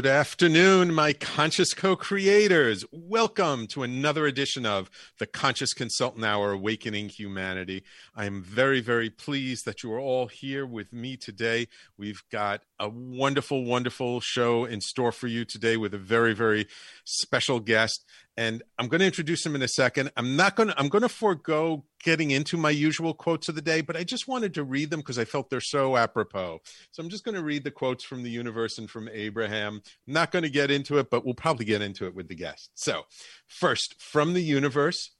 Good 0.00 0.08
afternoon, 0.08 0.94
my 0.94 1.12
conscious 1.12 1.74
co 1.74 1.94
creators. 1.94 2.86
Welcome 2.90 3.66
to 3.66 3.82
another 3.82 4.24
edition 4.24 4.64
of 4.64 4.90
the 5.18 5.26
Conscious 5.26 5.74
Consultant 5.74 6.24
Hour 6.24 6.52
Awakening 6.52 7.10
Humanity. 7.10 7.84
I 8.16 8.24
am 8.24 8.42
very, 8.42 8.80
very 8.80 9.10
pleased 9.10 9.66
that 9.66 9.82
you 9.82 9.92
are 9.92 10.00
all 10.00 10.28
here 10.28 10.64
with 10.64 10.90
me 10.90 11.18
today. 11.18 11.68
We've 11.98 12.22
got 12.32 12.62
a 12.78 12.88
wonderful, 12.88 13.62
wonderful 13.62 14.20
show 14.20 14.64
in 14.64 14.80
store 14.80 15.12
for 15.12 15.26
you 15.26 15.44
today 15.44 15.76
with 15.76 15.92
a 15.92 15.98
very, 15.98 16.32
very 16.32 16.66
special 17.04 17.60
guest 17.60 18.02
and 18.40 18.62
I'm 18.78 18.88
going 18.88 19.00
to 19.00 19.06
introduce 19.06 19.44
him 19.44 19.54
in 19.54 19.60
a 19.60 19.68
second. 19.68 20.10
I'm 20.16 20.34
not 20.34 20.56
going 20.56 20.70
to 20.70 20.80
I'm 20.80 20.88
going 20.88 21.02
to 21.02 21.10
forego 21.10 21.84
getting 22.02 22.30
into 22.30 22.56
my 22.56 22.70
usual 22.70 23.12
quotes 23.12 23.50
of 23.50 23.54
the 23.54 23.60
day, 23.60 23.82
but 23.82 23.96
I 23.96 24.02
just 24.02 24.26
wanted 24.26 24.54
to 24.54 24.64
read 24.64 24.88
them 24.88 25.00
because 25.00 25.18
I 25.18 25.26
felt 25.26 25.50
they're 25.50 25.60
so 25.60 25.94
apropos. 25.94 26.62
So 26.90 27.02
I'm 27.02 27.10
just 27.10 27.22
going 27.22 27.34
to 27.34 27.42
read 27.42 27.64
the 27.64 27.70
quotes 27.70 28.02
from 28.02 28.22
the 28.22 28.30
universe 28.30 28.78
and 28.78 28.88
from 28.88 29.10
Abraham. 29.12 29.82
Not 30.06 30.30
going 30.30 30.44
to 30.44 30.48
get 30.48 30.70
into 30.70 30.96
it, 30.96 31.10
but 31.10 31.22
we'll 31.22 31.34
probably 31.34 31.66
get 31.66 31.82
into 31.82 32.06
it 32.06 32.14
with 32.14 32.28
the 32.28 32.34
guest. 32.34 32.70
So, 32.76 33.02
first, 33.46 33.96
from 34.00 34.32
the 34.32 34.42
universe, 34.42 35.10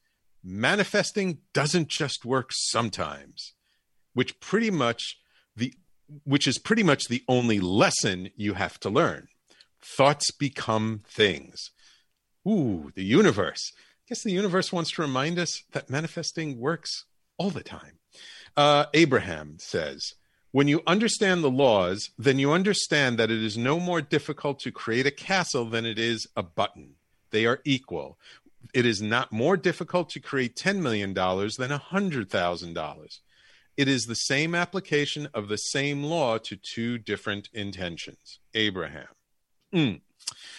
manifesting 0.43 1.41
doesn't 1.53 1.89
just 1.89 2.25
work 2.25 2.53
sometimes, 2.55 3.53
which 4.15 4.41
pretty 4.41 4.71
much 4.71 5.19
the 5.55 5.75
which 6.25 6.49
is 6.49 6.59
pretty 6.59 6.83
much 6.83 7.09
the 7.09 7.23
only 7.29 7.61
lesson 7.61 8.31
you 8.35 8.55
have 8.55 8.81
to 8.81 8.89
learn. 8.89 9.29
Thoughts 9.83 10.31
become 10.31 11.03
things. 11.07 11.71
Ooh, 12.49 12.91
the 12.95 13.05
universe. 13.05 13.73
I 13.77 14.03
guess 14.09 14.23
the 14.23 14.33
universe 14.33 14.73
wants 14.73 14.93
to 14.93 15.03
remind 15.03 15.39
us 15.39 15.63
that 15.73 15.91
manifesting 15.91 16.59
works 16.59 17.05
all 17.39 17.51
the 17.51 17.63
time. 17.63 17.99
Uh, 18.57 18.87
Abraham 18.95 19.57
says, 19.59 20.15
when 20.53 20.67
you 20.67 20.83
understand 20.87 21.45
the 21.45 21.51
laws, 21.51 22.11
then 22.19 22.39
you 22.39 22.53
understand 22.53 23.19
that 23.19 23.31
it 23.31 23.43
is 23.43 23.57
no 23.57 23.79
more 23.79 24.01
difficult 24.01 24.59
to 24.61 24.73
create 24.73 25.07
a 25.07 25.13
castle 25.13 25.65
than 25.65 25.87
it 25.87 25.99
is 25.99 26.27
a 26.37 26.43
button. 26.43 26.95
They 27.31 27.47
are 27.47 27.61
equal. 27.65 28.19
It 28.75 28.85
is 28.85 29.01
not 29.01 29.33
more 29.33 29.57
difficult 29.57 30.11
to 30.11 30.21
create 30.21 30.57
$10 30.57 30.81
million 30.81 31.15
than 31.15 31.71
$100,000. 31.71 33.19
It 33.77 33.89
is 33.89 34.05
the 34.05 34.15
same 34.15 34.55
application 34.55 35.29
of 35.33 35.49
the 35.49 35.57
same 35.57 36.03
law 36.03 36.39
to 36.39 36.57
two 36.57 36.99
different 36.99 37.49
intentions. 37.53 38.41
Abraham. 38.53 39.07
Mm. 39.73 40.01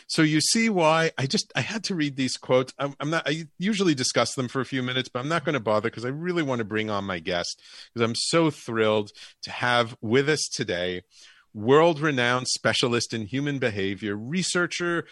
So 0.07 0.21
you 0.21 0.41
see 0.41 0.69
why 0.69 1.11
I 1.17 1.25
just 1.25 1.51
I 1.55 1.61
had 1.61 1.83
to 1.85 1.95
read 1.95 2.15
these 2.15 2.37
quotes. 2.37 2.73
I'm, 2.77 2.95
I'm 2.99 3.09
not. 3.09 3.27
I 3.27 3.45
usually 3.57 3.95
discuss 3.95 4.33
them 4.35 4.47
for 4.47 4.61
a 4.61 4.65
few 4.65 4.83
minutes, 4.83 5.09
but 5.09 5.19
I'm 5.19 5.29
not 5.29 5.45
going 5.45 5.53
to 5.53 5.59
bother 5.59 5.89
because 5.89 6.05
I 6.05 6.09
really 6.09 6.43
want 6.43 6.59
to 6.59 6.65
bring 6.65 6.89
on 6.89 7.03
my 7.05 7.19
guest 7.19 7.61
because 7.93 8.07
I'm 8.07 8.15
so 8.15 8.49
thrilled 8.49 9.11
to 9.43 9.51
have 9.51 9.95
with 10.01 10.29
us 10.29 10.47
today 10.53 11.03
world 11.53 11.99
renowned 11.99 12.47
specialist 12.47 13.13
in 13.13 13.25
human 13.25 13.59
behavior, 13.59 14.15
researcher, 14.15 15.05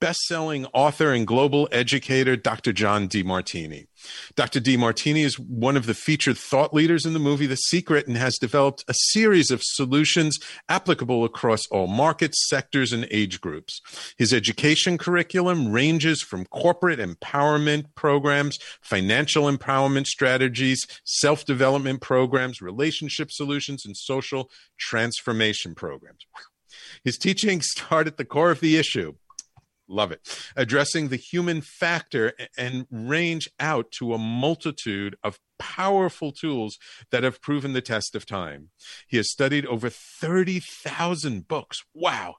best 0.00 0.20
selling 0.20 0.66
author, 0.66 1.12
and 1.12 1.26
global 1.26 1.68
educator, 1.72 2.36
Dr. 2.36 2.72
John 2.72 3.08
Demartini. 3.08 3.86
Dr. 4.34 4.60
Demartini 4.60 5.24
is 5.24 5.38
one 5.38 5.76
of 5.76 5.86
the 5.86 5.94
featured 5.94 6.38
thought 6.38 6.72
leaders 6.72 7.04
in 7.04 7.12
the 7.12 7.18
movie 7.18 7.46
The 7.46 7.56
Secret 7.56 8.06
and 8.06 8.16
has 8.16 8.38
developed 8.38 8.84
a 8.88 8.94
series 8.94 9.50
of 9.50 9.62
solutions 9.62 10.38
applicable 10.68 11.24
across 11.24 11.66
all 11.70 11.86
markets, 11.86 12.48
sectors, 12.48 12.92
and 12.92 13.06
age 13.10 13.40
groups. 13.40 13.80
His 14.16 14.32
education 14.32 14.98
curriculum 14.98 15.70
ranges 15.70 16.22
from 16.22 16.46
corporate 16.46 16.98
empowerment 16.98 17.94
programs, 17.94 18.58
financial 18.80 19.44
empowerment 19.44 20.06
strategies, 20.06 20.86
self 21.04 21.44
development 21.44 22.00
programs, 22.00 22.60
relationship 22.60 23.30
solutions, 23.30 23.84
and 23.84 23.96
social 23.96 24.50
transformation 24.78 25.74
programs. 25.74 26.26
His 27.04 27.18
teachings 27.18 27.68
start 27.70 28.06
at 28.06 28.16
the 28.16 28.24
core 28.24 28.50
of 28.50 28.60
the 28.60 28.76
issue 28.76 29.14
Love 29.90 30.12
it. 30.12 30.20
Addressing 30.56 31.08
the 31.08 31.16
human 31.16 31.60
factor 31.60 32.32
and 32.56 32.86
range 32.90 33.50
out 33.58 33.90
to 33.98 34.14
a 34.14 34.18
multitude 34.18 35.16
of 35.24 35.40
powerful 35.58 36.30
tools 36.30 36.78
that 37.10 37.24
have 37.24 37.42
proven 37.42 37.72
the 37.72 37.82
test 37.82 38.14
of 38.14 38.24
time. 38.24 38.70
He 39.08 39.16
has 39.16 39.30
studied 39.30 39.66
over 39.66 39.90
30,000 39.90 41.48
books. 41.48 41.82
Wow. 41.92 42.36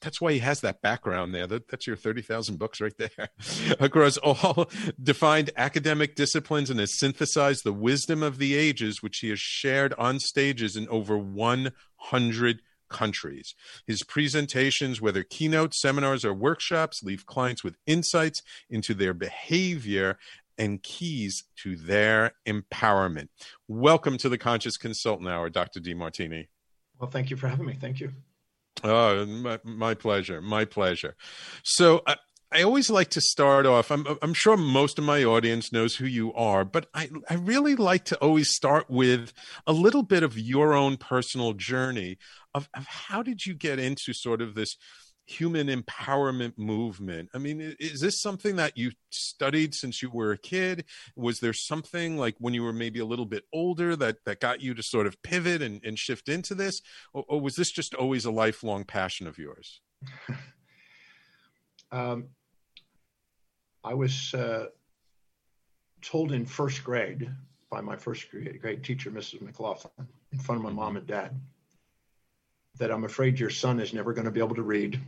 That's, 0.00 0.20
why 0.20 0.32
he 0.32 0.38
has 0.38 0.60
that 0.62 0.80
background 0.80 1.34
there. 1.34 1.46
That, 1.46 1.68
that's 1.68 1.86
your 1.86 1.96
30,000 1.96 2.58
books 2.58 2.80
right 2.80 2.96
there. 2.98 3.28
Across 3.80 4.16
all 4.16 4.70
defined 5.00 5.50
academic 5.56 6.16
disciplines 6.16 6.70
and 6.70 6.80
has 6.80 6.98
synthesized 6.98 7.62
the 7.62 7.74
wisdom 7.74 8.22
of 8.22 8.38
the 8.38 8.54
ages, 8.54 9.02
which 9.02 9.18
he 9.18 9.28
has 9.28 9.38
shared 9.38 9.92
on 9.98 10.18
stages 10.18 10.76
in 10.76 10.88
over 10.88 11.16
100 11.16 12.62
countries. 12.88 13.54
His 13.86 14.02
presentations, 14.02 15.00
whether 15.00 15.22
keynote 15.22 15.74
seminars 15.74 16.24
or 16.24 16.34
workshops, 16.34 17.02
leave 17.02 17.26
clients 17.26 17.62
with 17.62 17.76
insights 17.86 18.42
into 18.68 18.94
their 18.94 19.14
behavior 19.14 20.18
and 20.58 20.82
keys 20.82 21.44
to 21.62 21.76
their 21.76 22.32
empowerment. 22.46 23.28
Welcome 23.68 24.18
to 24.18 24.28
the 24.28 24.38
Conscious 24.38 24.76
Consultant 24.76 25.28
Hour, 25.28 25.50
Dr. 25.50 25.80
Demartini. 25.80 26.48
Well, 26.98 27.10
thank 27.10 27.30
you 27.30 27.36
for 27.36 27.48
having 27.48 27.66
me. 27.66 27.76
Thank 27.78 28.00
you. 28.00 28.12
Oh, 28.82 29.24
my, 29.26 29.58
my 29.64 29.94
pleasure. 29.94 30.40
My 30.40 30.64
pleasure. 30.64 31.16
So, 31.62 32.02
uh, 32.06 32.16
I 32.52 32.62
always 32.62 32.90
like 32.90 33.10
to 33.10 33.20
start 33.20 33.66
off. 33.66 33.90
I'm, 33.90 34.06
I'm 34.22 34.32
sure 34.32 34.56
most 34.56 34.98
of 34.98 35.04
my 35.04 35.24
audience 35.24 35.72
knows 35.72 35.96
who 35.96 36.06
you 36.06 36.32
are, 36.34 36.64
but 36.64 36.86
I, 36.94 37.10
I 37.28 37.34
really 37.34 37.74
like 37.74 38.04
to 38.06 38.16
always 38.18 38.50
start 38.54 38.88
with 38.88 39.32
a 39.66 39.72
little 39.72 40.04
bit 40.04 40.22
of 40.22 40.38
your 40.38 40.72
own 40.72 40.96
personal 40.96 41.54
journey 41.54 42.18
of, 42.56 42.68
of 42.74 42.86
how 42.86 43.22
did 43.22 43.44
you 43.44 43.54
get 43.54 43.78
into 43.78 44.12
sort 44.14 44.40
of 44.40 44.54
this 44.54 44.76
human 45.26 45.66
empowerment 45.68 46.56
movement? 46.56 47.28
I 47.34 47.38
mean 47.38 47.76
is 47.78 48.00
this 48.00 48.20
something 48.20 48.56
that 48.56 48.78
you 48.78 48.92
studied 49.10 49.74
since 49.74 50.00
you 50.00 50.10
were 50.10 50.32
a 50.32 50.38
kid? 50.38 50.86
Was 51.16 51.40
there 51.40 51.52
something 51.52 52.16
like 52.16 52.36
when 52.38 52.54
you 52.54 52.62
were 52.62 52.72
maybe 52.72 53.00
a 53.00 53.04
little 53.04 53.26
bit 53.26 53.44
older 53.52 53.94
that 53.96 54.16
that 54.24 54.40
got 54.40 54.62
you 54.62 54.72
to 54.74 54.82
sort 54.82 55.06
of 55.06 55.20
pivot 55.22 55.60
and, 55.60 55.84
and 55.84 55.98
shift 55.98 56.28
into 56.28 56.54
this? 56.54 56.80
Or, 57.12 57.24
or 57.28 57.40
was 57.40 57.56
this 57.56 57.70
just 57.70 57.94
always 57.94 58.24
a 58.24 58.30
lifelong 58.30 58.84
passion 58.84 59.26
of 59.26 59.38
yours? 59.38 59.80
Um, 61.92 62.30
I 63.84 63.94
was 63.94 64.34
uh, 64.34 64.66
told 66.02 66.32
in 66.32 66.44
first 66.44 66.82
grade 66.82 67.30
by 67.70 67.80
my 67.80 67.96
first 67.96 68.28
grade, 68.28 68.60
grade 68.60 68.82
teacher, 68.82 69.08
Mrs. 69.10 69.40
McLaughlin, 69.40 70.08
in 70.32 70.38
front 70.40 70.60
of 70.60 70.64
my 70.64 70.72
mom 70.72 70.96
and 70.96 71.06
dad, 71.06 71.38
that 72.78 72.90
I'm 72.90 73.04
afraid 73.04 73.38
your 73.38 73.50
son 73.50 73.80
is 73.80 73.92
never 73.92 74.12
going 74.12 74.24
to 74.24 74.30
be 74.30 74.40
able 74.40 74.54
to 74.56 74.62
read, 74.62 75.00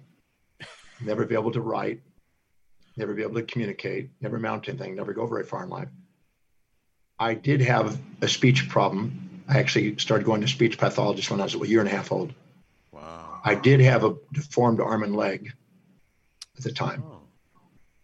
never 1.01 1.25
be 1.25 1.34
able 1.34 1.53
to 1.53 1.61
write, 1.61 2.01
never 2.97 3.15
be 3.15 3.23
able 3.23 3.34
to 3.34 3.43
communicate, 3.43 4.11
never 4.21 4.39
mount 4.39 4.69
anything, 4.69 4.95
never 4.95 5.12
go 5.12 5.27
very 5.27 5.45
far 5.45 5.65
in 5.65 5.71
life. 5.71 5.89
I 7.19 7.34
did 7.34 7.61
have 7.62 7.99
a 8.23 8.29
speech 8.29 8.69
problem. 8.69 9.43
I 9.49 9.59
actually 9.59 9.97
started 9.99 10.25
going 10.25 10.41
to 10.43 10.49
speech 10.49 10.79
pathologist 10.79 11.31
when 11.31 11.41
I 11.41 11.45
was 11.45 11.55
a 11.55 11.67
year 11.67 11.81
and 11.81 11.89
a 11.89 11.93
half 11.93 12.12
old. 12.12 12.33
Wow. 12.93 13.41
I 13.45 13.55
did 13.55 13.81
have 13.81 14.05
a 14.05 14.17
deformed 14.33 14.81
arm 14.81 15.03
and 15.03 15.17
leg 15.17 15.53
at 16.56 16.65
the 16.65 16.73
time. 16.73 17.03
Oh. 17.06 17.21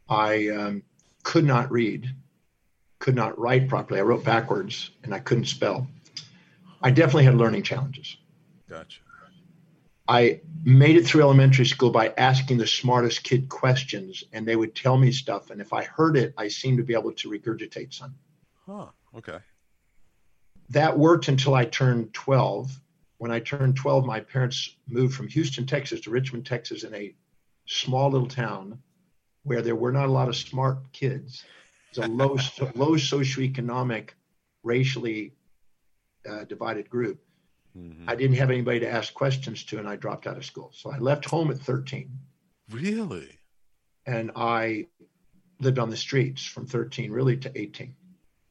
I 0.09 0.49
um, 0.49 0.83
could 1.23 1.45
not 1.45 1.71
read, 1.71 2.15
could 2.99 3.15
not 3.15 3.39
write 3.39 3.69
properly. 3.69 4.01
I 4.01 4.03
wrote 4.03 4.25
backwards 4.25 4.91
and 5.03 5.15
I 5.15 5.21
couldn't 5.21 5.47
spell. 5.47 5.87
I 6.83 6.91
definitely 6.91 7.25
had 7.25 7.37
learning 7.37 7.63
challenges. 7.63 8.17
Gotcha. 8.69 9.01
I 10.07 10.41
made 10.63 10.97
it 10.97 11.07
through 11.07 11.23
elementary 11.23 11.65
school 11.65 11.91
by 11.91 12.13
asking 12.19 12.59
the 12.59 12.67
smartest 12.67 13.23
kid 13.23 13.49
questions, 13.49 14.23
and 14.33 14.47
they 14.47 14.57
would 14.57 14.75
tell 14.75 14.99
me 14.99 15.13
stuff. 15.13 15.51
And 15.51 15.61
if 15.61 15.73
I 15.73 15.85
heard 15.85 16.17
it, 16.17 16.35
I 16.37 16.49
seemed 16.49 16.79
to 16.79 16.85
be 16.85 16.95
able 16.95 17.13
to 17.13 17.31
regurgitate 17.31 17.95
some. 17.95 18.15
Huh. 18.67 18.89
Okay. 19.17 19.39
That 20.71 20.99
worked 20.99 21.29
until 21.29 21.55
I 21.55 21.65
turned 21.65 22.13
12. 22.13 22.81
When 23.19 23.31
I 23.31 23.41
turned 23.41 23.77
12, 23.77 24.05
my 24.05 24.21
parents 24.21 24.77
moved 24.87 25.15
from 25.15 25.29
Houston, 25.29 25.67
Texas 25.67 26.01
to 26.01 26.11
Richmond, 26.11 26.45
Texas, 26.45 26.85
in 26.85 26.95
a 26.95 27.15
small 27.67 28.11
little 28.11 28.29
town 28.29 28.79
where 29.45 29.63
there 29.63 29.77
were 29.77 29.93
not 29.93 30.09
a 30.09 30.13
lot 30.13 30.29
of 30.29 30.37
smart 30.37 30.93
kids. 30.93 31.45
It's 31.91 31.99
a 31.99 32.09
low, 32.09 32.37
low 32.75 32.97
socioeconomic, 32.97 34.11
racially 34.63 35.33
uh, 36.29 36.45
divided 36.45 36.91
group. 36.91 37.24
Mm-hmm. 37.77 38.09
I 38.09 38.15
didn't 38.15 38.37
have 38.37 38.51
anybody 38.51 38.81
to 38.81 38.91
ask 38.91 39.13
questions 39.15 39.65
to, 39.65 39.79
and 39.79 39.89
I 39.89 39.97
dropped 39.97 40.27
out 40.27 40.37
of 40.37 40.45
school. 40.45 40.71
So 40.75 40.91
I 40.91 40.99
left 40.99 41.25
home 41.25 41.51
at 41.51 41.59
13. 41.59 42.11
Really? 42.71 43.39
And 44.07 44.31
I 44.37 44.87
lived 45.61 45.79
on 45.79 45.91
the 45.91 45.97
streets 45.97 46.45
from 46.45 46.67
13 46.67 47.11
really 47.11 47.37
to 47.39 47.59
18. 47.59 47.95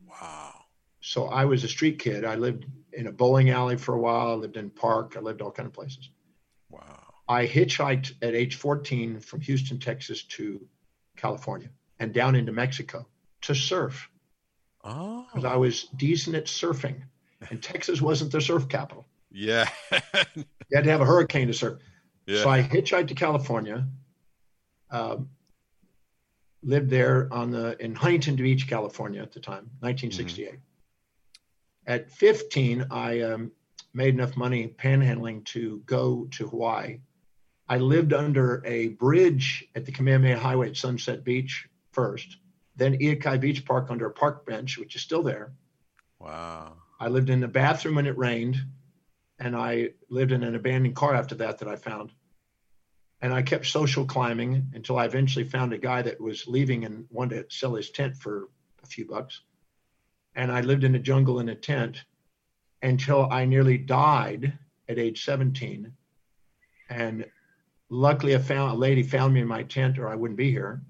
Wow. 0.08 0.54
So 1.02 1.28
I 1.28 1.46
was 1.46 1.64
a 1.64 1.68
street 1.68 2.00
kid. 2.00 2.26
I 2.26 2.36
lived 2.36 2.66
in 2.92 3.08
a 3.08 3.12
bowling 3.12 3.50
alley 3.50 3.78
for 3.78 3.94
a 3.94 4.00
while. 4.00 4.32
I 4.32 4.36
lived 4.36 4.58
in 4.58 4.70
park. 4.70 5.16
I 5.18 5.22
lived 5.22 5.42
all 5.42 5.52
kind 5.52 5.68
of 5.68 5.74
places. 5.74 6.10
Wow. 6.70 7.14
I 7.28 7.48
hitchhiked 7.48 8.14
at 8.22 8.36
age 8.36 8.56
14 8.56 9.20
from 9.20 9.42
Houston, 9.42 9.80
Texas 9.80 10.24
to 10.24 10.66
California 11.16 11.70
and 12.00 12.14
down 12.14 12.36
into 12.36 12.52
Mexico 12.52 13.08
to 13.42 13.56
surf. 13.56 14.10
Oh. 14.84 15.26
Because 15.32 15.46
I 15.46 15.56
was 15.56 15.84
decent 15.96 16.36
at 16.36 16.46
surfing. 16.46 17.04
And 17.50 17.62
Texas 17.62 18.02
wasn't 18.02 18.32
the 18.32 18.42
surf 18.42 18.68
capital. 18.70 19.06
Yeah. 19.34 19.68
you 20.36 20.46
had 20.74 20.86
to 20.86 20.92
have 20.92 21.02
a 21.02 21.06
hurricane 21.06 21.48
to 21.48 21.54
surf. 21.54 21.80
Yeah. 22.26 22.44
So 22.44 22.50
I 22.50 22.62
hitchhiked 22.62 23.08
to 23.10 23.16
California. 23.16 23.86
Um, 24.92 25.30
lived 26.62 26.90
there 26.90 27.28
on 27.34 27.52
the 27.52 27.82
in 27.84 27.96
Huntington 27.96 28.36
Beach, 28.36 28.68
California 28.68 29.22
at 29.22 29.34
the 29.34 29.40
time, 29.40 29.70
1968. 29.80 30.50
Mm-hmm. 30.50 30.58
At 31.86 32.12
15, 32.12 32.86
I 32.92 33.22
um, 33.22 33.52
made 33.94 34.14
enough 34.14 34.38
money 34.38 34.68
panhandling 34.68 35.44
to 35.46 35.82
go 35.86 36.28
to 36.32 36.48
Hawaii. 36.48 37.00
I 37.68 37.78
lived 37.78 38.14
under 38.14 38.64
a 38.66 38.90
bridge 38.90 39.66
at 39.76 39.86
the 39.86 39.92
Kamehameha 39.92 40.40
Highway 40.40 40.70
at 40.70 40.78
Sunset 40.78 41.24
Beach 41.24 41.68
first, 41.92 42.38
then 42.76 42.98
Ehukai 42.98 43.40
Beach 43.40 43.66
Park 43.66 43.88
under 43.90 44.06
a 44.06 44.12
park 44.12 44.46
bench, 44.46 44.78
which 44.78 44.96
is 44.96 45.02
still 45.02 45.24
there. 45.24 45.54
Wow. 46.20 46.74
I 47.00 47.10
lived 47.10 47.30
in 47.30 47.40
the 47.40 47.48
bathroom 47.48 47.96
when 47.96 48.06
it 48.06 48.18
rained, 48.18 48.58
and 49.44 49.58
I 49.58 49.90
lived 50.10 50.32
in 50.32 50.42
an 50.42 50.56
abandoned 50.56 50.96
car 50.96 51.14
after 51.14 51.36
that 51.36 51.58
that 51.58 51.68
I 51.68 51.76
found. 51.76 52.12
And 53.22 53.34
I 53.34 53.42
kept 53.42 53.66
social 53.66 54.06
climbing 54.06 54.72
until 54.74 54.98
I 54.98 55.06
eventually 55.06 55.44
found 55.44 55.74
a 55.74 55.78
guy 55.78 56.02
that 56.02 56.20
was 56.20 56.48
leaving 56.48 56.86
and 56.86 57.06
wanted 57.10 57.50
to 57.50 57.56
sell 57.56 57.76
his 57.76 57.90
tent 57.90 58.16
for 58.16 58.48
a 58.84 58.88
few 58.88 59.06
bucks. 59.06 59.42
And 60.36 60.50
I 60.50 60.62
lived 60.62 60.86
in 60.86 60.96
a 60.96 61.00
jungle 61.00 61.42
in 61.42 61.50
a 61.50 61.56
tent 61.56 62.06
until 62.82 63.28
I 63.32 63.44
nearly 63.44 63.78
died 63.78 64.58
at 64.88 64.98
age 64.98 65.26
17. 65.26 65.92
And 66.90 67.26
luckily, 67.90 68.38
found 68.40 68.72
a 68.72 68.76
lady 68.76 69.04
found 69.04 69.34
me 69.34 69.42
in 69.42 69.48
my 69.48 69.64
tent, 69.64 70.00
or 70.00 70.08
I 70.08 70.16
wouldn't 70.16 70.38
be 70.38 70.52
here. 70.52 70.82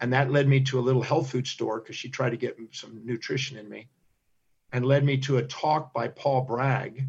And 0.00 0.12
that 0.12 0.30
led 0.30 0.46
me 0.46 0.60
to 0.64 0.78
a 0.78 0.80
little 0.80 1.02
health 1.02 1.30
food 1.30 1.46
store 1.46 1.80
because 1.80 1.96
she 1.96 2.10
tried 2.10 2.30
to 2.30 2.36
get 2.36 2.58
some 2.72 3.00
nutrition 3.04 3.56
in 3.56 3.68
me, 3.68 3.88
and 4.72 4.84
led 4.84 5.04
me 5.04 5.16
to 5.18 5.38
a 5.38 5.42
talk 5.42 5.94
by 5.94 6.08
Paul 6.08 6.42
Bragg. 6.42 7.06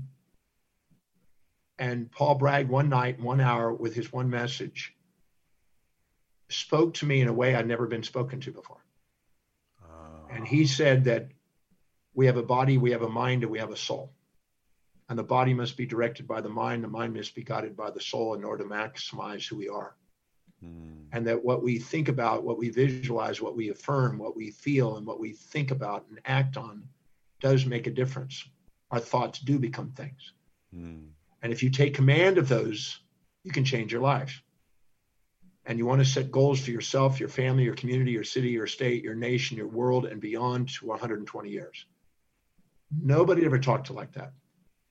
And 1.83 2.09
Paul 2.09 2.35
Bragg, 2.35 2.69
one 2.69 2.87
night, 2.87 3.19
one 3.19 3.41
hour, 3.41 3.73
with 3.73 3.93
his 3.93 4.13
one 4.13 4.29
message, 4.29 4.95
spoke 6.47 6.93
to 6.93 7.05
me 7.05 7.19
in 7.19 7.27
a 7.27 7.33
way 7.33 7.55
I'd 7.55 7.67
never 7.67 7.87
been 7.87 8.03
spoken 8.03 8.39
to 8.39 8.53
before. 8.53 8.85
Uh, 9.83 10.33
and 10.33 10.47
he 10.47 10.65
said 10.65 11.03
that 11.03 11.27
we 12.13 12.25
have 12.27 12.37
a 12.37 12.49
body, 12.57 12.77
we 12.77 12.91
have 12.91 13.01
a 13.01 13.09
mind, 13.09 13.43
and 13.43 13.51
we 13.51 13.59
have 13.59 13.71
a 13.71 13.75
soul. 13.75 14.13
And 15.09 15.19
the 15.19 15.23
body 15.23 15.53
must 15.53 15.75
be 15.75 15.85
directed 15.85 16.25
by 16.25 16.39
the 16.39 16.47
mind, 16.47 16.85
the 16.85 16.87
mind 16.87 17.15
must 17.15 17.35
be 17.35 17.43
guided 17.43 17.75
by 17.75 17.91
the 17.91 17.99
soul 17.99 18.35
in 18.35 18.45
order 18.45 18.63
to 18.63 18.69
maximize 18.69 19.45
who 19.45 19.57
we 19.57 19.67
are. 19.67 19.97
Mm. 20.63 21.07
And 21.11 21.27
that 21.27 21.43
what 21.43 21.63
we 21.63 21.79
think 21.79 22.07
about, 22.07 22.45
what 22.45 22.57
we 22.57 22.69
visualize, 22.69 23.41
what 23.41 23.57
we 23.57 23.71
affirm, 23.71 24.17
what 24.17 24.37
we 24.37 24.51
feel, 24.51 24.95
and 24.95 25.05
what 25.05 25.19
we 25.19 25.33
think 25.33 25.71
about 25.71 26.05
and 26.07 26.21
act 26.23 26.55
on 26.55 26.87
does 27.41 27.65
make 27.65 27.87
a 27.87 27.91
difference. 27.91 28.47
Our 28.89 29.01
thoughts 29.01 29.39
do 29.39 29.59
become 29.59 29.91
things. 29.91 30.31
Mm. 30.73 31.09
And 31.43 31.51
if 31.51 31.61
you 31.61 31.69
take 31.69 31.93
command 31.93 32.37
of 32.37 32.47
those, 32.47 32.97
you 33.43 33.51
can 33.51 33.65
change 33.65 33.91
your 33.91 34.01
life. 34.01 34.41
And 35.65 35.77
you 35.77 35.85
want 35.85 35.99
to 35.99 36.05
set 36.09 36.31
goals 36.31 36.61
for 36.61 36.71
yourself, 36.71 37.19
your 37.19 37.29
family, 37.29 37.65
your 37.65 37.75
community, 37.75 38.11
your 38.11 38.23
city, 38.23 38.49
your 38.49 38.67
state, 38.67 39.03
your 39.03 39.15
nation, 39.15 39.57
your 39.57 39.67
world, 39.67 40.05
and 40.05 40.19
beyond 40.19 40.69
to 40.69 40.87
120 40.87 41.49
years. 41.49 41.85
Nobody 43.01 43.45
ever 43.45 43.59
talked 43.59 43.87
to 43.87 43.93
like 43.93 44.13
that. 44.13 44.31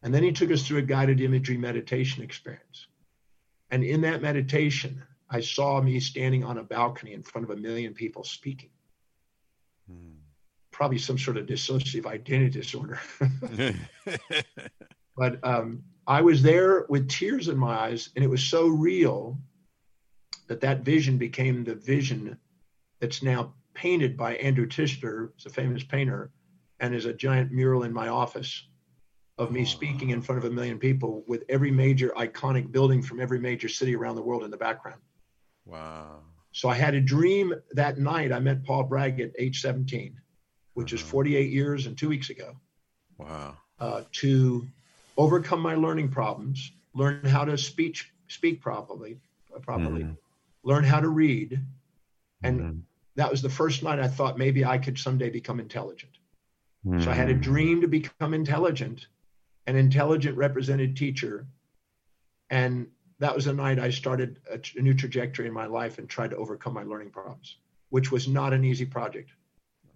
And 0.03 0.15
then 0.15 0.23
he 0.23 0.33
took 0.33 0.51
us 0.51 0.67
through 0.67 0.79
a 0.79 0.83
guided 0.83 1.21
imagery 1.21 1.57
meditation 1.57 2.23
experience. 2.23 2.87
And 3.71 3.83
in 3.83 4.03
that 4.03 4.21
meditation, 4.21 5.03
I 5.31 5.41
saw 5.41 5.81
me 5.81 6.01
standing 6.01 6.45
on 6.45 6.59
a 6.59 6.63
balcony 6.63 7.15
in 7.15 7.23
front 7.23 7.51
of 7.51 7.57
a 7.57 7.61
million 7.61 7.95
people 7.95 8.25
speaking. 8.25 8.71
Hmm. 9.91 10.17
Probably 10.71 10.99
some 10.99 11.19
sort 11.19 11.39
of 11.39 11.47
dissociative 11.47 12.07
identity 12.07 12.51
disorder. 12.51 13.01
but 15.17 15.39
um, 15.43 15.83
I 16.07 16.21
was 16.21 16.43
there 16.43 16.87
with 16.89 17.09
tears 17.09 17.49
in 17.49 17.57
my 17.57 17.75
eyes, 17.75 18.11
and 18.17 18.25
it 18.25 18.29
was 18.29 18.43
so 18.43 18.67
real 18.67 19.39
that 20.49 20.61
that 20.61 20.81
vision 20.81 21.19
became 21.19 21.65
the 21.65 21.75
vision 21.75 22.39
that's 23.01 23.23
now 23.23 23.55
painted 23.75 24.17
by 24.17 24.35
Andrew 24.37 24.67
Tischler, 24.67 25.31
who's 25.33 25.47
a 25.47 25.51
famous 25.51 25.83
painter, 25.83 26.31
and 26.81 26.95
is 26.95 27.07
a 27.07 27.13
giant 27.13 27.53
mural 27.53 27.85
in 27.85 27.93
my 27.93 28.09
office 28.09 28.67
of 29.39 29.51
me 29.51 29.65
speaking 29.65 30.11
in 30.11 30.21
front 30.21 30.39
of 30.39 30.51
a 30.51 30.55
million 30.55 30.79
people 30.79 31.25
with 31.27 31.45
every 31.49 31.71
major 31.71 32.11
iconic 32.17 32.71
building 32.71 33.03
from 33.03 33.21
every 33.21 33.39
major 33.39 33.69
city 33.69 33.97
around 33.97 34.17
the 34.17 34.23
world 34.23 34.45
in 34.45 34.51
the 34.51 34.57
background. 34.57 35.01
Wow. 35.65 36.19
So 36.53 36.69
I 36.69 36.75
had 36.75 36.95
a 36.95 37.01
dream 37.01 37.55
that 37.73 37.99
night. 37.99 38.33
I 38.33 38.41
met 38.41 38.65
Paul 38.65 38.85
Bragg 38.85 39.21
at 39.21 39.31
age 39.39 39.63
17, 39.63 40.21
which 40.75 40.93
uh-huh. 40.93 41.03
is 41.03 41.11
48 41.11 41.51
years 41.51 41.87
and 41.87 41.97
two 41.97 42.09
weeks 42.09 42.31
ago. 42.31 42.57
Wow. 43.17 43.57
Uh, 43.79 44.03
to 44.13 44.67
overcome 45.17 45.61
my 45.61 45.75
learning 45.75 46.09
problems, 46.09 46.73
learn 46.95 47.25
how 47.25 47.45
to 47.45 47.57
speech 47.59 48.13
speak 48.29 48.61
properly, 48.63 49.19
uh, 49.55 49.59
properly, 49.59 50.03
mm-hmm. 50.03 50.13
learn 50.63 50.85
how 50.85 51.01
to 51.01 51.09
read, 51.09 51.61
and 52.43 52.61
mm-hmm. 52.61 52.79
that 53.17 53.31
was 53.31 53.43
the 53.43 53.51
first 53.51 53.83
night 53.83 53.99
I 53.99 54.09
thought 54.09 54.39
maybe 54.39 54.65
I 54.65 54.79
could 54.79 54.99
someday 54.99 55.31
become 55.31 55.61
intelligent. 55.61 56.13
Mm. 56.87 57.03
So 57.05 57.11
I 57.11 57.15
had 57.15 57.31
a 57.31 57.35
hmm. 57.35 57.41
dream 57.41 57.81
to 57.83 57.89
become 57.89 58.35
intelligent, 58.35 59.07
an 59.67 59.77
intelligent 59.77 60.37
represented 60.37 60.97
teacher. 60.97 61.47
And 62.51 62.89
that 63.21 63.35
was 63.35 63.45
the 63.45 63.53
night 63.53 63.79
I 63.79 63.91
started 63.91 64.41
a, 64.51 64.59
a 64.77 64.83
new 64.83 64.95
trajectory 64.95 65.47
in 65.47 65.53
my 65.53 65.67
life 65.67 65.99
and 65.99 66.09
tried 66.09 66.31
to 66.31 66.37
overcome 66.37 66.75
my 66.75 66.83
learning 66.83 67.11
problems, 67.11 67.59
which 67.91 68.11
was 68.11 68.27
not 68.27 68.53
an 68.53 68.65
easy 68.65 68.85
project. 68.85 69.31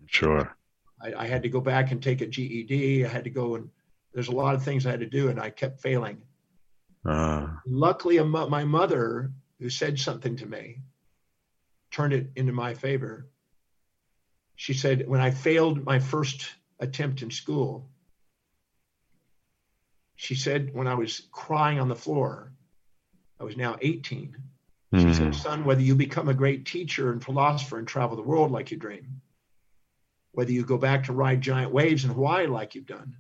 Sure. 0.06 0.56
I, 1.02 1.12
I 1.14 1.26
had 1.26 1.42
to 1.42 1.48
go 1.48 1.60
back 1.60 1.90
and 1.90 2.00
take 2.00 2.20
a 2.20 2.26
GED. 2.26 3.04
I 3.04 3.08
had 3.08 3.24
to 3.24 3.30
go 3.30 3.56
and 3.56 3.68
there's 4.16 4.28
a 4.28 4.32
lot 4.32 4.54
of 4.54 4.62
things 4.62 4.86
I 4.86 4.92
had 4.92 5.00
to 5.00 5.06
do, 5.06 5.28
and 5.28 5.38
I 5.38 5.50
kept 5.50 5.82
failing. 5.82 6.22
Uh. 7.04 7.48
Luckily, 7.66 8.18
my 8.18 8.64
mother, 8.64 9.30
who 9.60 9.68
said 9.68 10.00
something 10.00 10.36
to 10.36 10.46
me, 10.46 10.78
turned 11.90 12.14
it 12.14 12.30
into 12.34 12.54
my 12.54 12.72
favor. 12.72 13.28
She 14.54 14.72
said, 14.72 15.06
when 15.06 15.20
I 15.20 15.32
failed 15.32 15.84
my 15.84 15.98
first 15.98 16.48
attempt 16.80 17.20
in 17.20 17.30
school. 17.30 17.90
She 20.14 20.34
said, 20.34 20.70
when 20.72 20.86
I 20.86 20.94
was 20.94 21.28
crying 21.30 21.78
on 21.78 21.90
the 21.90 21.94
floor, 21.94 22.52
I 23.38 23.44
was 23.44 23.58
now 23.58 23.76
18. 23.82 24.34
She 24.94 25.04
mm. 25.04 25.14
said, 25.14 25.34
Son, 25.34 25.62
whether 25.66 25.82
you 25.82 25.94
become 25.94 26.30
a 26.30 26.34
great 26.34 26.64
teacher 26.64 27.12
and 27.12 27.22
philosopher 27.22 27.78
and 27.78 27.86
travel 27.86 28.16
the 28.16 28.22
world 28.22 28.50
like 28.50 28.70
you 28.70 28.78
dream, 28.78 29.20
whether 30.32 30.52
you 30.52 30.64
go 30.64 30.78
back 30.78 31.04
to 31.04 31.12
ride 31.12 31.42
giant 31.42 31.70
waves 31.70 32.04
in 32.04 32.12
Hawaii 32.12 32.46
like 32.46 32.74
you've 32.74 32.86
done, 32.86 33.16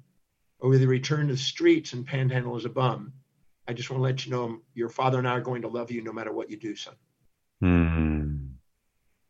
or 0.58 0.70
whether 0.70 0.82
you 0.82 0.88
return 0.88 1.28
to 1.28 1.34
the 1.34 1.38
streets 1.38 1.92
and 1.92 2.06
panhandle 2.06 2.56
as 2.56 2.64
a 2.64 2.70
bum, 2.70 3.12
I 3.68 3.72
just 3.72 3.90
want 3.90 3.98
to 3.98 4.04
let 4.04 4.24
you 4.24 4.32
know 4.32 4.60
your 4.74 4.88
father 4.88 5.18
and 5.18 5.28
I 5.28 5.32
are 5.32 5.40
going 5.40 5.62
to 5.62 5.68
love 5.68 5.90
you 5.90 6.02
no 6.02 6.12
matter 6.12 6.32
what 6.32 6.50
you 6.50 6.56
do, 6.56 6.76
son. 6.76 6.94
Mm. 7.62 8.50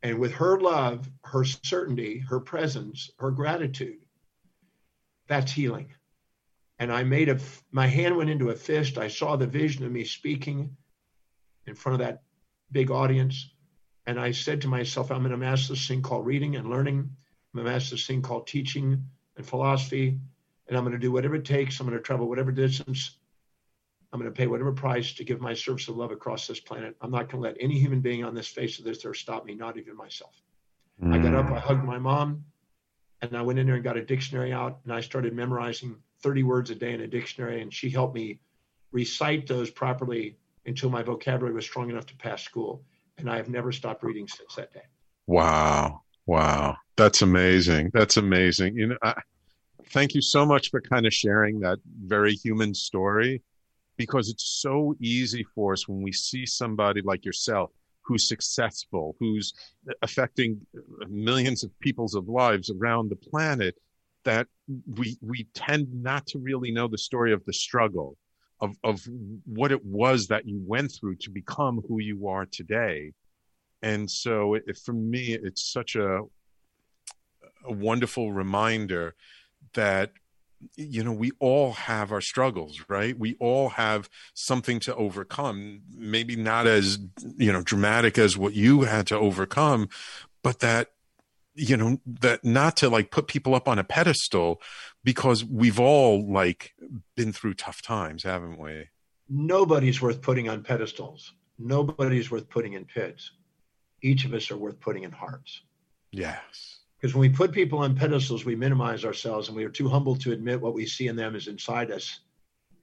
And 0.02 0.18
with 0.18 0.32
her 0.32 0.60
love, 0.60 1.08
her 1.24 1.44
certainty, 1.44 2.18
her 2.18 2.40
presence, 2.40 3.10
her 3.18 3.30
gratitude, 3.30 3.98
that's 5.26 5.52
healing. 5.52 5.92
And 6.78 6.92
I 6.92 7.02
made 7.02 7.28
a, 7.28 7.38
my 7.72 7.86
hand 7.86 8.16
went 8.16 8.30
into 8.30 8.50
a 8.50 8.54
fist. 8.54 8.98
I 8.98 9.08
saw 9.08 9.36
the 9.36 9.46
vision 9.46 9.84
of 9.84 9.92
me 9.92 10.04
speaking 10.04 10.76
in 11.66 11.74
front 11.74 12.00
of 12.00 12.06
that 12.06 12.22
big 12.70 12.90
audience. 12.90 13.50
And 14.06 14.20
I 14.20 14.30
said 14.32 14.60
to 14.60 14.68
myself, 14.68 15.10
I'm 15.10 15.20
going 15.20 15.30
to 15.30 15.36
master 15.36 15.72
this 15.72 15.88
thing 15.88 16.02
called 16.02 16.26
reading 16.26 16.56
and 16.56 16.68
learning. 16.68 16.98
I'm 16.98 17.54
going 17.54 17.66
to 17.66 17.72
master 17.72 17.96
this 17.96 18.06
thing 18.06 18.22
called 18.22 18.46
teaching 18.46 19.02
and 19.36 19.46
philosophy. 19.46 20.18
And 20.68 20.76
I'm 20.76 20.84
going 20.84 20.92
to 20.92 20.98
do 20.98 21.12
whatever 21.12 21.36
it 21.36 21.44
takes. 21.44 21.78
I'm 21.78 21.86
going 21.86 21.98
to 21.98 22.02
travel 22.02 22.28
whatever 22.28 22.52
distance. 22.52 23.18
I'm 24.12 24.20
going 24.20 24.32
to 24.32 24.36
pay 24.36 24.46
whatever 24.46 24.72
price 24.72 25.12
to 25.14 25.24
give 25.24 25.40
my 25.40 25.54
service 25.54 25.88
of 25.88 25.96
love 25.96 26.10
across 26.10 26.46
this 26.46 26.60
planet. 26.60 26.96
I'm 27.00 27.10
not 27.10 27.30
going 27.30 27.42
to 27.42 27.48
let 27.48 27.56
any 27.60 27.78
human 27.78 28.00
being 28.00 28.24
on 28.24 28.34
this 28.34 28.48
face 28.48 28.78
of 28.78 28.84
this 28.84 29.04
earth 29.04 29.16
stop 29.16 29.44
me, 29.44 29.54
not 29.54 29.76
even 29.76 29.96
myself. 29.96 30.34
Mm. 31.02 31.14
I 31.14 31.18
got 31.18 31.34
up, 31.34 31.50
I 31.50 31.58
hugged 31.58 31.84
my 31.84 31.98
mom. 31.98 32.44
And 33.22 33.36
I 33.36 33.42
went 33.42 33.58
in 33.58 33.66
there 33.66 33.76
and 33.76 33.84
got 33.84 33.96
a 33.96 34.04
dictionary 34.04 34.52
out 34.52 34.80
and 34.84 34.92
I 34.92 35.00
started 35.00 35.34
memorizing 35.34 35.96
30 36.22 36.42
words 36.42 36.70
a 36.70 36.74
day 36.74 36.92
in 36.92 37.00
a 37.00 37.06
dictionary. 37.06 37.62
And 37.62 37.72
she 37.72 37.90
helped 37.90 38.14
me 38.14 38.40
recite 38.92 39.46
those 39.46 39.70
properly 39.70 40.36
until 40.66 40.90
my 40.90 41.02
vocabulary 41.02 41.54
was 41.54 41.64
strong 41.64 41.90
enough 41.90 42.06
to 42.06 42.16
pass 42.16 42.42
school. 42.42 42.82
And 43.18 43.30
I 43.30 43.36
have 43.36 43.48
never 43.48 43.72
stopped 43.72 44.02
reading 44.02 44.28
since 44.28 44.54
that 44.56 44.72
day. 44.72 44.82
Wow. 45.26 46.02
Wow. 46.26 46.76
That's 46.96 47.22
amazing. 47.22 47.90
That's 47.94 48.16
amazing. 48.16 48.76
You 48.76 48.88
know, 48.88 48.96
I, 49.02 49.14
thank 49.90 50.14
you 50.14 50.20
so 50.20 50.44
much 50.44 50.70
for 50.70 50.80
kind 50.80 51.06
of 51.06 51.14
sharing 51.14 51.60
that 51.60 51.78
very 52.04 52.34
human 52.34 52.74
story 52.74 53.42
because 53.96 54.28
it's 54.28 54.60
so 54.60 54.94
easy 55.00 55.44
for 55.54 55.72
us 55.72 55.88
when 55.88 56.02
we 56.02 56.12
see 56.12 56.44
somebody 56.44 57.00
like 57.00 57.24
yourself 57.24 57.70
who's 58.02 58.28
successful, 58.28 59.16
who's 59.18 59.52
affecting 60.02 60.60
millions 61.08 61.64
of 61.64 61.78
people's 61.80 62.14
of 62.14 62.28
lives 62.28 62.70
around 62.70 63.10
the 63.10 63.16
planet, 63.16 63.76
that 64.24 64.46
we 64.96 65.16
we 65.20 65.46
tend 65.54 65.88
not 66.02 66.26
to 66.26 66.38
really 66.38 66.70
know 66.70 66.88
the 66.88 66.98
story 66.98 67.32
of 67.32 67.44
the 67.46 67.52
struggle 67.52 68.16
of 68.60 68.76
of 68.84 69.06
what 69.44 69.72
it 69.72 69.84
was 69.84 70.26
that 70.26 70.46
you 70.46 70.60
went 70.64 70.92
through 70.92 71.16
to 71.16 71.30
become 71.30 71.82
who 71.88 72.00
you 72.00 72.28
are 72.28 72.46
today. 72.46 73.12
And 73.82 74.10
so 74.10 74.54
it, 74.54 74.78
for 74.84 74.92
me, 74.92 75.32
it's 75.32 75.72
such 75.72 75.96
a 75.96 76.22
a 77.64 77.72
wonderful 77.72 78.32
reminder 78.32 79.14
that 79.74 80.12
you 80.76 81.04
know 81.04 81.12
we 81.12 81.30
all 81.38 81.72
have 81.72 82.12
our 82.12 82.20
struggles 82.20 82.84
right? 82.88 83.18
We 83.18 83.36
all 83.40 83.70
have 83.70 84.08
something 84.34 84.80
to 84.80 84.94
overcome. 84.94 85.82
Maybe 85.94 86.36
not 86.36 86.66
as 86.66 86.98
you 87.36 87.52
know 87.52 87.62
dramatic 87.62 88.18
as 88.18 88.36
what 88.36 88.54
you 88.54 88.82
had 88.82 89.06
to 89.08 89.18
overcome 89.18 89.88
but 90.42 90.60
that 90.60 90.92
you 91.54 91.76
know 91.76 91.98
that 92.06 92.44
not 92.44 92.76
to 92.78 92.88
like 92.88 93.10
put 93.10 93.26
people 93.26 93.54
up 93.54 93.68
on 93.68 93.78
a 93.78 93.84
pedestal 93.84 94.60
because 95.04 95.44
we've 95.44 95.80
all 95.80 96.30
like 96.30 96.74
been 97.16 97.32
through 97.32 97.54
tough 97.54 97.82
times 97.82 98.22
haven't 98.22 98.58
we? 98.58 98.88
Nobody's 99.28 100.00
worth 100.00 100.22
putting 100.22 100.48
on 100.48 100.62
pedestals. 100.62 101.32
Nobody's 101.58 102.30
worth 102.30 102.48
putting 102.48 102.74
in 102.74 102.84
pits. 102.84 103.32
Each 104.02 104.24
of 104.24 104.34
us 104.34 104.50
are 104.50 104.56
worth 104.56 104.78
putting 104.78 105.04
in 105.04 105.10
hearts. 105.10 105.62
Yes 106.12 106.76
because 106.98 107.14
when 107.14 107.20
we 107.20 107.28
put 107.28 107.52
people 107.52 107.80
on 107.80 107.94
pedestals, 107.94 108.44
we 108.44 108.56
minimize 108.56 109.04
ourselves 109.04 109.48
and 109.48 109.56
we 109.56 109.64
are 109.64 109.70
too 109.70 109.88
humble 109.88 110.16
to 110.16 110.32
admit 110.32 110.60
what 110.60 110.74
we 110.74 110.86
see 110.86 111.08
in 111.08 111.16
them 111.16 111.34
is 111.34 111.46
inside 111.46 111.90
us. 111.90 112.20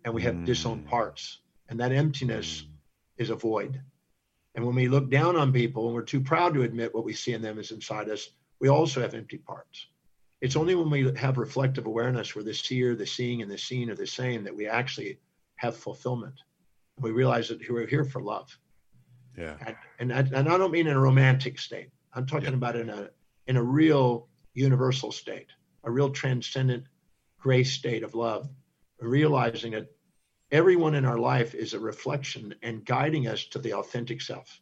And 0.05 0.13
we 0.13 0.21
have 0.23 0.35
mm. 0.35 0.45
disowned 0.45 0.85
parts. 0.85 1.39
And 1.69 1.79
that 1.79 1.91
emptiness 1.91 2.61
mm. 2.61 2.67
is 3.17 3.29
a 3.31 3.35
void. 3.35 3.81
And 4.55 4.65
when 4.65 4.75
we 4.75 4.87
look 4.87 5.09
down 5.09 5.35
on 5.35 5.51
people 5.51 5.87
and 5.87 5.95
we're 5.95 6.03
too 6.03 6.21
proud 6.21 6.53
to 6.53 6.61
admit 6.61 6.93
what 6.93 7.05
we 7.05 7.13
see 7.13 7.33
in 7.33 7.41
them 7.41 7.57
is 7.57 7.71
inside 7.71 8.09
us, 8.09 8.29
we 8.59 8.69
also 8.69 9.01
have 9.01 9.15
empty 9.15 9.37
parts. 9.37 9.87
It's 10.41 10.55
only 10.55 10.75
when 10.75 10.89
we 10.89 11.11
have 11.17 11.37
reflective 11.37 11.87
awareness 11.87 12.35
where 12.35 12.43
the 12.43 12.53
seer, 12.53 12.95
the 12.95 13.07
seeing, 13.07 13.41
and 13.41 13.49
the 13.49 13.57
seen 13.57 13.89
are 13.89 13.95
the 13.95 14.05
same 14.05 14.43
that 14.43 14.55
we 14.55 14.67
actually 14.67 15.17
have 15.55 15.75
fulfillment. 15.75 16.35
We 16.99 17.11
realize 17.11 17.47
that 17.47 17.67
we're 17.67 17.87
here 17.87 18.03
for 18.03 18.21
love. 18.21 18.55
Yeah. 19.37 19.55
And, 19.65 19.75
and, 19.99 20.13
I, 20.13 20.19
and 20.37 20.49
I 20.49 20.57
don't 20.57 20.71
mean 20.71 20.87
in 20.87 20.95
a 20.95 20.99
romantic 20.99 21.57
state. 21.57 21.89
I'm 22.13 22.27
talking 22.27 22.49
yeah. 22.49 22.55
about 22.55 22.75
in 22.75 22.89
a 22.89 23.09
in 23.47 23.57
a 23.57 23.63
real 23.63 24.27
universal 24.53 25.11
state, 25.11 25.47
a 25.83 25.91
real 25.91 26.09
transcendent 26.09 26.85
grace 27.39 27.71
state 27.71 28.03
of 28.03 28.15
love, 28.15 28.49
realizing 28.99 29.73
that 29.73 29.91
everyone 30.51 30.95
in 30.95 31.05
our 31.05 31.17
life 31.17 31.55
is 31.55 31.73
a 31.73 31.79
reflection 31.79 32.55
and 32.61 32.85
guiding 32.85 33.27
us 33.27 33.45
to 33.45 33.59
the 33.59 33.73
authentic 33.73 34.21
self. 34.21 34.61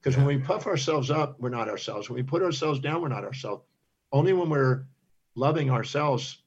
Because 0.00 0.16
when 0.16 0.26
we 0.26 0.38
puff 0.38 0.66
ourselves 0.66 1.10
up, 1.10 1.38
we're 1.38 1.50
not 1.50 1.68
ourselves. 1.68 2.08
When 2.08 2.16
we 2.16 2.22
put 2.22 2.42
ourselves 2.42 2.80
down, 2.80 3.02
we're 3.02 3.08
not 3.08 3.24
ourselves. 3.24 3.64
Only 4.12 4.32
when 4.32 4.48
we're 4.48 4.84
loving 5.34 5.70
ourselves 5.70 6.42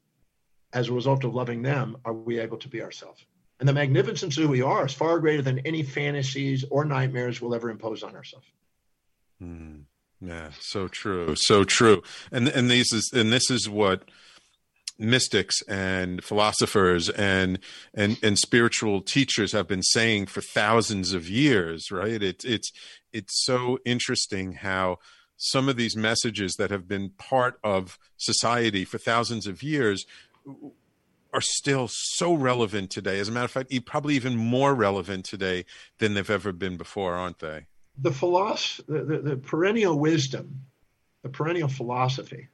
as 0.73 0.89
a 0.89 0.93
result 0.93 1.23
of 1.23 1.33
loving 1.33 1.61
them 1.61 1.97
are 2.03 2.13
we 2.13 2.39
able 2.39 2.57
to 2.57 2.67
be 2.67 2.81
ourselves. 2.81 3.25
And 3.59 3.69
the 3.69 3.73
magnificence 3.73 4.37
of 4.37 4.43
who 4.43 4.49
we 4.49 4.61
are 4.61 4.85
is 4.85 4.93
far 4.93 5.19
greater 5.19 5.41
than 5.41 5.59
any 5.59 5.83
fantasies 5.83 6.65
or 6.69 6.83
nightmares 6.83 7.39
we'll 7.39 7.55
ever 7.55 7.69
impose 7.69 8.03
on 8.03 8.15
ourselves. 8.15 8.47
Mm. 9.41 9.83
Yeah, 10.25 10.51
so 10.59 10.87
true, 10.87 11.35
so 11.35 11.65
true. 11.65 12.01
And 12.31 12.47
and 12.47 12.71
these 12.71 12.93
is 12.93 13.11
and 13.13 13.31
this 13.31 13.51
is 13.51 13.67
what 13.69 14.03
mystics 14.97 15.61
and 15.63 16.23
philosophers 16.23 17.09
and 17.09 17.59
and 17.93 18.17
and 18.23 18.37
spiritual 18.39 19.01
teachers 19.01 19.51
have 19.51 19.67
been 19.67 19.83
saying 19.83 20.27
for 20.27 20.39
thousands 20.41 21.13
of 21.13 21.29
years, 21.29 21.91
right? 21.91 22.23
It's 22.23 22.45
it's 22.45 22.71
it's 23.11 23.43
so 23.43 23.79
interesting 23.85 24.53
how 24.53 24.99
some 25.35 25.67
of 25.67 25.75
these 25.75 25.97
messages 25.97 26.55
that 26.57 26.71
have 26.71 26.87
been 26.87 27.09
part 27.09 27.59
of 27.61 27.99
society 28.15 28.85
for 28.85 28.97
thousands 28.97 29.45
of 29.45 29.61
years 29.61 30.05
are 31.33 31.41
still 31.41 31.89
so 31.91 32.33
relevant 32.33 32.91
today. 32.91 33.19
As 33.19 33.27
a 33.27 33.31
matter 33.31 33.45
of 33.45 33.51
fact, 33.51 33.73
probably 33.85 34.15
even 34.15 34.37
more 34.37 34.73
relevant 34.73 35.25
today 35.25 35.65
than 35.97 36.13
they've 36.13 36.29
ever 36.29 36.53
been 36.53 36.77
before, 36.77 37.15
aren't 37.15 37.39
they? 37.39 37.65
The 38.00 38.12
philosophy, 38.12 38.83
the, 38.88 39.03
the, 39.03 39.17
the 39.19 39.35
perennial 39.38 40.00
wisdom, 40.00 40.65
the 41.21 41.29
perennial 41.29 41.67
philosophy, 41.67 42.47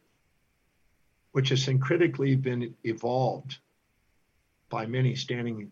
which 1.32 1.50
has 1.50 1.64
critically 1.80 2.36
been 2.36 2.74
evolved 2.84 3.58
by 4.70 4.86
many 4.86 5.16
standing 5.16 5.72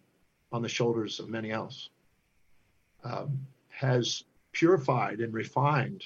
on 0.52 0.62
the 0.62 0.70
shoulders 0.70 1.20
of 1.20 1.30
many 1.30 1.52
else, 1.52 1.90
um, 3.04 3.46
has 3.70 4.24
purified 4.52 5.20
and 5.20 5.34
refined 5.34 6.04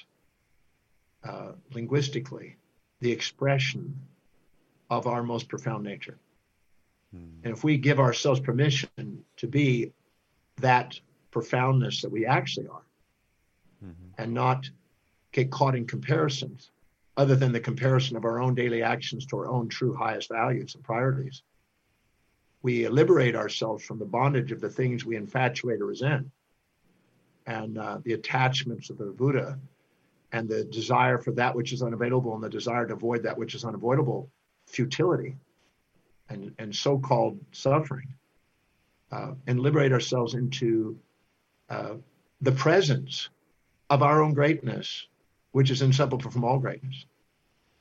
uh, 1.24 1.52
linguistically 1.72 2.56
the 3.00 3.10
expression 3.10 3.96
of 4.90 5.06
our 5.06 5.22
most 5.22 5.48
profound 5.48 5.84
nature. 5.84 6.18
Mm. 7.16 7.44
And 7.44 7.52
if 7.52 7.64
we 7.64 7.78
give 7.78 7.98
ourselves 7.98 8.40
permission 8.40 9.24
to 9.36 9.46
be 9.46 9.92
that 10.56 10.98
profoundness 11.30 12.02
that 12.02 12.10
we 12.10 12.26
actually 12.26 12.68
are, 12.68 12.82
mm-hmm. 13.82 14.08
and 14.18 14.32
not 14.32 14.68
get 15.32 15.50
caught 15.50 15.74
in 15.74 15.86
comparisons 15.86 16.70
other 17.16 17.36
than 17.36 17.52
the 17.52 17.60
comparison 17.60 18.16
of 18.16 18.24
our 18.24 18.40
own 18.40 18.54
daily 18.54 18.82
actions 18.82 19.26
to 19.26 19.36
our 19.36 19.48
own 19.48 19.68
true 19.68 19.94
highest 19.94 20.30
values 20.30 20.74
and 20.74 20.84
priorities. 20.84 21.42
We 22.62 22.88
liberate 22.88 23.34
ourselves 23.34 23.84
from 23.84 23.98
the 23.98 24.04
bondage 24.04 24.52
of 24.52 24.60
the 24.60 24.70
things 24.70 25.04
we 25.04 25.16
infatuate 25.16 25.80
or 25.80 25.86
resent 25.86 26.30
and 27.46 27.76
uh, 27.76 27.98
the 28.04 28.12
attachments 28.12 28.88
of 28.88 28.98
the 28.98 29.06
Buddha 29.06 29.58
and 30.30 30.48
the 30.48 30.64
desire 30.64 31.18
for 31.18 31.32
that 31.32 31.54
which 31.54 31.72
is 31.72 31.82
unavailable 31.82 32.34
and 32.34 32.42
the 32.42 32.48
desire 32.48 32.86
to 32.86 32.94
avoid 32.94 33.24
that 33.24 33.36
which 33.36 33.54
is 33.54 33.64
unavoidable, 33.64 34.30
futility 34.66 35.36
and, 36.28 36.54
and 36.58 36.74
so 36.74 36.98
called 36.98 37.38
suffering, 37.52 38.14
uh, 39.10 39.32
and 39.46 39.60
liberate 39.60 39.92
ourselves 39.92 40.34
into 40.34 40.98
uh, 41.68 41.94
the 42.40 42.52
presence 42.52 43.28
of 43.92 44.02
our 44.02 44.22
own 44.22 44.32
greatness, 44.32 45.06
which 45.52 45.70
is 45.70 45.82
inseparable 45.82 46.30
from 46.30 46.44
all 46.44 46.58
greatness. 46.58 47.04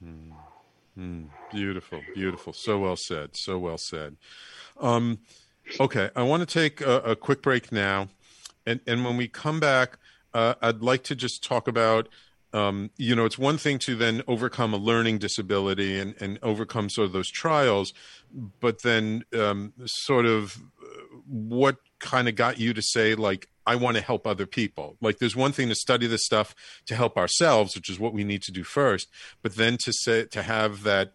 Mm. 0.03 0.33
Mm. 0.99 1.27
Beautiful, 1.49 2.01
beautiful. 2.13 2.51
So 2.51 2.79
well 2.79 2.97
said. 2.97 3.29
So 3.33 3.57
well 3.57 3.77
said. 3.77 4.17
Um, 4.81 5.19
okay, 5.79 6.09
I 6.13 6.23
want 6.23 6.41
to 6.41 6.45
take 6.45 6.81
a, 6.81 6.97
a, 6.99 7.15
quick 7.15 7.41
break 7.41 7.71
now, 7.71 8.09
and 8.65 8.81
and 8.85 9.05
when 9.05 9.15
we 9.15 9.29
come 9.29 9.61
back, 9.61 9.97
uh, 10.33 10.55
I'd 10.61 10.81
like 10.81 11.03
to 11.03 11.15
just 11.15 11.43
talk 11.43 11.67
about. 11.67 12.09
Um, 12.53 12.89
you 12.97 13.15
know, 13.15 13.23
it's 13.23 13.39
one 13.39 13.57
thing 13.57 13.79
to 13.79 13.95
then 13.95 14.23
overcome 14.27 14.73
a 14.73 14.77
learning 14.77 15.19
disability 15.19 15.97
and, 15.97 16.15
and 16.19 16.37
overcome 16.43 16.89
sort 16.89 17.05
of 17.05 17.13
those 17.13 17.31
trials, 17.31 17.93
but 18.59 18.81
then 18.81 19.23
um, 19.33 19.71
sort 19.85 20.25
of 20.25 20.61
what 21.25 21.77
kind 22.01 22.27
of 22.27 22.35
got 22.35 22.59
you 22.59 22.73
to 22.73 22.81
say 22.81 23.15
like 23.15 23.47
I 23.65 23.75
want 23.75 23.95
to 23.95 24.03
help 24.03 24.25
other 24.25 24.47
people. 24.47 24.97
Like 25.01 25.19
there's 25.19 25.35
one 25.35 25.51
thing 25.51 25.69
to 25.69 25.75
study 25.75 26.07
this 26.07 26.25
stuff 26.25 26.55
to 26.87 26.95
help 26.95 27.15
ourselves, 27.17 27.75
which 27.75 27.89
is 27.89 27.99
what 27.99 28.13
we 28.13 28.23
need 28.23 28.41
to 28.43 28.51
do 28.51 28.63
first, 28.63 29.07
but 29.41 29.55
then 29.55 29.77
to 29.83 29.93
say 29.93 30.25
to 30.25 30.41
have 30.41 30.83
that 30.83 31.13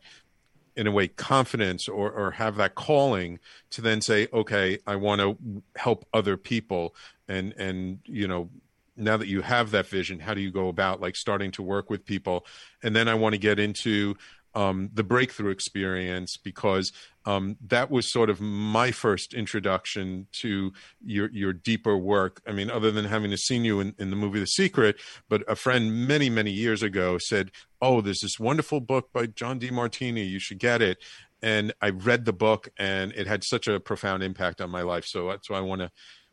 in 0.77 0.87
a 0.87 0.93
way 0.93 1.09
confidence 1.09 1.89
or 1.89 2.11
or 2.11 2.33
have 2.33 2.57
that 2.57 2.75
calling 2.75 3.41
to 3.71 3.81
then 3.81 4.01
say, 4.01 4.29
okay, 4.33 4.79
I 4.87 4.97
want 4.97 5.21
to 5.21 5.37
help 5.77 6.07
other 6.15 6.37
people 6.37 6.95
and 7.29 7.53
and 7.55 7.99
you 8.05 8.29
know 8.29 8.49
now 8.97 9.17
that 9.17 9.29
you 9.29 9.43
have 9.43 9.71
that 9.73 9.87
vision 9.87 10.21
how 10.21 10.35
do 10.35 10.41
you 10.41 10.51
go 10.51 10.69
about 10.69 11.01
like 11.01 11.17
starting 11.17 11.51
to 11.51 11.63
work 11.63 11.91
with 11.91 12.05
people 12.05 12.47
and 12.83 12.97
then 12.97 13.09
i 13.09 13.15
want 13.15 13.35
to 13.35 13.39
get 13.39 13.59
into 13.59 14.17
um, 14.57 14.89
the 14.95 15.05
breakthrough 15.05 15.51
experience 15.51 16.39
because 16.39 16.91
um, 17.27 17.59
that 17.67 17.91
was 17.91 18.11
sort 18.11 18.31
of 18.31 18.41
my 18.41 18.91
first 18.91 19.35
introduction 19.35 20.27
to 20.33 20.73
your 21.05 21.31
your 21.31 21.53
deeper 21.53 21.97
work. 21.97 22.41
I 22.47 22.53
mean, 22.53 22.71
other 22.71 22.91
than 22.91 23.05
having 23.05 23.37
seen 23.37 23.65
you 23.65 23.81
in, 23.81 23.95
in 23.99 24.09
the 24.09 24.17
movie 24.17 24.41
The 24.41 24.47
Secret, 24.47 24.97
but 25.29 25.43
a 25.47 25.55
friend 25.55 26.09
many 26.09 26.31
many 26.31 26.51
years 26.51 26.83
ago 26.83 27.19
said, 27.19 27.51
"Oh, 27.83 28.01
there's 28.01 28.21
this 28.21 28.41
wonderful 28.41 28.81
book 28.81 29.13
by 29.13 29.27
John 29.27 29.61
Demartini. 29.61 30.29
You 30.29 30.41
should 30.41 30.59
get 30.59 30.81
it." 30.81 30.99
And 31.43 31.75
I 31.83 31.91
read 31.91 32.25
the 32.25 32.33
book, 32.33 32.71
and 32.79 33.13
it 33.13 33.27
had 33.27 33.45
such 33.45 33.69
a 33.69 33.79
profound 33.79 34.23
impact 34.23 34.63
on 34.63 34.71
my 34.71 34.83
life. 34.83 35.05
So 35.05 35.29
that's 35.29 35.51
why 35.51 35.59
I 35.59 35.61
want 35.61 35.83
to 35.83 35.91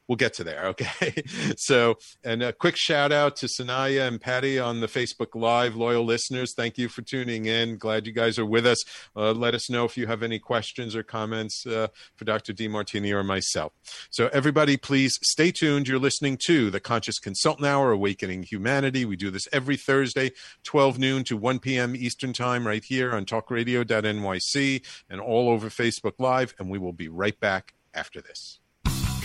we'll 0.08 0.16
get 0.16 0.34
to 0.36 0.44
there. 0.44 0.66
Okay. 0.68 1.24
so, 1.58 1.96
and 2.24 2.44
a 2.44 2.54
quick 2.54 2.76
shout 2.76 3.12
out 3.12 3.36
to 3.38 3.48
Sanaya 3.48 4.08
and 4.08 4.20
Patty 4.20 4.60
on 4.60 4.82
the 4.82 4.88
Facebook 4.88 5.36
Live, 5.36 5.76
loyal 5.76 6.04
listeners. 6.04 6.54
Thank 6.56 6.78
you 6.78 6.90
for 6.90 7.02
tuning 7.02 7.46
in. 7.46 7.78
Glad 7.78 8.06
you 8.06 8.14
guys 8.14 8.38
are 8.38 8.46
with 8.46 8.66
us. 8.66 8.84
Uh, 9.16 9.32
let 9.32 9.56
us 9.56 9.70
know 9.70 9.86
if 9.86 9.98
you 9.98 10.08
have 10.08 10.24
any 10.24 10.40
questions 10.40 10.96
or 10.96 11.04
comments 11.04 11.66
uh, 11.66 11.88
for 12.16 12.26
Dr. 12.26 12.54
Demartini 12.54 13.12
or 13.12 13.24
myself. 13.24 13.74
So, 14.10 14.30
everybody, 14.34 14.78
please 14.78 15.18
stay 15.24 15.52
tuned. 15.52 15.88
You're 15.88 16.00
listening 16.00 16.38
to 16.46 16.70
the 16.70 16.80
Conscious 16.80 17.20
Consultant 17.20 17.68
Hour, 17.68 17.92
Awakening 17.92 18.44
Humanity. 18.44 19.06
We 19.06 19.16
do 19.16 19.32
this 19.32 19.48
every 19.52 19.78
Thursday, 19.78 20.32
12 20.64 21.00
noon 21.00 21.24
to 21.26 21.38
1 21.38 21.60
p.m. 21.60 21.96
Eastern 21.96 22.34
Time, 22.34 22.68
right 22.68 22.84
here 22.84 23.14
on 23.14 23.26
talkradio.nyc 23.26 24.86
and 25.10 25.22
all 25.22 25.50
over 25.50 25.70
Facebook 25.70 26.14
Live. 26.20 26.54
And 26.60 26.70
we 26.70 26.78
will 26.78 26.94
be 26.94 27.08
right 27.08 27.40
back 27.40 27.74
after 27.94 28.22
this. 28.22 28.60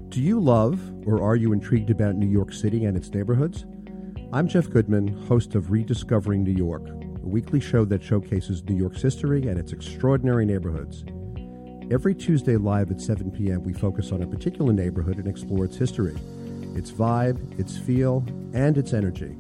Do 0.10 0.20
you 0.22 0.40
love 0.40 0.82
or 1.06 1.22
are 1.22 1.36
you 1.36 1.54
intrigued 1.54 1.92
about 1.92 2.16
New 2.16 2.28
York 2.28 2.52
City 2.52 2.86
and 2.86 2.98
its 2.98 3.10
neighborhoods? 3.10 3.68
I'm 4.34 4.48
Jeff 4.48 4.68
Goodman, 4.70 5.10
host 5.28 5.54
of 5.54 5.70
Rediscovering 5.70 6.44
New 6.44 6.54
York 6.54 6.90
a 7.24 7.28
weekly 7.28 7.60
show 7.60 7.86
that 7.86 8.04
showcases 8.04 8.64
New 8.64 8.76
York's 8.76 9.02
history 9.02 9.48
and 9.48 9.60
its 9.60 9.74
extraordinary 9.74 10.46
neighborhoods. 10.46 11.04
Every 11.92 12.14
Tuesday 12.14 12.56
live 12.56 12.92
at 12.92 13.02
7 13.02 13.32
p.m., 13.32 13.64
we 13.64 13.74
focus 13.74 14.12
on 14.12 14.22
a 14.22 14.28
particular 14.28 14.72
neighborhood 14.72 15.18
and 15.18 15.28
explore 15.28 15.66
its 15.66 15.76
history, 15.76 16.16
its 16.76 16.92
vibe, 16.92 17.60
its 17.60 17.80
feel, 17.80 18.24
and 18.54 18.78
its 18.78 18.94
energy. 18.94 19.36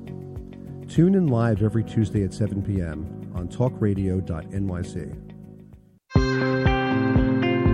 Tune 0.87 1.13
in 1.13 1.27
live 1.27 1.61
every 1.61 1.83
Tuesday 1.83 2.23
at 2.23 2.33
7 2.33 2.63
p.m. 2.63 3.31
on 3.35 3.47
talkradio.nyc. 3.49 5.25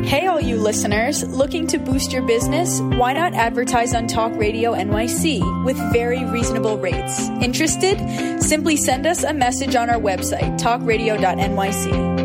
Hey, 0.05 0.27
all 0.27 0.41
you 0.41 0.57
listeners, 0.57 1.23
looking 1.23 1.67
to 1.67 1.77
boost 1.77 2.11
your 2.11 2.23
business? 2.23 2.81
Why 2.81 3.13
not 3.13 3.33
advertise 3.33 3.95
on 3.95 4.07
Talk 4.07 4.33
Radio 4.35 4.73
NYC 4.73 5.63
with 5.63 5.77
very 5.93 6.25
reasonable 6.25 6.77
rates? 6.77 7.29
Interested? 7.41 8.41
Simply 8.43 8.75
send 8.75 9.07
us 9.07 9.23
a 9.23 9.33
message 9.33 9.75
on 9.75 9.89
our 9.89 9.99
website, 9.99 10.59
talkradio.nyc. 10.59 12.24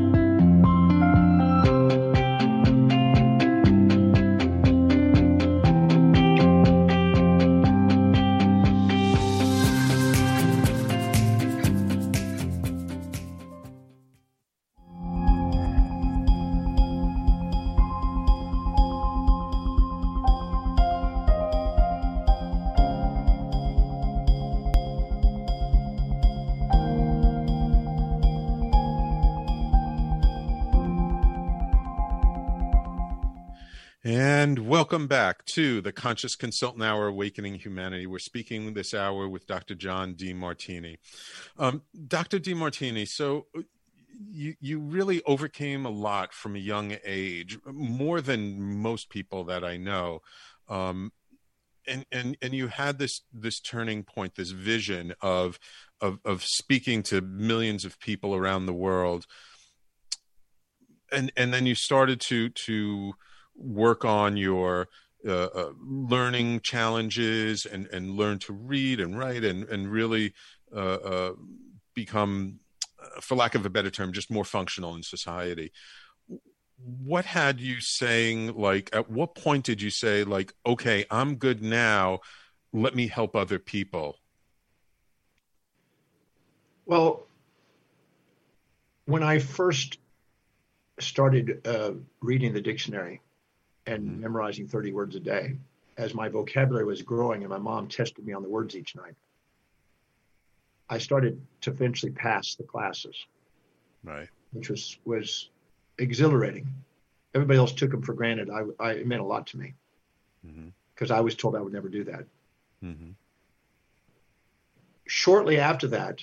Welcome 34.91 35.07
back 35.07 35.45
to 35.45 35.79
the 35.79 35.93
Conscious 35.93 36.35
Consultant 36.35 36.83
Hour 36.83 37.07
Awakening 37.07 37.55
Humanity. 37.55 38.07
We're 38.07 38.19
speaking 38.19 38.73
this 38.73 38.93
hour 38.93 39.29
with 39.29 39.47
Dr. 39.47 39.73
John 39.73 40.15
Demartini. 40.15 40.97
Um, 41.57 41.83
Dr. 42.09 42.39
Demartini, 42.39 43.07
so 43.07 43.45
uh, 43.57 43.61
you, 44.29 44.55
you 44.59 44.79
really 44.79 45.21
overcame 45.25 45.85
a 45.85 45.89
lot 45.89 46.33
from 46.33 46.57
a 46.57 46.59
young 46.59 46.97
age, 47.05 47.57
more 47.65 48.19
than 48.19 48.81
most 48.81 49.09
people 49.09 49.45
that 49.45 49.63
I 49.63 49.77
know. 49.77 50.23
Um, 50.67 51.13
and, 51.87 52.05
and, 52.11 52.35
and 52.41 52.53
you 52.53 52.67
had 52.67 52.99
this, 52.99 53.21
this 53.31 53.61
turning 53.61 54.03
point, 54.03 54.35
this 54.35 54.51
vision 54.51 55.13
of, 55.21 55.57
of, 56.01 56.19
of 56.25 56.43
speaking 56.43 57.01
to 57.03 57.21
millions 57.21 57.85
of 57.85 57.97
people 57.97 58.35
around 58.35 58.65
the 58.65 58.73
world. 58.73 59.25
And, 61.13 61.31
and 61.37 61.53
then 61.53 61.65
you 61.65 61.75
started 61.75 62.19
to, 62.27 62.49
to, 62.49 63.13
work 63.55 64.05
on 64.05 64.37
your 64.37 64.87
uh, 65.25 65.45
uh, 65.45 65.71
learning 65.83 66.61
challenges 66.61 67.65
and, 67.65 67.87
and 67.87 68.11
learn 68.11 68.39
to 68.39 68.53
read 68.53 68.99
and 68.99 69.17
write 69.17 69.43
and, 69.43 69.65
and 69.65 69.91
really 69.91 70.33
uh, 70.75 70.95
uh 70.95 71.31
become, 71.93 72.59
uh, 72.99 73.19
for 73.19 73.35
lack 73.35 73.53
of 73.53 73.65
a 73.65 73.69
better 73.69 73.91
term, 73.91 74.13
just 74.13 74.31
more 74.31 74.45
functional 74.45 74.95
in 74.95 75.03
society. 75.03 75.71
What 77.03 77.25
had 77.25 77.59
you 77.59 77.81
saying, 77.81 78.55
like, 78.55 78.89
at 78.93 79.11
what 79.11 79.35
point 79.35 79.65
did 79.65 79.81
you 79.81 79.89
say, 79.89 80.23
like, 80.23 80.53
okay, 80.65 81.05
I'm 81.11 81.35
good 81.35 81.61
now, 81.61 82.19
let 82.73 82.95
me 82.95 83.07
help 83.07 83.35
other 83.35 83.59
people? 83.59 84.17
Well, 86.85 87.27
when 89.05 89.21
I 89.21 89.39
first 89.39 89.99
started 90.99 91.67
uh, 91.67 91.91
reading 92.21 92.53
the 92.53 92.61
dictionary, 92.61 93.21
and 93.85 94.19
memorizing 94.19 94.67
30 94.67 94.93
words 94.93 95.15
a 95.15 95.19
day 95.19 95.55
as 95.97 96.13
my 96.13 96.29
vocabulary 96.29 96.85
was 96.85 97.01
growing 97.01 97.41
and 97.41 97.49
my 97.49 97.57
mom 97.57 97.87
tested 97.87 98.25
me 98.25 98.33
on 98.33 98.41
the 98.41 98.49
words 98.49 98.75
each 98.75 98.95
night. 98.95 99.15
I 100.89 100.97
started 100.97 101.41
to 101.61 101.69
eventually 101.69 102.11
pass 102.11 102.55
the 102.55 102.63
classes. 102.63 103.15
Right. 104.03 104.27
Which 104.51 104.69
was 104.69 104.97
was 105.05 105.49
exhilarating. 105.97 106.67
Everybody 107.33 107.59
else 107.59 107.71
took 107.71 107.91
them 107.91 108.01
for 108.01 108.13
granted. 108.13 108.49
I, 108.49 108.63
I 108.79 108.91
it 108.93 109.07
meant 109.07 109.21
a 109.21 109.25
lot 109.25 109.47
to 109.47 109.57
me 109.57 109.73
because 110.43 111.09
mm-hmm. 111.09 111.17
I 111.17 111.21
was 111.21 111.35
told 111.35 111.55
I 111.55 111.61
would 111.61 111.73
never 111.73 111.87
do 111.87 112.03
that. 112.05 112.25
Mm-hmm. 112.83 113.11
Shortly 115.07 115.59
after 115.59 115.87
that, 115.89 116.21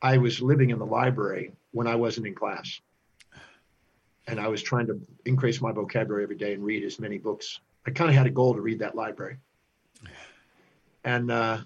I 0.00 0.18
was 0.18 0.40
living 0.40 0.70
in 0.70 0.78
the 0.78 0.86
library 0.86 1.52
when 1.72 1.86
I 1.86 1.96
wasn't 1.96 2.26
in 2.26 2.34
class 2.34 2.80
and 4.28 4.38
I 4.38 4.48
was 4.48 4.62
trying 4.62 4.86
to 4.86 5.00
increase 5.24 5.60
my 5.60 5.72
vocabulary 5.72 6.22
every 6.22 6.36
day 6.36 6.52
and 6.52 6.62
read 6.62 6.84
as 6.84 7.00
many 7.00 7.18
books. 7.18 7.60
I 7.86 7.90
kind 7.90 8.10
of 8.10 8.16
had 8.16 8.26
a 8.26 8.30
goal 8.30 8.54
to 8.54 8.60
read 8.60 8.80
that 8.80 8.94
library. 8.94 9.38
And 11.02 11.30
uh, 11.30 11.58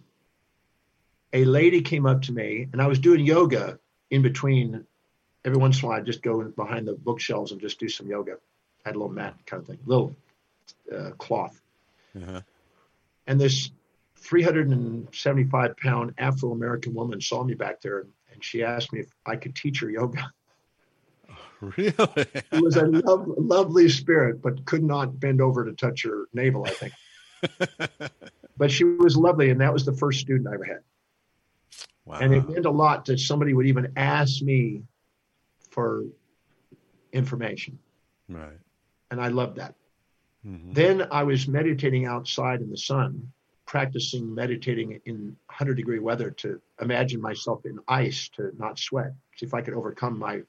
a 1.32 1.44
lady 1.44 1.82
came 1.82 2.06
up 2.06 2.22
to 2.22 2.32
me, 2.32 2.68
and 2.72 2.80
I 2.80 2.86
was 2.86 3.00
doing 3.00 3.26
yoga 3.26 3.78
in 4.10 4.22
between. 4.22 4.86
Every 5.44 5.58
once 5.58 5.80
in 5.80 5.84
a 5.84 5.88
while, 5.88 5.98
I'd 5.98 6.06
just 6.06 6.22
go 6.22 6.40
behind 6.44 6.86
the 6.86 6.92
bookshelves 6.92 7.50
and 7.50 7.60
just 7.60 7.80
do 7.80 7.88
some 7.88 8.06
yoga. 8.06 8.34
I 8.84 8.88
had 8.90 8.94
a 8.94 8.98
little 8.98 9.12
mat 9.12 9.34
kind 9.44 9.60
of 9.60 9.66
thing, 9.66 9.78
little 9.84 10.14
uh, 10.94 11.10
cloth. 11.18 11.60
Uh-huh. 12.16 12.42
And 13.26 13.40
this 13.40 13.70
375 14.16 15.76
pound 15.78 16.14
Afro 16.18 16.52
American 16.52 16.94
woman 16.94 17.20
saw 17.20 17.42
me 17.42 17.54
back 17.54 17.80
there, 17.80 18.06
and 18.32 18.44
she 18.44 18.62
asked 18.62 18.92
me 18.92 19.00
if 19.00 19.08
I 19.26 19.34
could 19.34 19.56
teach 19.56 19.80
her 19.80 19.90
yoga. 19.90 20.30
Really? 21.62 22.26
He 22.50 22.60
was 22.60 22.76
a 22.76 22.86
lovely 22.86 23.88
spirit, 23.88 24.42
but 24.42 24.64
could 24.64 24.82
not 24.82 25.20
bend 25.20 25.40
over 25.40 25.64
to 25.64 25.72
touch 25.72 26.02
her 26.02 26.26
navel, 26.34 26.66
I 26.66 26.70
think. 26.70 26.92
but 28.56 28.70
she 28.70 28.82
was 28.84 29.16
lovely, 29.16 29.50
and 29.50 29.60
that 29.60 29.72
was 29.72 29.84
the 29.84 29.92
first 29.92 30.20
student 30.20 30.48
I 30.48 30.54
ever 30.54 30.64
had. 30.64 30.80
Wow. 32.04 32.18
And 32.20 32.34
it 32.34 32.48
meant 32.48 32.66
a 32.66 32.70
lot 32.70 33.04
that 33.04 33.20
somebody 33.20 33.54
would 33.54 33.66
even 33.66 33.92
ask 33.96 34.42
me 34.42 34.82
for 35.70 36.04
information. 37.12 37.78
Right. 38.28 38.58
And 39.12 39.20
I 39.20 39.28
loved 39.28 39.56
that. 39.56 39.74
Mm-hmm. 40.44 40.72
Then 40.72 41.06
I 41.12 41.22
was 41.22 41.46
meditating 41.46 42.06
outside 42.06 42.60
in 42.60 42.70
the 42.70 42.76
sun, 42.76 43.30
practicing 43.66 44.34
meditating 44.34 45.00
in 45.04 45.36
100 45.46 45.74
degree 45.74 46.00
weather 46.00 46.30
to 46.30 46.60
imagine 46.80 47.20
myself 47.20 47.64
in 47.64 47.78
ice 47.86 48.28
to 48.30 48.50
not 48.58 48.80
sweat, 48.80 49.12
see 49.36 49.46
if 49.46 49.54
I 49.54 49.62
could 49.62 49.74
overcome 49.74 50.18
my 50.18 50.42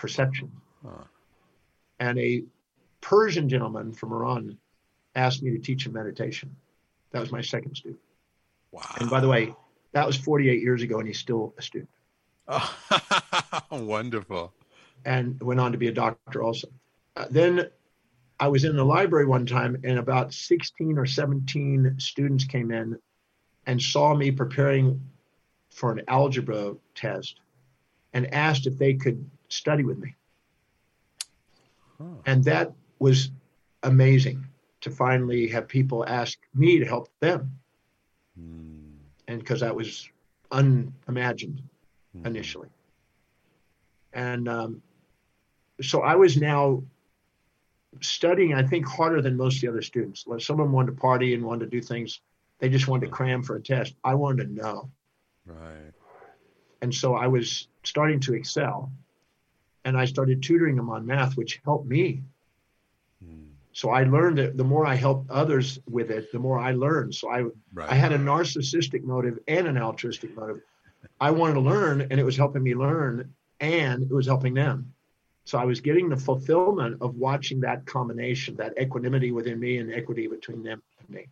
perception. 0.00 0.50
Huh. 0.82 1.04
And 1.98 2.18
a 2.18 2.42
Persian 3.00 3.48
gentleman 3.48 3.92
from 3.92 4.12
Iran 4.12 4.56
asked 5.14 5.42
me 5.42 5.50
to 5.50 5.58
teach 5.58 5.86
him 5.86 5.92
meditation. 5.92 6.56
That 7.12 7.20
was 7.20 7.30
my 7.30 7.42
second 7.42 7.76
student. 7.76 8.00
Wow. 8.72 8.82
And 8.98 9.10
by 9.10 9.20
the 9.20 9.28
way, 9.28 9.54
that 9.92 10.06
was 10.06 10.16
48 10.16 10.62
years 10.62 10.82
ago, 10.82 10.98
and 10.98 11.06
he's 11.06 11.18
still 11.18 11.54
a 11.58 11.62
student. 11.62 11.90
Oh, 12.48 12.76
wonderful. 13.70 14.52
And 15.04 15.40
went 15.42 15.60
on 15.60 15.72
to 15.72 15.78
be 15.78 15.88
a 15.88 15.92
doctor 15.92 16.42
also. 16.42 16.68
Uh, 17.16 17.26
then 17.30 17.68
I 18.38 18.48
was 18.48 18.64
in 18.64 18.76
the 18.76 18.84
library 18.84 19.26
one 19.26 19.44
time, 19.44 19.76
and 19.84 19.98
about 19.98 20.32
16 20.32 20.96
or 20.96 21.06
17 21.06 21.96
students 21.98 22.44
came 22.44 22.70
in 22.70 22.98
and 23.66 23.80
saw 23.80 24.14
me 24.14 24.30
preparing 24.30 25.00
for 25.70 25.92
an 25.92 26.02
algebra 26.08 26.74
test 26.94 27.40
and 28.12 28.32
asked 28.32 28.66
if 28.66 28.78
they 28.78 28.94
could 28.94 29.30
study 29.50 29.84
with 29.84 29.98
me. 29.98 30.14
Huh. 31.98 32.04
And 32.26 32.44
that 32.44 32.72
was 32.98 33.30
amazing 33.82 34.46
to 34.80 34.90
finally 34.90 35.48
have 35.48 35.68
people 35.68 36.04
ask 36.06 36.38
me 36.54 36.78
to 36.78 36.86
help 36.86 37.08
them. 37.20 37.58
Hmm. 38.38 38.92
And 39.28 39.38
because 39.40 39.60
that 39.60 39.74
was 39.74 40.08
unimagined 40.50 41.62
hmm. 42.16 42.26
initially. 42.26 42.68
And 44.12 44.48
um, 44.48 44.82
so 45.80 46.02
I 46.02 46.16
was 46.16 46.36
now 46.36 46.82
studying, 48.00 48.54
I 48.54 48.62
think, 48.62 48.86
harder 48.86 49.20
than 49.20 49.36
most 49.36 49.56
of 49.56 49.60
the 49.62 49.68
other 49.68 49.82
students. 49.82 50.26
Like 50.26 50.40
some 50.40 50.58
of 50.58 50.66
them 50.66 50.72
wanted 50.72 50.92
to 50.92 51.00
party 51.00 51.34
and 51.34 51.44
wanted 51.44 51.70
to 51.70 51.70
do 51.70 51.80
things. 51.80 52.20
They 52.58 52.68
just 52.68 52.88
wanted 52.88 53.06
to 53.06 53.12
cram 53.12 53.42
for 53.42 53.56
a 53.56 53.62
test. 53.62 53.94
I 54.04 54.14
wanted 54.14 54.48
to 54.48 54.54
know. 54.54 54.90
Right. 55.46 55.92
And 56.82 56.94
so 56.94 57.14
I 57.14 57.26
was 57.26 57.68
starting 57.84 58.20
to 58.20 58.34
excel. 58.34 58.90
And 59.84 59.96
I 59.96 60.04
started 60.04 60.42
tutoring 60.42 60.76
them 60.76 60.90
on 60.90 61.06
math, 61.06 61.36
which 61.36 61.60
helped 61.64 61.86
me. 61.86 62.22
Hmm. 63.24 63.44
So 63.72 63.90
I 63.90 64.04
learned 64.04 64.38
that 64.38 64.56
the 64.56 64.64
more 64.64 64.84
I 64.84 64.94
helped 64.94 65.30
others 65.30 65.78
with 65.88 66.10
it, 66.10 66.32
the 66.32 66.38
more 66.38 66.58
I 66.58 66.72
learned. 66.72 67.14
So 67.14 67.30
I 67.30 67.44
Right. 67.72 67.90
I 67.90 67.94
had 67.94 68.12
a 68.12 68.18
narcissistic 68.18 69.04
motive 69.04 69.38
and 69.48 69.66
an 69.66 69.78
altruistic 69.78 70.36
motive. 70.36 70.60
I 71.20 71.30
wanted 71.30 71.54
to 71.54 71.60
learn, 71.60 72.02
and 72.02 72.20
it 72.20 72.24
was 72.24 72.36
helping 72.36 72.62
me 72.62 72.74
learn, 72.74 73.32
and 73.60 74.02
it 74.02 74.10
was 74.10 74.26
helping 74.26 74.54
them. 74.54 74.92
So 75.44 75.58
I 75.58 75.64
was 75.64 75.80
getting 75.80 76.08
the 76.08 76.16
fulfillment 76.16 76.98
of 77.00 77.16
watching 77.16 77.60
that 77.60 77.86
combination, 77.86 78.56
that 78.56 78.78
equanimity 78.80 79.32
within 79.32 79.58
me 79.58 79.78
and 79.78 79.92
equity 79.92 80.26
between 80.26 80.62
them 80.62 80.82
and 81.00 81.10
me. 81.10 81.28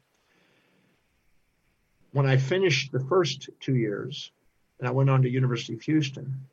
When 2.12 2.26
I 2.26 2.36
finished 2.36 2.90
the 2.90 3.00
first 3.00 3.50
two 3.60 3.76
years, 3.76 4.32
and 4.78 4.88
I 4.88 4.90
went 4.90 5.10
on 5.10 5.22
to 5.22 5.28
University 5.28 5.74
of 5.74 5.82
Houston, 5.82 6.46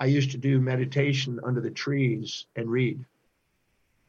I 0.00 0.06
used 0.06 0.30
to 0.30 0.38
do 0.38 0.60
meditation 0.60 1.38
under 1.44 1.60
the 1.60 1.70
trees 1.70 2.46
and 2.56 2.68
read, 2.70 3.04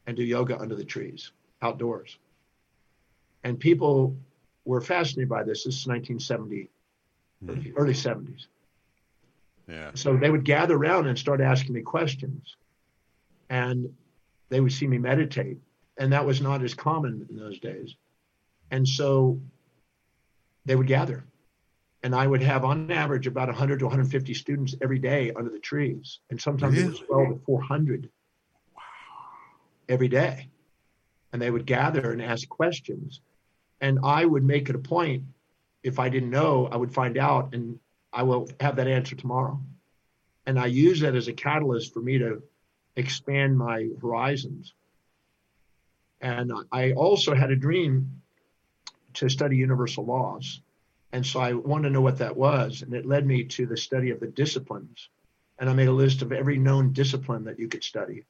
and 0.06 0.16
do 0.16 0.24
yoga 0.24 0.58
under 0.58 0.74
the 0.74 0.84
trees 0.84 1.30
outdoors. 1.60 2.18
And 3.44 3.60
people 3.60 4.16
were 4.64 4.80
fascinated 4.80 5.28
by 5.28 5.42
this. 5.44 5.64
This 5.64 5.76
is 5.76 5.86
1970, 5.86 6.70
Hmm. 7.40 7.76
early 7.76 7.92
70s. 7.92 8.46
Yeah. 9.68 9.90
So 9.94 10.16
they 10.16 10.30
would 10.30 10.44
gather 10.44 10.76
around 10.76 11.06
and 11.06 11.18
start 11.18 11.40
asking 11.40 11.74
me 11.74 11.82
questions. 11.82 12.56
And 13.48 13.94
they 14.48 14.60
would 14.60 14.72
see 14.72 14.86
me 14.86 14.98
meditate. 14.98 15.58
And 15.98 16.12
that 16.12 16.24
was 16.24 16.40
not 16.40 16.62
as 16.62 16.74
common 16.74 17.26
in 17.30 17.36
those 17.36 17.58
days. 17.60 17.94
And 18.70 18.88
so 18.88 19.40
they 20.64 20.74
would 20.74 20.86
gather. 20.86 21.24
And 22.04 22.14
I 22.14 22.26
would 22.26 22.42
have, 22.42 22.64
on 22.64 22.90
average, 22.90 23.26
about 23.28 23.48
100 23.48 23.78
to 23.78 23.84
150 23.84 24.34
students 24.34 24.74
every 24.82 24.98
day 24.98 25.30
under 25.36 25.50
the 25.50 25.60
trees. 25.60 26.18
And 26.30 26.40
sometimes 26.40 26.76
it 26.76 26.88
was 26.88 27.00
12 27.00 27.28
to 27.28 27.40
400 27.46 28.10
every 29.88 30.08
day. 30.08 30.48
And 31.32 31.40
they 31.40 31.50
would 31.50 31.64
gather 31.64 32.10
and 32.10 32.20
ask 32.20 32.48
questions. 32.48 33.20
And 33.80 34.00
I 34.02 34.24
would 34.24 34.42
make 34.42 34.68
it 34.68 34.74
a 34.74 34.80
point, 34.80 35.24
if 35.82 35.98
I 35.98 36.08
didn't 36.08 36.30
know, 36.30 36.68
I 36.70 36.76
would 36.76 36.92
find 36.92 37.16
out 37.16 37.54
and 37.54 37.78
I 38.12 38.24
will 38.24 38.48
have 38.60 38.76
that 38.76 38.88
answer 38.88 39.16
tomorrow. 39.16 39.60
And 40.46 40.58
I 40.58 40.66
use 40.66 41.00
that 41.00 41.14
as 41.14 41.28
a 41.28 41.32
catalyst 41.32 41.94
for 41.94 42.00
me 42.00 42.18
to 42.18 42.42
expand 42.96 43.56
my 43.56 43.88
horizons. 44.00 44.74
And 46.20 46.52
I 46.70 46.92
also 46.92 47.34
had 47.34 47.50
a 47.50 47.56
dream 47.56 48.22
to 49.14 49.28
study 49.28 49.56
universal 49.56 50.04
laws. 50.04 50.60
And 51.12 51.24
so 51.26 51.40
I 51.40 51.52
wanted 51.52 51.88
to 51.88 51.92
know 51.92 52.00
what 52.00 52.18
that 52.18 52.36
was. 52.36 52.82
And 52.82 52.94
it 52.94 53.06
led 53.06 53.26
me 53.26 53.44
to 53.44 53.66
the 53.66 53.76
study 53.76 54.10
of 54.10 54.20
the 54.20 54.28
disciplines. 54.28 55.08
And 55.58 55.68
I 55.68 55.74
made 55.74 55.88
a 55.88 55.92
list 55.92 56.22
of 56.22 56.32
every 56.32 56.58
known 56.58 56.92
discipline 56.92 57.44
that 57.44 57.58
you 57.58 57.68
could 57.68 57.84
study. 57.84 58.24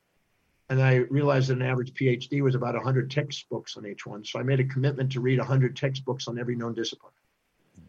And 0.69 0.83
I 0.83 0.97
realized 0.97 1.49
that 1.49 1.59
an 1.59 1.63
average 1.63 1.95
PhD 1.95 2.41
was 2.41 2.55
about 2.55 2.75
100 2.75 3.11
textbooks 3.11 3.77
on 3.77 3.87
each 3.87 4.07
one. 4.07 4.25
So 4.25 4.41
I 4.41 4.43
made 4.43 4.61
a 4.61 4.65
commitment 4.65 5.13
to 5.13 5.21
read 5.21 5.39
100 5.39 5.77
textbooks 5.77 6.29
on 6.29 6.39
every 6.39 6.57
known 6.57 6.75
discipline. 6.75 7.13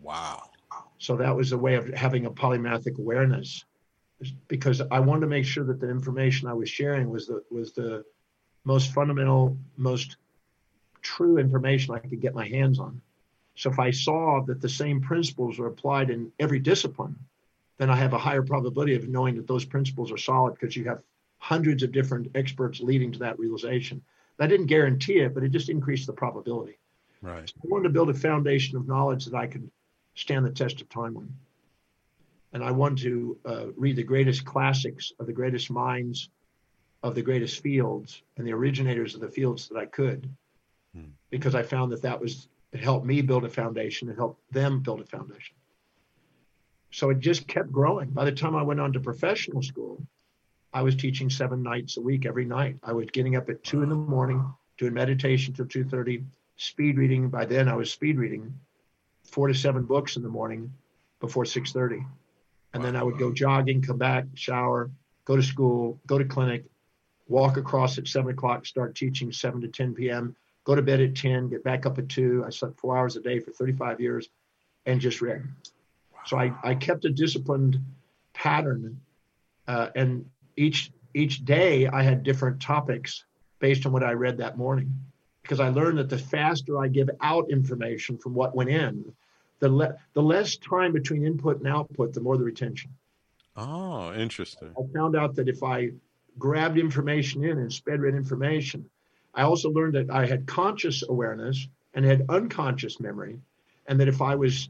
Wow. 0.02 0.50
So 0.98 1.16
that 1.18 1.36
was 1.36 1.52
a 1.52 1.58
way 1.58 1.76
of 1.76 1.88
having 1.94 2.26
a 2.26 2.32
polymathic 2.32 2.98
awareness, 2.98 3.64
because 4.48 4.82
I 4.92 5.00
wanted 5.00 5.22
to 5.22 5.28
make 5.28 5.46
sure 5.46 5.64
that 5.66 5.80
the 5.80 5.90
information 5.90 6.48
I 6.48 6.54
was 6.54 6.70
sharing 6.70 7.10
was 7.10 7.28
the 7.28 7.44
was 7.50 7.74
the 7.74 8.04
most 8.64 8.94
fundamental, 8.94 9.58
most 9.78 10.18
true 11.02 11.38
information 11.38 11.94
I 11.94 12.00
could 12.00 12.22
get 12.22 12.34
my 12.34 12.48
hands 12.48 12.80
on. 12.80 13.02
So 13.56 13.70
if 13.70 13.80
I 13.80 13.92
saw 13.92 14.42
that 14.46 14.62
the 14.62 14.70
same 14.70 15.02
principles 15.02 15.60
are 15.60 15.68
applied 15.68 16.10
in 16.10 16.32
every 16.40 16.60
discipline, 16.60 17.16
then 17.78 17.90
I 17.90 17.96
have 17.96 18.14
a 18.14 18.18
higher 18.18 18.42
probability 18.42 18.96
of 18.96 19.08
knowing 19.08 19.36
that 19.36 19.48
those 19.48 19.66
principles 19.66 20.12
are 20.12 20.18
solid 20.18 20.54
because 20.54 20.76
you 20.76 20.86
have 20.86 21.02
hundreds 21.38 21.84
of 21.84 21.92
different 21.92 22.32
experts 22.36 22.80
leading 22.80 23.12
to 23.12 23.20
that 23.20 23.38
realization. 23.38 24.02
That 24.38 24.48
didn't 24.48 24.68
guarantee 24.68 25.20
it, 25.20 25.34
but 25.34 25.44
it 25.44 25.52
just 25.52 25.70
increased 25.70 26.08
the 26.08 26.14
probability. 26.14 26.78
Right. 27.22 27.52
I 27.56 27.68
wanted 27.68 27.84
to 27.84 27.90
build 27.90 28.10
a 28.10 28.14
foundation 28.14 28.78
of 28.78 28.88
knowledge 28.88 29.26
that 29.26 29.36
I 29.36 29.48
could 29.48 29.70
stand 30.16 30.46
the 30.46 30.52
test 30.52 30.82
of 30.82 30.90
time 30.90 31.18
on. 31.18 31.34
And 32.54 32.64
I 32.64 32.72
wanted 32.72 33.00
to 33.00 33.38
uh, 33.46 33.66
read 33.76 33.96
the 33.96 34.04
greatest 34.04 34.46
classics 34.46 35.12
of 35.20 35.26
the 35.26 35.34
greatest 35.34 35.72
minds 35.72 36.30
of 37.02 37.16
the 37.16 37.22
greatest 37.22 37.62
fields 37.62 38.22
and 38.38 38.48
the 38.48 38.54
originators 38.54 39.16
of 39.16 39.22
the 39.22 39.30
fields 39.30 39.68
that 39.70 39.78
I 39.78 39.86
could, 39.86 40.30
Hmm. 40.96 41.10
because 41.32 41.56
I 41.56 41.64
found 41.64 41.92
that 41.92 42.04
that 42.04 42.22
was 42.22 42.48
it 42.74 42.82
helped 42.82 43.06
me 43.06 43.22
build 43.22 43.46
a 43.46 43.50
foundation. 43.50 44.10
It 44.10 44.18
helped 44.18 44.42
them 44.52 44.82
build 44.82 45.00
a 45.00 45.06
foundation. 45.06 45.56
So 46.92 47.12
it 47.12 47.20
just 47.20 47.48
kept 47.48 47.72
growing. 47.72 48.10
By 48.10 48.26
the 48.26 48.32
time 48.32 48.56
I 48.56 48.64
went 48.64 48.80
on 48.80 48.94
to 48.94 49.00
professional 49.00 49.62
school, 49.62 50.06
I 50.74 50.82
was 50.82 50.96
teaching 50.96 51.30
seven 51.30 51.62
nights 51.62 51.98
a 51.98 52.02
week, 52.02 52.26
every 52.26 52.46
night. 52.46 52.78
I 52.84 52.94
was 52.94 53.06
getting 53.12 53.36
up 53.36 53.50
at 53.50 53.64
two 53.64 53.84
in 53.84 53.90
the 53.90 53.96
morning, 53.96 54.44
doing 54.78 54.94
meditation 54.94 55.54
till 55.54 55.68
two 55.68 55.84
thirty, 55.84 56.24
speed 56.58 56.98
reading. 56.98 57.30
By 57.30 57.46
then, 57.46 57.70
I 57.70 57.76
was 57.76 57.92
speed 57.92 58.18
reading 58.18 58.54
four 59.24 59.48
to 59.48 59.54
seven 59.54 59.84
books 59.84 60.18
in 60.18 60.24
the 60.24 60.30
morning 60.30 60.74
before 61.20 61.46
six 61.46 61.72
thirty, 61.72 62.04
and 62.74 62.84
then 62.84 62.96
I 62.96 63.04
would 63.04 63.20
go 63.20 63.32
jogging, 63.32 63.84
come 63.84 64.00
back, 64.00 64.26
shower, 64.34 64.90
go 65.26 65.36
to 65.36 65.44
school, 65.44 66.00
go 66.08 66.18
to 66.18 66.26
clinic, 66.26 66.66
walk 67.28 67.58
across 67.58 68.00
at 68.00 68.08
seven 68.08 68.32
o'clock, 68.32 68.66
start 68.66 68.96
teaching 68.96 69.32
seven 69.32 69.62
to 69.62 69.68
ten 69.68 69.94
p.m. 69.94 70.36
Go 70.66 70.76
to 70.76 70.82
bed 70.82 71.02
at 71.02 71.16
ten, 71.16 71.50
get 71.50 71.64
back 71.64 71.86
up 71.86 71.98
at 71.98 72.08
two. 72.08 72.44
I 72.46 72.50
slept 72.50 72.80
four 72.80 72.98
hours 72.98 73.16
a 73.16 73.22
day 73.22 73.40
for 73.40 73.52
thirty-five 73.52 74.00
years, 74.00 74.30
and 74.86 75.02
just 75.02 75.22
read. 75.22 75.44
So 76.26 76.38
I, 76.38 76.54
I 76.64 76.76
kept 76.76 77.04
a 77.04 77.10
disciplined 77.10 77.82
pattern, 78.34 79.02
uh, 79.68 79.90
and 79.96 80.26
each 80.56 80.92
each 81.14 81.44
day 81.44 81.88
I 81.88 82.02
had 82.02 82.24
different 82.24 82.62
topics 82.62 83.26
based 83.60 83.86
on 83.86 83.92
what 83.92 84.04
I 84.04 84.14
read 84.14 84.38
that 84.38 84.58
morning, 84.58 84.94
because 85.42 85.60
I 85.60 85.70
learned 85.70 85.98
that 85.98 86.10
the 86.10 86.18
faster 86.18 86.80
I 86.80 86.88
give 86.88 87.10
out 87.22 87.50
information 87.50 88.18
from 88.18 88.34
what 88.34 88.56
went 88.56 88.70
in, 88.70 89.14
the 89.60 89.70
le- 89.70 89.96
the 90.14 90.22
less 90.22 90.56
time 90.58 90.94
between 90.94 91.26
input 91.26 91.58
and 91.58 91.68
output, 91.68 92.14
the 92.14 92.22
more 92.22 92.38
the 92.38 92.44
retention. 92.44 92.92
Oh, 93.56 94.14
interesting. 94.14 94.70
I 94.78 94.94
found 94.94 95.16
out 95.16 95.36
that 95.36 95.48
if 95.48 95.62
I 95.62 95.92
grabbed 96.40 96.78
information 96.78 97.44
in 97.44 97.60
and 97.60 97.72
sped 97.72 98.00
read 98.00 98.16
information, 98.16 98.90
I 99.34 99.44
also 99.44 99.70
learned 99.72 99.96
that 99.96 100.10
I 100.10 100.26
had 100.26 100.46
conscious 100.46 101.04
awareness 101.08 101.68
and 101.94 102.06
had 102.06 102.26
unconscious 102.30 103.00
memory, 103.00 103.40
and 103.88 104.00
that 104.00 104.08
if 104.08 104.22
I 104.22 104.36
was 104.36 104.70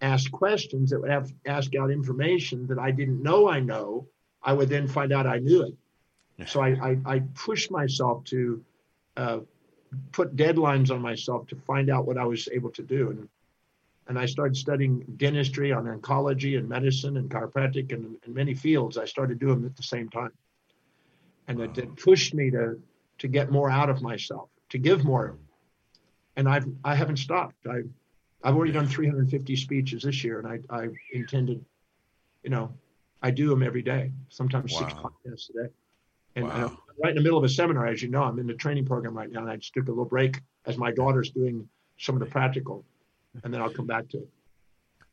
asked 0.00 0.30
questions 0.30 0.90
that 0.90 1.00
would 1.00 1.10
have 1.10 1.32
ask 1.46 1.74
out 1.74 1.90
information 1.90 2.66
that 2.66 2.78
I 2.78 2.90
didn't 2.90 3.22
know 3.22 3.48
I 3.48 3.60
know, 3.60 4.06
I 4.42 4.52
would 4.52 4.68
then 4.68 4.88
find 4.88 5.12
out 5.12 5.26
I 5.26 5.38
knew 5.38 5.62
it. 5.62 6.48
So 6.48 6.60
I, 6.60 6.68
I, 6.90 6.98
I 7.06 7.18
pushed 7.34 7.70
myself 7.70 8.24
to 8.24 8.62
uh, 9.16 9.38
put 10.12 10.36
deadlines 10.36 10.90
on 10.90 11.00
myself 11.00 11.46
to 11.48 11.56
find 11.56 11.88
out 11.88 12.06
what 12.06 12.18
I 12.18 12.24
was 12.24 12.48
able 12.52 12.70
to 12.70 12.82
do. 12.82 13.10
And, 13.10 13.28
and 14.06 14.18
I 14.18 14.26
started 14.26 14.56
studying 14.56 15.04
dentistry 15.16 15.72
on 15.72 15.84
oncology 15.84 16.58
and 16.58 16.68
medicine 16.68 17.16
and 17.16 17.30
chiropractic 17.30 17.92
and, 17.92 18.16
and 18.24 18.34
many 18.34 18.54
fields. 18.54 18.98
I 18.98 19.06
started 19.06 19.38
doing 19.38 19.62
them 19.62 19.66
at 19.66 19.76
the 19.76 19.82
same 19.82 20.10
time. 20.10 20.32
And 21.48 21.60
it, 21.60 21.78
it 21.78 21.96
pushed 21.96 22.34
me 22.34 22.50
to, 22.50 22.78
to 23.18 23.28
get 23.28 23.50
more 23.50 23.70
out 23.70 23.90
of 23.90 24.02
myself, 24.02 24.48
to 24.70 24.78
give 24.78 25.04
more. 25.04 25.36
And 26.36 26.48
I've, 26.48 26.66
I 26.84 26.94
haven't 26.94 27.16
stopped. 27.16 27.54
I, 27.68 27.80
I've 28.42 28.54
already 28.54 28.72
done 28.72 28.86
350 28.86 29.56
speeches 29.56 30.02
this 30.02 30.22
year, 30.22 30.38
and 30.38 30.46
I, 30.46 30.74
I 30.74 30.88
intended, 31.12 31.64
you 32.42 32.50
know, 32.50 32.72
I 33.22 33.30
do 33.30 33.48
them 33.48 33.62
every 33.62 33.82
day, 33.82 34.12
sometimes 34.28 34.76
six 34.76 34.92
Wow. 34.92 35.10
podcasts 35.26 35.50
a 35.50 35.64
day. 35.64 35.68
And 36.36 36.44
Wow. 36.44 36.54
I'm 36.54 36.78
right 37.02 37.10
in 37.10 37.16
the 37.16 37.22
middle 37.22 37.38
of 37.38 37.44
a 37.44 37.48
seminar, 37.48 37.86
as 37.86 38.02
you 38.02 38.08
know, 38.10 38.22
I'm 38.22 38.38
in 38.38 38.46
the 38.46 38.54
training 38.54 38.84
program 38.84 39.16
right 39.16 39.30
now, 39.30 39.40
and 39.40 39.50
I 39.50 39.56
just 39.56 39.72
took 39.72 39.86
a 39.86 39.90
little 39.90 40.04
break 40.04 40.40
as 40.66 40.76
my 40.76 40.92
daughter's 40.92 41.30
doing 41.30 41.66
some 41.98 42.14
of 42.14 42.20
the 42.20 42.26
practical, 42.26 42.84
and 43.42 43.52
then 43.52 43.62
I'll 43.62 43.70
come 43.70 43.86
back 43.86 44.08
to 44.10 44.18
it. 44.18 44.28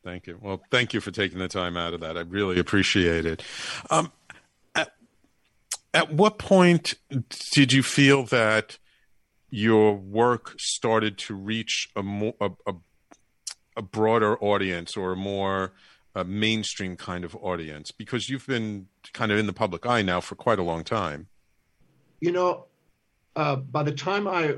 Thank 0.04 0.26
you. 0.26 0.38
Well, 0.42 0.60
thank 0.70 0.92
you 0.92 1.00
for 1.00 1.10
taking 1.10 1.38
the 1.38 1.48
time 1.48 1.78
out 1.78 1.94
of 1.94 2.00
that. 2.00 2.18
I 2.18 2.20
really 2.20 2.58
appreciate 2.60 3.24
it. 3.24 3.42
Um, 3.88 4.12
at 5.94 6.12
what 6.12 6.38
point 6.38 6.94
did 7.52 7.72
you 7.72 7.82
feel 7.82 8.24
that 8.24 8.78
your 9.48 9.94
work 9.94 10.56
started 10.58 11.16
to 11.16 11.34
reach 11.34 11.88
a 11.94 12.02
more 12.02 12.34
a, 12.40 12.50
a, 12.66 12.74
a 13.76 13.82
broader 13.82 14.36
audience 14.42 14.96
or 14.96 15.12
a 15.12 15.16
more 15.16 15.72
uh, 16.16 16.24
mainstream 16.24 16.96
kind 16.96 17.24
of 17.24 17.36
audience? 17.36 17.92
Because 17.92 18.28
you've 18.28 18.46
been 18.46 18.88
kind 19.12 19.30
of 19.30 19.38
in 19.38 19.46
the 19.46 19.52
public 19.52 19.86
eye 19.86 20.02
now 20.02 20.20
for 20.20 20.34
quite 20.34 20.58
a 20.58 20.64
long 20.64 20.82
time. 20.82 21.28
You 22.20 22.32
know, 22.32 22.64
uh, 23.36 23.56
by 23.56 23.84
the 23.84 23.92
time 23.92 24.26
I 24.26 24.56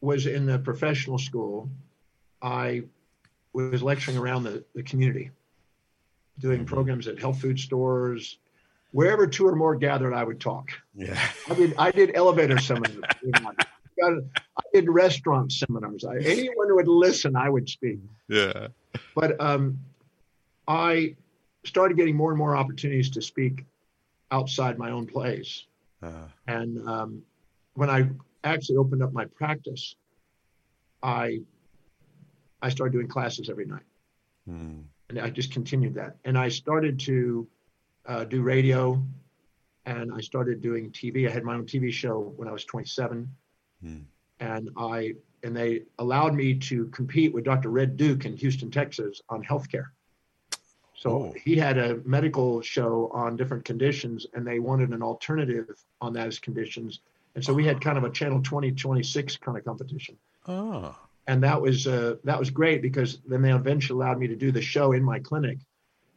was 0.00 0.26
in 0.26 0.44
the 0.44 0.58
professional 0.58 1.18
school, 1.18 1.70
I 2.42 2.82
was 3.52 3.82
lecturing 3.82 4.16
around 4.18 4.42
the, 4.42 4.64
the 4.74 4.82
community, 4.82 5.30
doing 6.40 6.64
programs 6.64 7.06
at 7.06 7.18
health 7.18 7.40
food 7.40 7.60
stores. 7.60 8.38
Wherever 8.94 9.26
two 9.26 9.48
or 9.48 9.56
more 9.56 9.74
gathered, 9.74 10.14
I 10.14 10.22
would 10.22 10.38
talk. 10.40 10.70
Yeah. 10.94 11.18
I 11.50 11.54
did 11.54 11.74
I 11.76 11.90
did 11.90 12.12
elevator 12.14 12.60
seminars. 12.60 13.02
I 14.04 14.62
did 14.72 14.88
restaurant 14.88 15.50
seminars. 15.50 16.04
I, 16.04 16.18
anyone 16.18 16.68
who 16.68 16.76
would 16.76 16.86
listen, 16.86 17.34
I 17.34 17.48
would 17.48 17.68
speak. 17.68 17.98
Yeah. 18.28 18.68
But 19.16 19.40
um, 19.40 19.80
I 20.68 21.16
started 21.64 21.96
getting 21.96 22.14
more 22.14 22.30
and 22.30 22.38
more 22.38 22.56
opportunities 22.56 23.10
to 23.10 23.20
speak 23.20 23.64
outside 24.30 24.78
my 24.78 24.92
own 24.92 25.06
place. 25.06 25.64
Uh, 26.00 26.28
And 26.46 26.88
um, 26.88 27.22
when 27.74 27.90
I 27.90 28.08
actually 28.44 28.76
opened 28.76 29.02
up 29.02 29.12
my 29.12 29.24
practice, 29.24 29.96
I 31.02 31.40
I 32.62 32.68
started 32.68 32.92
doing 32.92 33.08
classes 33.08 33.50
every 33.50 33.66
night, 33.66 33.88
hmm. 34.46 34.82
and 35.08 35.18
I 35.18 35.30
just 35.30 35.50
continued 35.50 35.94
that. 35.94 36.14
And 36.24 36.38
I 36.38 36.48
started 36.48 37.00
to 37.00 37.48
uh, 38.06 38.24
do 38.24 38.42
radio, 38.42 39.02
and 39.86 40.12
I 40.12 40.20
started 40.20 40.60
doing 40.60 40.90
TV. 40.90 41.28
I 41.28 41.30
had 41.32 41.44
my 41.44 41.54
own 41.54 41.66
TV 41.66 41.92
show 41.92 42.32
when 42.36 42.48
I 42.48 42.52
was 42.52 42.64
27, 42.64 43.28
Hmm. 43.82 43.98
and 44.40 44.70
I 44.76 45.14
and 45.42 45.54
they 45.54 45.82
allowed 45.98 46.32
me 46.34 46.54
to 46.54 46.86
compete 46.86 47.34
with 47.34 47.44
Dr. 47.44 47.68
Red 47.68 47.98
Duke 47.98 48.24
in 48.24 48.34
Houston, 48.38 48.70
Texas, 48.70 49.20
on 49.28 49.42
healthcare. 49.44 49.88
So 50.96 51.10
Oh. 51.10 51.34
he 51.44 51.54
had 51.56 51.76
a 51.76 51.96
medical 52.06 52.62
show 52.62 53.10
on 53.12 53.36
different 53.36 53.66
conditions, 53.66 54.26
and 54.32 54.46
they 54.46 54.58
wanted 54.58 54.90
an 54.94 55.02
alternative 55.02 55.66
on 56.00 56.14
those 56.14 56.38
conditions. 56.38 57.00
And 57.34 57.44
so 57.44 57.52
we 57.52 57.66
had 57.66 57.78
kind 57.82 57.98
of 57.98 58.04
a 58.04 58.10
Channel 58.10 58.40
20, 58.42 58.72
26 58.72 59.36
kind 59.36 59.58
of 59.58 59.64
competition, 59.66 60.16
Oh. 60.46 60.96
and 61.26 61.42
that 61.42 61.60
was 61.60 61.86
uh, 61.86 62.16
that 62.24 62.38
was 62.38 62.48
great 62.48 62.80
because 62.80 63.18
then 63.26 63.42
they 63.42 63.52
eventually 63.52 63.98
allowed 63.98 64.18
me 64.18 64.28
to 64.28 64.36
do 64.36 64.50
the 64.50 64.62
show 64.62 64.92
in 64.92 65.02
my 65.04 65.18
clinic, 65.18 65.58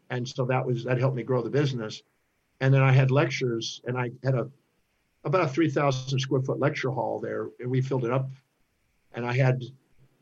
and 0.10 0.28
so 0.28 0.46
that 0.46 0.65
was 0.65 0.84
that 0.84 1.00
helped 1.00 1.15
me 1.15 1.24
grow 1.24 1.41
the 1.41 1.50
business. 1.50 2.02
And 2.60 2.74
then 2.74 2.82
I 2.82 2.91
had 2.91 3.12
lectures, 3.12 3.82
and 3.86 3.98
I 3.98 4.12
had 4.24 4.36
a 4.36 4.50
about 5.24 5.43
a 5.43 5.48
3,000 5.48 6.20
square 6.20 6.41
foot 6.41 6.60
lecture 6.60 6.89
hall 6.89 7.20
there, 7.20 7.50
and 7.60 7.70
we 7.70 7.82
filled 7.82 8.06
it 8.06 8.12
up. 8.12 8.30
And 9.13 9.26
I 9.26 9.34
had 9.34 9.63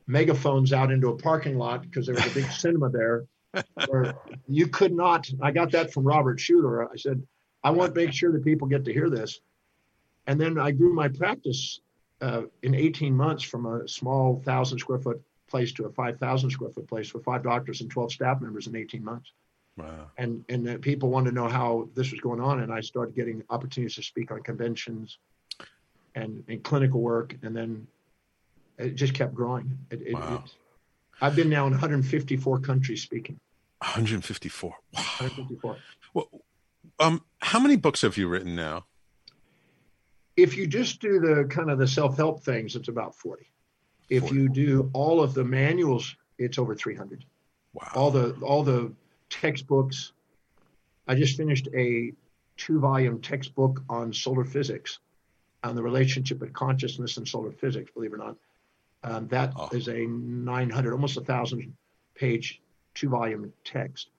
megaphones 0.07 0.73
out 0.73 0.91
into 0.91 1.09
a 1.09 1.15
parking 1.15 1.57
lot 1.57 1.81
because 1.81 2.05
there 2.05 2.15
was 2.15 2.25
a 2.25 2.33
big 2.33 2.49
cinema 2.51 2.89
there 2.89 3.25
where 3.87 4.15
you 4.47 4.67
could 4.67 4.93
not. 4.93 5.29
I 5.41 5.51
got 5.51 5.71
that 5.71 5.93
from 5.93 6.03
Robert 6.03 6.39
Schuller. 6.39 6.87
I 6.91 6.95
said, 6.97 7.21
I 7.63 7.71
want 7.71 7.93
to 7.93 8.01
make 8.01 8.13
sure 8.13 8.31
that 8.31 8.43
people 8.43 8.67
get 8.67 8.85
to 8.85 8.93
hear 8.93 9.09
this. 9.09 9.39
And 10.27 10.39
then 10.39 10.57
I 10.57 10.71
grew 10.71 10.93
my 10.93 11.07
practice 11.07 11.81
uh, 12.21 12.43
in 12.63 12.73
18 12.73 13.15
months 13.15 13.43
from 13.43 13.65
a 13.65 13.87
small 13.87 14.41
thousand 14.45 14.79
square 14.79 14.99
foot 14.99 15.21
place 15.47 15.71
to 15.73 15.85
a 15.85 15.91
5,000 15.91 16.49
square 16.49 16.71
foot 16.71 16.87
place 16.87 17.13
with 17.13 17.23
five 17.23 17.43
doctors 17.43 17.81
and 17.81 17.89
12 17.89 18.11
staff 18.13 18.41
members 18.41 18.67
in 18.67 18.75
18 18.75 19.03
months. 19.03 19.31
Wow. 19.77 20.07
And 20.17 20.43
and 20.49 20.67
uh, 20.69 20.77
people 20.77 21.09
wanted 21.09 21.31
to 21.31 21.35
know 21.35 21.49
how 21.49 21.89
this 21.95 22.11
was 22.11 22.21
going 22.21 22.39
on, 22.39 22.61
and 22.61 22.71
I 22.71 22.79
started 22.81 23.15
getting 23.15 23.43
opportunities 23.49 23.95
to 23.95 24.03
speak 24.03 24.31
on 24.31 24.41
conventions 24.41 25.17
and, 26.15 26.43
and 26.47 26.63
clinical 26.63 27.01
work, 27.01 27.35
and 27.43 27.55
then 27.55 27.85
it 28.77 28.95
just 28.95 29.13
kept 29.13 29.33
growing. 29.33 29.77
It, 29.91 30.01
it, 30.01 30.13
Wow. 30.13 30.43
it- 30.45 30.51
I've 31.21 31.35
been 31.35 31.49
now 31.49 31.65
in 31.65 31.71
154 31.71 32.59
countries 32.59 33.01
speaking. 33.01 33.39
154. 33.79 34.69
Wow. 34.69 34.77
154. 35.19 35.77
Well, 36.13 36.29
um, 36.99 37.23
how 37.39 37.59
many 37.59 37.77
books 37.77 38.01
have 38.01 38.17
you 38.17 38.27
written 38.27 38.53
now? 38.55 38.85
If 40.35 40.57
you 40.57 40.67
just 40.67 40.99
do 40.99 41.19
the 41.19 41.45
kind 41.49 41.71
of 41.71 41.77
the 41.79 41.87
self-help 41.87 42.43
things, 42.43 42.75
it's 42.75 42.89
about 42.89 43.15
40. 43.15 43.45
If 44.09 44.23
40. 44.23 44.35
you 44.35 44.49
do 44.49 44.89
all 44.93 45.21
of 45.23 45.33
the 45.33 45.43
manuals, 45.45 46.15
it's 46.37 46.57
over 46.59 46.75
300. 46.75 47.23
Wow. 47.73 47.91
all 47.95 48.11
the 48.11 48.31
all 48.41 48.63
the 48.63 48.91
textbooks. 49.29 50.13
I 51.07 51.15
just 51.15 51.37
finished 51.37 51.67
a 51.75 52.13
two-volume 52.57 53.21
textbook 53.21 53.83
on 53.89 54.13
solar 54.13 54.45
physics, 54.45 54.99
on 55.63 55.75
the 55.75 55.83
relationship 55.83 56.41
of 56.41 56.53
consciousness 56.53 57.17
and 57.17 57.27
solar 57.27 57.51
physics. 57.51 57.91
Believe 57.93 58.13
it 58.13 58.15
or 58.15 58.17
not, 58.17 58.35
um, 59.03 59.27
that 59.27 59.53
is 59.73 59.87
Oh. 59.87 59.93
a 59.93 60.05
900, 60.07 60.93
almost 60.93 61.17
a 61.17 61.21
thousand 61.21 61.75
page 62.15 62.61
two-volume 62.93 63.51
text. 63.63 64.09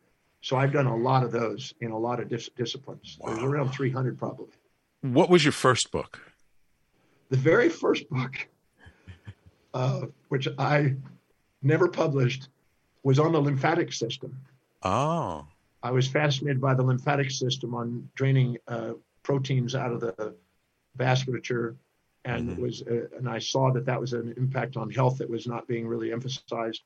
So 0.42 0.56
I've 0.56 0.72
done 0.72 0.86
a 0.86 0.96
lot 0.96 1.24
of 1.24 1.32
those 1.32 1.74
in 1.80 1.90
a 1.90 1.98
lot 1.98 2.20
of 2.20 2.28
dis- 2.28 2.50
disciplines. 2.56 3.18
There's 3.24 3.38
around 3.42 3.70
300 3.70 4.18
probably. 4.18 4.52
What 5.00 5.30
was 5.30 5.44
your 5.44 5.52
first 5.52 5.90
book? 5.90 6.20
The 7.30 7.36
very 7.36 7.68
first 7.68 8.08
book, 8.10 8.46
uh, 9.74 10.02
which 10.28 10.46
I 10.58 10.94
never 11.62 11.88
published, 11.88 12.48
was 13.02 13.18
on 13.18 13.32
the 13.32 13.40
lymphatic 13.40 13.92
system. 13.92 14.36
Oh. 14.82 15.46
I 15.82 15.90
was 15.90 16.08
fascinated 16.08 16.60
by 16.60 16.74
the 16.74 16.82
lymphatic 16.82 17.30
system 17.30 17.74
on 17.74 18.08
draining 18.14 18.58
uh, 18.66 18.94
proteins 19.22 19.74
out 19.74 19.92
of 19.92 20.00
the 20.00 20.34
vasculature, 20.98 21.76
and 22.24 22.50
Mhm. 22.50 22.58
was 22.58 22.82
uh, 22.82 23.08
and 23.16 23.28
I 23.28 23.38
saw 23.38 23.70
that 23.72 23.84
that 23.86 24.00
was 24.00 24.12
an 24.12 24.34
impact 24.36 24.76
on 24.76 24.90
health 24.90 25.18
that 25.18 25.28
was 25.30 25.46
not 25.46 25.66
being 25.68 25.86
really 25.86 26.12
emphasized. 26.12 26.82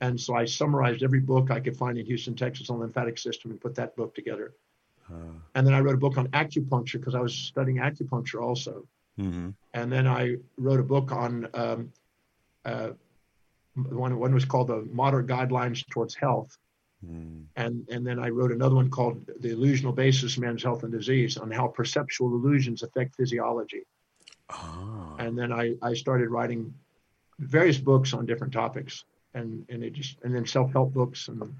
And 0.00 0.20
so 0.20 0.34
I 0.34 0.44
summarized 0.44 1.02
every 1.02 1.20
book 1.20 1.50
I 1.50 1.60
could 1.60 1.76
find 1.76 1.96
in 1.96 2.04
Houston, 2.04 2.34
Texas 2.34 2.68
on 2.68 2.80
lymphatic 2.80 3.16
system 3.16 3.52
and 3.52 3.60
put 3.60 3.74
that 3.76 3.94
book 3.96 4.14
together. 4.14 4.54
Uh, 5.10 5.38
And 5.54 5.66
then 5.66 5.72
I 5.72 5.80
wrote 5.80 5.94
a 5.94 5.98
book 5.98 6.18
on 6.18 6.28
acupuncture 6.28 6.98
because 6.98 7.14
I 7.14 7.20
was 7.20 7.34
studying 7.34 7.78
acupuncture 7.78 8.42
also. 8.42 8.86
hmm 9.16 9.50
And 9.72 9.90
then 9.90 10.06
I 10.06 10.36
wrote 10.58 10.80
a 10.80 10.84
book 10.84 11.12
on 11.12 11.48
um, 11.54 11.92
uh, 12.64 12.90
one. 13.74 14.18
One 14.18 14.34
was 14.34 14.44
called 14.44 14.68
the 14.68 14.82
Moderate 14.92 15.26
Guidelines 15.26 15.86
Towards 15.88 16.14
Health, 16.14 16.58
Mm. 17.10 17.44
and 17.56 17.88
and 17.90 18.06
then 18.06 18.18
I 18.18 18.28
wrote 18.30 18.52
another 18.52 18.74
one 18.76 18.90
called 18.90 19.24
The 19.40 19.50
Illusional 19.54 19.94
Basis 19.94 20.36
of 20.36 20.42
Man's 20.42 20.62
Health 20.62 20.82
and 20.82 20.92
Disease 20.92 21.36
on 21.36 21.50
how 21.50 21.66
perceptual 21.68 22.28
illusions 22.34 22.82
affect 22.82 23.16
physiology. 23.16 23.82
Oh. 24.50 25.16
And 25.18 25.38
then 25.38 25.52
I, 25.52 25.74
I 25.82 25.94
started 25.94 26.28
writing 26.28 26.72
various 27.38 27.78
books 27.78 28.12
on 28.12 28.26
different 28.26 28.52
topics, 28.52 29.04
and 29.34 29.64
and 29.68 29.82
it 29.82 29.92
just 29.92 30.18
and 30.22 30.34
then 30.34 30.46
self 30.46 30.72
help 30.72 30.92
books 30.92 31.28
and 31.28 31.54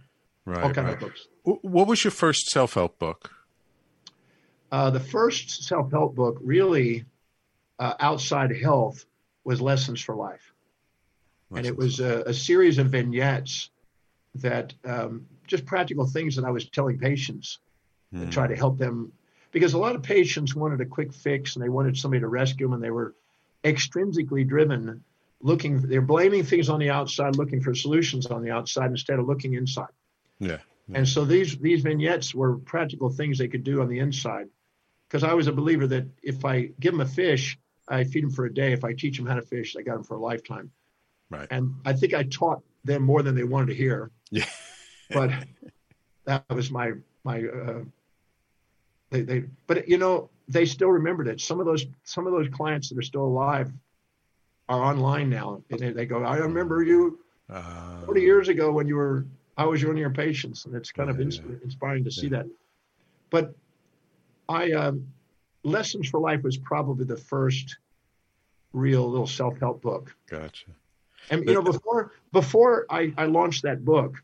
Right. 0.47 0.63
all 0.63 0.73
kind 0.75 0.87
right. 0.89 0.95
of 0.95 1.01
books. 1.01 1.27
What 1.43 1.87
was 1.89 2.05
your 2.05 2.11
first 2.11 2.51
self 2.51 2.75
help 2.75 2.99
book? 2.99 3.31
Uh, 4.71 4.91
the 4.91 5.01
first 5.01 5.63
self 5.65 5.91
help 5.91 6.15
book, 6.15 6.37
really, 6.43 7.05
uh, 7.79 7.95
outside 8.01 8.55
health, 8.55 9.07
was 9.45 9.61
Lessons 9.63 10.01
for 10.03 10.15
Life. 10.15 10.53
and 11.57 11.65
it 11.65 11.77
was 11.77 12.01
a, 12.01 12.23
a 12.27 12.35
series 12.35 12.79
of 12.79 12.89
vignettes 12.89 13.71
that 14.35 14.75
um, 14.85 15.27
just 15.47 15.65
practical 15.67 16.07
things 16.07 16.37
that 16.37 16.45
I 16.45 16.51
was 16.51 16.69
telling 16.69 16.99
patients 16.99 17.59
to 18.13 18.19
Mm. 18.27 18.31
try 18.31 18.47
to 18.47 18.55
help 18.55 18.79
them 18.79 19.13
because 19.51 19.75
a 19.75 19.79
lot 19.79 19.97
of 19.97 20.03
patients 20.03 20.55
wanted 20.55 20.81
a 20.81 20.87
quick 20.87 21.13
fix 21.13 21.57
and 21.57 21.65
they 21.65 21.69
wanted 21.69 21.97
somebody 21.97 22.21
to 22.21 22.29
rescue 22.29 22.67
them 22.67 22.75
and 22.75 22.83
they 22.83 22.91
were 22.91 23.15
extrinsically 23.65 24.47
driven 24.47 25.03
looking 25.41 25.79
they're 25.79 26.01
blaming 26.03 26.45
things 26.45 26.69
on 26.69 26.79
the 26.79 26.91
outside 26.91 27.35
looking 27.37 27.61
for 27.61 27.75
solutions 27.75 28.27
on 28.27 28.43
the 28.43 28.51
outside 28.51 28.91
instead 28.91 29.19
of 29.19 29.27
looking 29.27 29.55
inside 29.55 29.89
Yeah. 30.39 30.59
and 30.93 31.09
so 31.09 31.25
these 31.25 31.57
these 31.59 31.83
vignettes 31.83 32.35
were 32.35 32.57
practical 32.59 33.11
things 33.11 33.39
they 33.39 33.49
could 33.49 33.65
do 33.65 33.81
on 33.83 33.89
the 33.89 33.99
inside 33.99 34.49
because 35.09 35.25
i 35.25 35.33
was 35.35 35.47
a 35.49 35.53
believer 35.53 35.87
that 35.89 36.07
if 36.23 36.45
i 36.45 36.71
give 36.79 36.93
them 36.93 37.01
a 37.01 37.07
fish 37.07 37.59
i 37.89 38.05
feed 38.05 38.23
them 38.23 38.31
for 38.31 38.45
a 38.45 38.53
day 38.55 38.73
if 38.73 38.85
i 38.85 38.93
teach 38.93 39.17
them 39.17 39.27
how 39.27 39.35
to 39.35 39.43
fish 39.43 39.75
i 39.77 39.83
got 39.83 39.95
them 39.95 40.05
for 40.05 40.15
a 40.17 40.21
lifetime 40.21 40.71
Right. 41.31 41.49
and 41.51 41.75
I 41.85 41.95
think 41.95 42.13
I 42.15 42.23
taught 42.25 42.63
them 42.85 43.03
more 43.03 43.23
than 43.23 43.35
they 43.35 43.45
wanted 43.45 43.69
to 43.69 43.75
hear. 43.75 44.11
Yeah. 44.31 44.45
But 45.15 45.31
that 46.27 46.45
was 46.51 46.71
my 46.71 46.93
my. 47.25 47.45
Uh, 47.45 47.81
they 49.11 49.23
they 49.23 49.45
but 49.67 49.89
you 49.89 49.99
know 49.99 50.29
they 50.49 50.65
still 50.67 50.89
remembered 50.91 51.29
it. 51.29 51.41
Some 51.41 51.61
of 51.61 51.67
those 51.67 51.87
some 52.05 52.27
of 52.27 52.33
those 52.33 52.49
clients 52.49 52.89
that 52.89 52.99
are 52.99 53.03
still 53.03 53.25
alive 53.25 53.73
are 54.69 54.83
online 54.83 55.31
now, 55.31 55.63
and 55.71 55.81
they, 55.81 55.93
they 55.93 56.07
go, 56.07 56.23
"I 56.25 56.37
remember 56.37 56.83
you 56.83 57.19
Uh, 57.51 58.07
40 58.07 58.23
years 58.23 58.49
ago 58.49 58.73
when 58.73 58.87
you 58.87 58.97
were 58.97 59.27
I 59.57 59.65
was 59.67 59.85
one 59.85 59.93
of 59.93 59.99
your 59.99 60.11
patients," 60.11 60.65
and 60.65 60.75
it's 60.75 60.91
kind 60.91 61.11
of 61.11 61.21
ins- 61.21 61.41
yeah. 61.47 61.57
inspiring 61.63 62.05
to 62.05 62.11
see 62.11 62.27
Yeah. 62.29 62.39
that. 62.43 62.47
But 63.31 63.55
I 64.49 64.73
um, 64.73 65.07
lessons 65.63 66.09
for 66.09 66.21
life 66.21 66.43
was 66.43 66.57
probably 66.57 67.05
the 67.05 67.17
first 67.17 67.77
real 68.73 69.09
little 69.09 69.27
self 69.27 69.59
help 69.61 69.83
book. 69.83 70.15
Gotcha. 70.29 70.71
And 71.31 71.45
you 71.47 71.55
know, 71.55 71.63
before 71.63 72.13
before 72.33 72.87
I, 72.91 73.13
I 73.17 73.27
launched 73.27 73.63
that 73.63 73.85
book, 73.85 74.23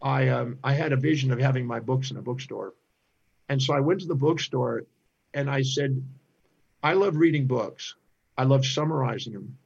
I 0.00 0.28
um, 0.28 0.58
I 0.62 0.72
had 0.72 0.92
a 0.92 0.96
vision 0.96 1.32
of 1.32 1.38
having 1.38 1.66
my 1.66 1.80
books 1.80 2.10
in 2.10 2.16
a 2.16 2.22
bookstore, 2.22 2.74
and 3.48 3.60
so 3.60 3.74
I 3.74 3.80
went 3.80 4.00
to 4.00 4.06
the 4.06 4.14
bookstore, 4.14 4.84
and 5.34 5.50
I 5.50 5.62
said, 5.62 6.02
I 6.82 6.92
love 6.92 7.16
reading 7.16 7.46
books. 7.46 7.94
I 8.36 8.44
love 8.44 8.64
summarizing 8.64 9.32
them. 9.32 9.58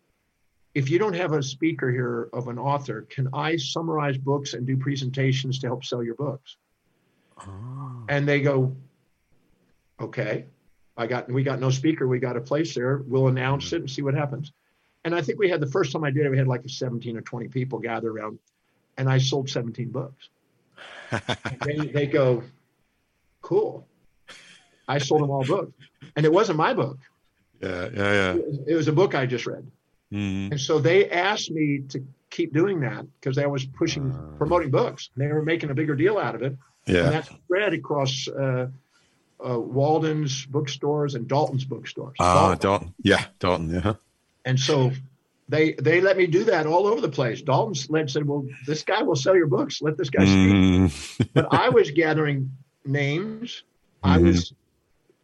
If 0.75 0.89
you 0.89 0.99
don't 0.99 1.15
have 1.15 1.33
a 1.33 1.43
speaker 1.43 1.91
here 1.91 2.29
of 2.33 2.47
an 2.47 2.59
author, 2.59 3.03
can 3.03 3.29
I 3.33 3.57
summarize 3.57 4.17
books 4.17 4.55
and 4.55 4.67
do 4.67 4.77
presentations 4.77 5.59
to 5.61 5.67
help 5.67 5.85
sell 5.85 6.03
your 6.03 6.15
books? 6.15 6.57
Oh. 7.41 8.05
And 8.09 8.29
they 8.29 8.41
go, 8.41 8.77
okay, 10.01 10.47
I 10.97 11.07
got 11.07 11.31
we 11.31 11.43
got 11.43 11.61
no 11.61 11.71
speaker. 11.71 12.07
We 12.07 12.19
got 12.19 12.37
a 12.37 12.41
place 12.41 12.75
there. 12.75 13.03
We'll 13.07 13.29
announce 13.29 13.73
it 13.73 13.81
and 13.81 13.91
see 13.91 14.03
what 14.03 14.15
happens. 14.15 14.53
And 15.05 15.15
I 15.15 15.23
think 15.23 15.39
we 15.39 15.49
had 15.49 15.61
the 15.61 15.67
first 15.67 15.93
time 15.93 16.05
I 16.05 16.11
did 16.11 16.27
it, 16.27 16.31
we 16.31 16.39
had 16.39 16.47
like 16.47 16.63
17 16.67 17.17
or 17.17 17.23
20 17.23 17.49
people 17.49 17.79
gather 17.79 18.11
around, 18.11 18.39
and 18.97 19.09
I 19.09 19.19
sold 19.19 19.49
17 19.51 19.91
books. 19.91 20.29
They, 21.65 21.77
they 21.77 22.07
go, 22.07 22.43
cool. 23.43 23.87
I 24.89 24.99
sold 24.99 25.23
them 25.23 25.31
all 25.31 25.45
books. 25.45 25.73
and 26.17 26.25
it 26.27 26.33
wasn't 26.33 26.59
my 26.59 26.75
book. 26.75 26.99
Yeah, 27.61 27.89
yeah, 27.95 28.13
yeah. 28.13 28.37
It 28.67 28.75
was, 28.75 28.89
a 28.89 28.93
book 28.93 29.15
I 29.15 29.27
just 29.27 29.47
read. 29.47 29.67
Mhm. 30.13 30.53
And 30.53 30.61
so 30.61 30.79
they 30.79 31.11
asked 31.11 31.51
me 31.51 31.83
to 31.91 32.03
keep 32.31 32.53
doing 32.53 32.81
that 32.81 33.07
because 33.21 33.39
I 33.39 33.47
was 33.47 33.65
pushing, 33.67 34.13
Ah. 34.13 34.37
promoting 34.39 34.71
books. 34.71 35.11
They 35.17 35.27
were 35.29 35.43
making 35.43 35.71
a 35.71 35.75
bigger 35.75 35.95
deal 35.95 36.17
out 36.19 36.35
of 36.35 36.43
it. 36.43 36.57
And 36.87 36.97
Yeah. 36.97 37.11
that 37.11 37.27
spread 37.27 37.75
across 37.75 38.27
uh, 38.29 38.69
uh, 39.47 39.59
Walden's 39.59 40.47
bookstores 40.47 41.15
and 41.17 41.29
Dalton's 41.29 41.65
bookstores. 41.65 42.17
Ah, 42.21 42.55
Dalton. 42.55 42.59
Dalton. 42.61 42.95
Yeah, 43.03 43.25
Dalton. 43.41 43.71
Yeah. 43.71 43.95
And 44.45 44.59
so 44.59 44.93
they 45.51 45.73
they 45.75 46.01
let 46.01 46.17
me 46.17 46.27
do 46.27 46.45
that 46.45 46.65
all 46.67 46.87
over 46.87 47.01
the 47.01 47.09
place. 47.09 47.43
Dalton 47.43 47.75
led 47.89 48.09
said, 48.11 48.25
"Well, 48.27 48.47
this 48.67 48.83
guy 48.85 49.03
will 49.03 49.17
sell 49.17 49.37
your 49.37 49.49
books. 49.49 49.83
Let 49.83 49.97
this 49.99 50.09
guy 50.09 50.25
speak." 50.25 50.55
Mm. 50.55 51.29
But 51.35 51.49
I 51.53 51.69
was 51.69 51.91
gathering 51.91 52.51
names. 52.87 53.65
I 54.03 54.17
Mhm. 54.19 54.25
was 54.27 54.53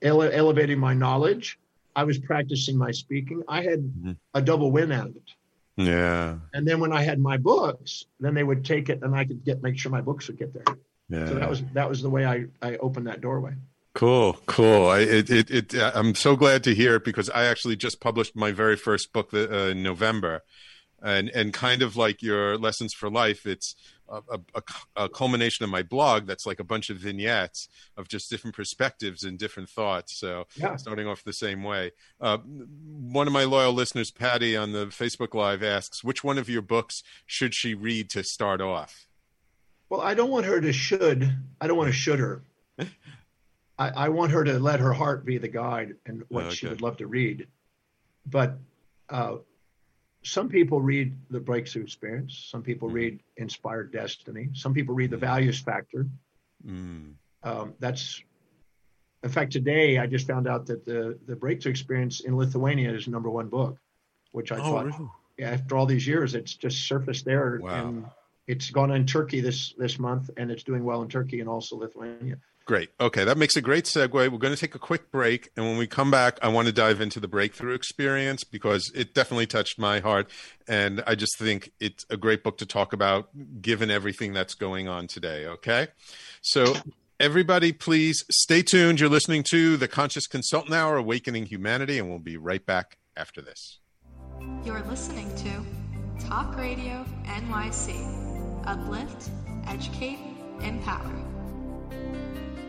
ele- 0.03 0.23
elevating 0.43 0.79
my 0.79 0.95
knowledge. 0.95 1.59
I 1.95 2.05
was 2.05 2.19
practicing 2.19 2.77
my 2.77 2.91
speaking. 2.91 3.43
I 3.49 3.63
had 3.63 3.81
Mhm. 3.81 4.17
a 4.35 4.43
double 4.43 4.71
win 4.71 4.93
out 4.93 5.07
of 5.09 5.17
it. 5.17 5.31
Yeah. 5.77 6.39
And 6.53 6.67
then 6.67 6.81
when 6.81 6.93
I 6.93 7.03
had 7.03 7.19
my 7.21 7.37
books, 7.37 8.07
then 8.21 8.35
they 8.35 8.43
would 8.45 8.65
take 8.65 8.89
it, 8.89 9.03
and 9.03 9.15
I 9.15 9.25
could 9.25 9.45
get 9.45 9.63
make 9.63 9.79
sure 9.79 9.93
my 9.93 10.01
books 10.01 10.27
would 10.29 10.39
get 10.39 10.53
there. 10.53 10.65
Yeah. 11.09 11.29
So 11.29 11.35
that 11.37 11.49
was 11.49 11.63
that 11.75 11.89
was 11.89 12.03
the 12.03 12.11
way 12.11 12.27
I 12.27 12.47
I 12.61 12.77
opened 12.79 13.07
that 13.07 13.21
doorway. 13.21 13.55
Cool, 13.97 14.35
cool. 14.45 14.89
I, 14.91 14.99
it, 14.99 15.31
it, 15.31 15.51
it, 15.51 15.75
I'm 15.75 16.15
so 16.15 16.37
glad 16.37 16.63
to 16.65 16.75
hear 16.75 16.97
it 16.97 17.05
because 17.05 17.31
I 17.31 17.47
actually 17.47 17.77
just 17.77 17.99
published 17.99 18.37
my 18.37 18.53
very 18.53 18.77
first 18.77 19.11
book 19.11 19.33
uh, 19.33 19.49
in 19.49 19.83
November, 19.83 20.43
and 21.03 21.31
and 21.31 21.55
kind 21.55 21.81
of 21.81 21.97
like 21.97 22.21
your 22.23 22.59
lessons 22.59 22.93
for 22.93 23.09
life, 23.09 23.47
it's 23.47 23.75
a, 24.11 24.21
a, 24.55 24.63
a 25.05 25.09
culmination 25.09 25.65
of 25.65 25.71
my 25.71 25.83
blog 25.83 26.27
that's 26.27 26.45
like 26.45 26.61
a 26.61 26.65
bunch 26.65 26.91
of 26.91 26.99
vignettes 26.99 27.69
of 27.97 28.07
just 28.07 28.29
different 28.29 28.55
perspectives 28.55 29.25
and 29.25 29.39
different 29.39 29.71
thoughts. 29.71 30.21
So 30.21 30.45
Yeah. 30.57 30.77
starting 30.77 31.07
off 31.09 31.25
the 31.25 31.33
same 31.33 31.63
way. 31.63 31.93
Uh, 32.21 32.37
one 32.39 33.27
of 33.27 33.33
my 33.33 33.45
loyal 33.45 33.73
listeners, 33.73 34.11
Patty, 34.11 34.55
on 34.59 34.73
the 34.73 34.87
Facebook 34.89 35.33
Live 35.35 35.63
asks, 35.63 36.05
which 36.05 36.23
one 36.23 36.37
of 36.37 36.51
your 36.51 36.63
books 36.63 37.03
should 37.25 37.55
she 37.55 37.75
read 37.75 38.11
to 38.11 38.23
start 38.23 38.61
off? 38.61 39.07
Well, 39.89 40.03
I 40.03 40.13
don't 40.13 40.31
want 40.31 40.45
her 40.47 40.61
to 40.61 40.73
should. 40.73 41.33
I 41.63 41.67
don't 41.67 41.79
want 41.79 41.89
to 41.89 41.95
should 41.97 42.19
her. 42.19 42.43
I, 43.79 43.89
I 43.91 44.09
want 44.09 44.33
her 44.33 44.43
to 44.45 44.59
let 44.59 44.81
her 44.81 44.93
heart 44.93 45.25
be 45.25 45.39
the 45.39 45.49
guide 45.49 45.97
and 46.07 46.25
what 46.29 46.53
she 46.53 46.67
Okay. 46.67 46.73
would 46.73 46.83
love 46.83 46.97
to 46.99 47.07
read. 47.07 47.47
But 48.27 48.59
uh, 49.11 49.37
some 50.25 50.49
people 50.49 50.81
read 50.81 51.17
the 51.31 51.41
breakthrough 51.41 51.83
experience. 51.83 52.49
Some 52.51 52.63
people 52.63 52.89
read 52.89 53.21
inspired 53.37 53.93
destiny. 53.93 54.49
Some 54.55 54.73
people 54.75 54.95
read 54.95 55.11
the 55.11 55.17
values 55.17 55.61
factor. 55.61 56.07
Mm. 56.67 57.15
Um, 57.43 57.75
that's, 57.79 58.23
in 59.23 59.31
fact, 59.31 59.53
today 59.53 59.99
I 59.99 60.07
just 60.07 60.27
found 60.27 60.49
out 60.49 60.67
that 60.67 60.85
the 60.85 61.19
the 61.27 61.37
breakthrough 61.37 61.71
experience 61.71 62.21
in 62.21 62.37
Lithuania 62.37 62.93
is 62.93 63.07
number 63.09 63.31
one 63.31 63.49
book, 63.49 63.77
which 64.33 64.51
I 64.53 64.57
Oh, 64.57 64.63
thought 64.63 64.87
really? 64.87 65.11
yeah, 65.39 65.51
after 65.51 65.77
all 65.77 65.87
these 65.87 66.07
years, 66.07 66.35
it's 66.35 66.55
just 66.55 66.87
surfaced 66.89 67.25
there. 67.25 67.61
Wow. 67.63 67.71
And 67.89 68.07
it's 68.49 68.71
gone 68.71 68.91
in 68.91 69.07
Turkey 69.07 69.41
this 69.41 69.75
this 69.79 69.99
month, 69.99 70.31
and 70.39 70.51
it's 70.51 70.63
doing 70.65 70.83
well 70.83 71.03
in 71.03 71.09
Turkey 71.09 71.41
and 71.41 71.49
also 71.49 71.77
Lithuania. 71.77 72.39
Great. 72.67 72.91
Okay, 73.01 73.23
that 73.23 73.39
makes 73.39 73.55
a 73.55 73.61
great 73.61 73.85
segue. 73.85 74.13
We're 74.13 74.29
going 74.29 74.53
to 74.53 74.61
take 74.61 74.75
a 74.75 74.81
quick 74.81 75.13
break, 75.13 75.51
and 75.57 75.65
when 75.65 75.79
we 75.79 75.87
come 75.87 76.11
back, 76.11 76.41
I 76.43 76.49
want 76.49 76.67
to 76.67 76.73
dive 76.73 77.01
into 77.01 77.21
the 77.21 77.29
breakthrough 77.29 77.75
experience 77.75 78.43
because 78.43 78.91
it 78.93 79.15
definitely 79.15 79.47
touched 79.47 79.79
my 79.79 80.01
heart, 80.01 80.29
and 80.67 81.01
I 81.07 81.15
just 81.15 81.39
think 81.39 81.71
it's 81.79 82.05
a 82.11 82.17
great 82.17 82.43
book 82.43 82.59
to 82.59 82.67
talk 82.67 82.93
about, 82.93 83.29
given 83.63 83.89
everything 83.89 84.33
that's 84.33 84.55
going 84.55 84.89
on 84.89 85.07
today. 85.07 85.47
Okay, 85.47 85.87
so 86.43 86.75
everybody, 87.21 87.73
please 87.73 88.25
stay 88.33 88.63
tuned. 88.63 88.99
You're 88.99 89.11
listening 89.11 89.45
to 89.51 89.77
the 89.77 89.87
Conscious 89.87 90.27
Consultant 90.27 90.75
Hour, 90.75 90.97
Awakening 90.97 91.47
Humanity, 91.47 92.01
and 92.01 92.09
we'll 92.09 92.19
be 92.19 92.37
right 92.37 92.67
back 92.67 92.99
after 93.17 93.41
this. 93.41 93.79
You're 94.65 94.83
listening 94.83 95.33
to 95.37 96.27
Talk 96.27 96.57
Radio 96.57 97.07
NYC. 97.27 98.65
Uplift, 98.67 99.31
educate, 99.69 100.19
empower. 100.61 101.36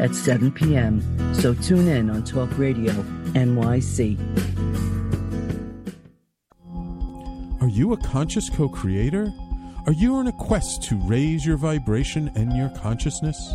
at 0.00 0.14
7 0.14 0.50
p.m., 0.50 1.02
so 1.34 1.54
tune 1.54 1.86
in 1.86 2.10
on 2.10 2.24
Talk 2.24 2.56
Radio 2.58 2.92
NYC. 3.34 4.18
Are 7.60 7.68
you 7.68 7.92
a 7.92 7.96
conscious 7.98 8.48
co 8.50 8.68
creator? 8.68 9.32
Are 9.86 9.92
you 9.92 10.14
on 10.16 10.26
a 10.26 10.32
quest 10.32 10.82
to 10.84 10.96
raise 11.06 11.44
your 11.46 11.56
vibration 11.56 12.30
and 12.34 12.56
your 12.56 12.70
consciousness? 12.70 13.54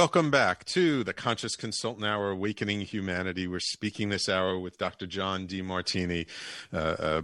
Welcome 0.00 0.30
back 0.30 0.64
to 0.64 1.04
the 1.04 1.12
Conscious 1.12 1.56
Consultant 1.56 2.06
Hour, 2.06 2.30
Awakening 2.30 2.80
Humanity. 2.80 3.46
We're 3.46 3.60
speaking 3.60 4.08
this 4.08 4.30
hour 4.30 4.58
with 4.58 4.78
Dr. 4.78 5.06
John 5.06 5.46
Demartini, 5.46 6.26
uh, 6.72 7.20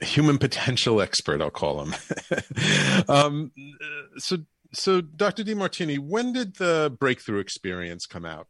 a 0.00 0.04
human 0.06 0.38
potential 0.38 1.02
expert, 1.02 1.42
I'll 1.42 1.50
call 1.50 1.84
him. 1.84 1.94
um, 3.10 3.52
so, 4.16 4.38
so, 4.72 5.02
Dr. 5.02 5.44
Demartini, 5.44 5.98
when 5.98 6.32
did 6.32 6.56
the 6.56 6.96
breakthrough 6.98 7.40
experience 7.40 8.06
come 8.06 8.24
out? 8.24 8.46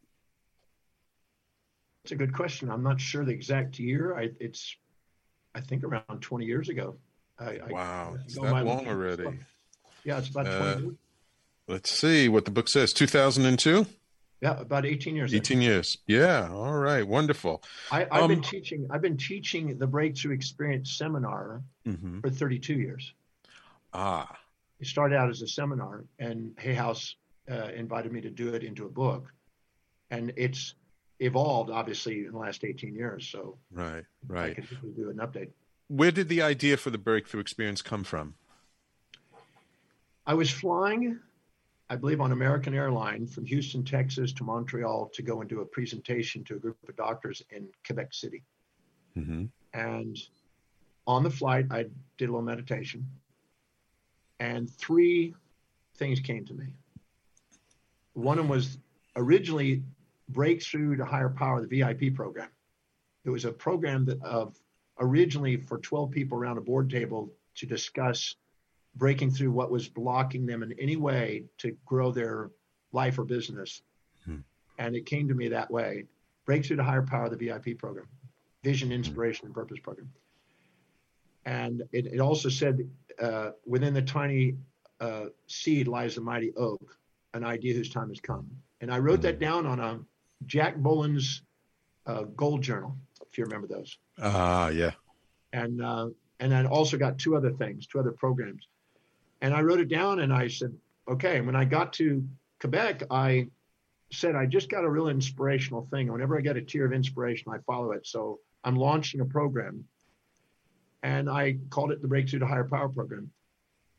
It's 2.04 2.12
a 2.12 2.16
good 2.16 2.32
question. 2.32 2.70
I'm 2.70 2.84
not 2.84 3.00
sure 3.00 3.24
the 3.24 3.32
exact 3.32 3.80
year. 3.80 4.16
I, 4.16 4.30
it's, 4.38 4.76
I 5.56 5.60
think 5.60 5.82
around 5.82 6.20
20 6.20 6.44
years 6.46 6.68
ago. 6.68 6.98
I, 7.36 7.58
Wow, 7.68 8.14
I 8.16 8.22
it's 8.22 8.36
that 8.36 8.64
long 8.64 8.86
already. 8.86 9.40
Yeah, 10.04 10.18
it's 10.18 10.28
about 10.28 10.46
20 10.46 10.56
Uh, 10.56 10.78
years. 10.78 10.94
Let's 11.68 11.90
see 11.98 12.28
what 12.28 12.44
the 12.44 12.50
book 12.50 12.68
says. 12.68 12.92
2002? 12.92 13.86
Yeah, 14.42 14.58
about 14.58 14.86
18 14.86 15.14
years. 15.16 15.34
18 15.34 15.60
years. 15.60 15.98
Yeah. 16.06 16.48
All 16.50 16.74
right. 16.78 17.06
Wonderful. 17.06 17.62
I, 17.92 18.06
I've 18.10 18.22
Um, 18.22 18.28
been 18.28 18.42
teaching. 18.42 18.86
I've 18.90 19.02
been 19.02 19.18
teaching 19.18 19.76
the 19.78 19.86
Breakthrough 19.86 20.32
Experience 20.34 20.92
seminar 20.96 21.62
Mhm. 21.86 22.22
for 22.22 22.30
32 22.30 22.74
years. 22.74 23.12
Ah. 23.92 24.38
It 24.80 24.86
started 24.86 25.16
out 25.16 25.28
as 25.28 25.42
a 25.42 25.46
seminar, 25.48 26.04
and 26.18 26.54
Hay 26.58 26.72
House 26.74 27.16
uh, 27.50 27.70
invited 27.74 28.12
me 28.12 28.20
to 28.22 28.30
do 28.30 28.54
it 28.54 28.62
into 28.64 28.86
a 28.86 28.88
book, 28.88 29.32
and 30.10 30.32
it's 30.36 30.74
evolved 31.18 31.68
obviously 31.68 32.24
in 32.24 32.32
the 32.32 32.38
last 32.38 32.64
18 32.64 32.94
years. 32.94 33.26
So 33.28 33.58
Right. 33.72 34.04
I 34.30 34.32
Right. 34.32 34.56
could 34.56 34.96
do 34.96 35.10
an 35.10 35.16
update. 35.18 35.50
Where 35.88 36.12
did 36.12 36.28
the 36.28 36.40
idea 36.40 36.76
for 36.78 36.88
the 36.90 36.98
breakthrough 36.98 37.40
experience 37.40 37.82
come 37.82 38.04
from? 38.04 38.36
I 40.26 40.32
was 40.34 40.50
flying, 40.50 41.18
I 41.90 41.96
believe, 41.96 42.20
on 42.20 42.30
American 42.30 42.72
Airlines 42.72 43.34
from 43.34 43.44
Houston, 43.46 43.84
Texas 43.84 44.32
to 44.34 44.44
Montreal 44.44 45.10
to 45.12 45.22
go 45.22 45.40
and 45.40 45.50
do 45.50 45.60
a 45.60 45.66
presentation 45.66 46.44
to 46.44 46.54
a 46.54 46.58
group 46.58 46.76
of 46.88 46.94
doctors 46.94 47.42
in 47.50 47.66
Quebec 47.84 48.14
City. 48.14 48.44
Mm-hmm. 49.18 49.46
And 49.74 50.16
on 51.08 51.24
the 51.24 51.30
flight, 51.30 51.66
I 51.72 51.86
did 52.16 52.28
a 52.28 52.32
little 52.32 52.42
meditation, 52.42 53.04
and 54.38 54.70
three 54.70 55.34
things 55.96 56.20
came 56.20 56.44
to 56.44 56.54
me. 56.54 56.66
One 58.12 58.38
of 58.38 58.44
them 58.44 58.50
was 58.50 58.78
originally 59.16 59.82
Breakthrough 60.28 60.96
to 60.96 61.04
Higher 61.04 61.28
Power, 61.28 61.60
the 61.60 61.80
VIP 61.80 62.14
program. 62.14 62.50
It 63.24 63.30
was 63.30 63.44
a 63.44 63.52
program 63.52 64.04
that 64.04 64.22
of 64.22 64.56
originally 65.00 65.56
for 65.56 65.78
12 65.78 66.12
people 66.12 66.38
around 66.38 66.56
a 66.56 66.60
board 66.60 66.88
table 66.88 67.32
to 67.56 67.66
discuss 67.66 68.36
breaking 68.96 69.30
through 69.30 69.52
what 69.52 69.70
was 69.70 69.88
blocking 69.88 70.46
them 70.46 70.62
in 70.62 70.72
any 70.78 70.96
way 70.96 71.44
to 71.58 71.76
grow 71.86 72.10
their 72.12 72.50
life 72.92 73.18
or 73.18 73.24
business. 73.24 73.82
Hmm. 74.24 74.38
And 74.78 74.96
it 74.96 75.06
came 75.06 75.28
to 75.28 75.34
me 75.34 75.48
that 75.48 75.70
way. 75.70 76.04
Breakthrough 76.46 76.76
to 76.76 76.82
Higher 76.84 77.02
Power, 77.02 77.28
the 77.28 77.36
VIP 77.36 77.78
program, 77.78 78.06
Vision, 78.64 78.90
Inspiration, 78.92 79.46
and 79.46 79.54
Purpose 79.54 79.78
program. 79.80 80.10
And 81.46 81.82
it, 81.92 82.06
it 82.06 82.20
also 82.20 82.48
said 82.48 82.88
uh, 83.20 83.50
within 83.66 83.94
the 83.94 84.02
tiny 84.02 84.56
uh, 85.00 85.26
seed 85.46 85.88
lies 85.88 86.16
the 86.16 86.20
mighty 86.20 86.52
oak, 86.56 86.96
an 87.34 87.44
idea 87.44 87.74
whose 87.74 87.90
time 87.90 88.08
has 88.08 88.20
come. 88.20 88.48
And 88.80 88.92
I 88.92 88.98
wrote 88.98 89.22
that 89.22 89.38
down 89.38 89.66
on 89.66 89.78
a 89.80 90.00
Jack 90.46 90.76
Boland's 90.76 91.42
uh, 92.06 92.24
gold 92.36 92.62
journal, 92.62 92.96
if 93.30 93.38
you 93.38 93.44
remember 93.44 93.68
those 93.68 93.96
Ah, 94.18 94.68
yeah. 94.68 94.92
and 95.52 95.82
uh, 95.82 96.08
and 96.40 96.54
I 96.54 96.64
also 96.64 96.96
got 96.96 97.18
two 97.18 97.36
other 97.36 97.50
things, 97.52 97.86
two 97.86 98.00
other 98.00 98.12
programs, 98.12 98.66
and 99.40 99.54
I 99.54 99.62
wrote 99.62 99.80
it 99.80 99.88
down 99.88 100.20
and 100.20 100.32
I 100.32 100.48
said, 100.48 100.74
okay. 101.08 101.38
And 101.38 101.46
when 101.46 101.56
I 101.56 101.64
got 101.64 101.92
to 101.94 102.26
Quebec, 102.60 103.04
I 103.10 103.48
said 104.12 104.34
I 104.34 104.46
just 104.46 104.68
got 104.68 104.84
a 104.84 104.90
real 104.90 105.08
inspirational 105.08 105.86
thing. 105.90 106.12
Whenever 106.12 106.36
I 106.36 106.40
get 106.40 106.56
a 106.56 106.62
tear 106.62 106.84
of 106.84 106.92
inspiration, 106.92 107.52
I 107.52 107.58
follow 107.66 107.92
it. 107.92 108.06
So 108.06 108.40
I'm 108.64 108.76
launching 108.76 109.20
a 109.20 109.24
program, 109.24 109.84
and 111.02 111.30
I 111.30 111.56
called 111.70 111.92
it 111.92 112.02
the 112.02 112.08
Breakthrough 112.08 112.40
to 112.40 112.46
Higher 112.46 112.64
Power 112.64 112.88
program. 112.88 113.30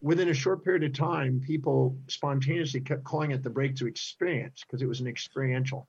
Within 0.01 0.29
a 0.29 0.33
short 0.33 0.63
period 0.63 0.83
of 0.83 0.93
time, 0.93 1.41
people 1.45 1.95
spontaneously 2.07 2.81
kept 2.81 3.03
calling 3.03 3.31
it 3.31 3.43
the 3.43 3.49
Breakthrough 3.49 3.87
Experience 3.89 4.63
because 4.65 4.81
it 4.81 4.87
was 4.87 4.99
an 4.99 5.07
experiential, 5.07 5.87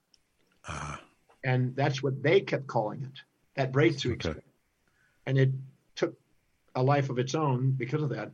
Ah, 0.68 1.00
and 1.44 1.74
that's 1.74 2.02
what 2.02 2.22
they 2.22 2.40
kept 2.40 2.66
calling 2.66 3.02
it, 3.02 3.20
that 3.56 3.72
breakthrough 3.72 4.12
Okay. 4.12 4.28
experience. 4.28 4.48
And 5.26 5.38
it 5.38 5.50
took 5.96 6.14
a 6.74 6.82
life 6.82 7.10
of 7.10 7.18
its 7.18 7.34
own 7.34 7.72
because 7.72 8.02
of 8.02 8.10
that. 8.10 8.30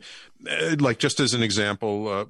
uh, 0.49 0.77
like 0.79 0.99
just 0.99 1.21
as 1.21 1.35
an 1.35 1.43
example 1.43 2.09
uh, 2.09 2.25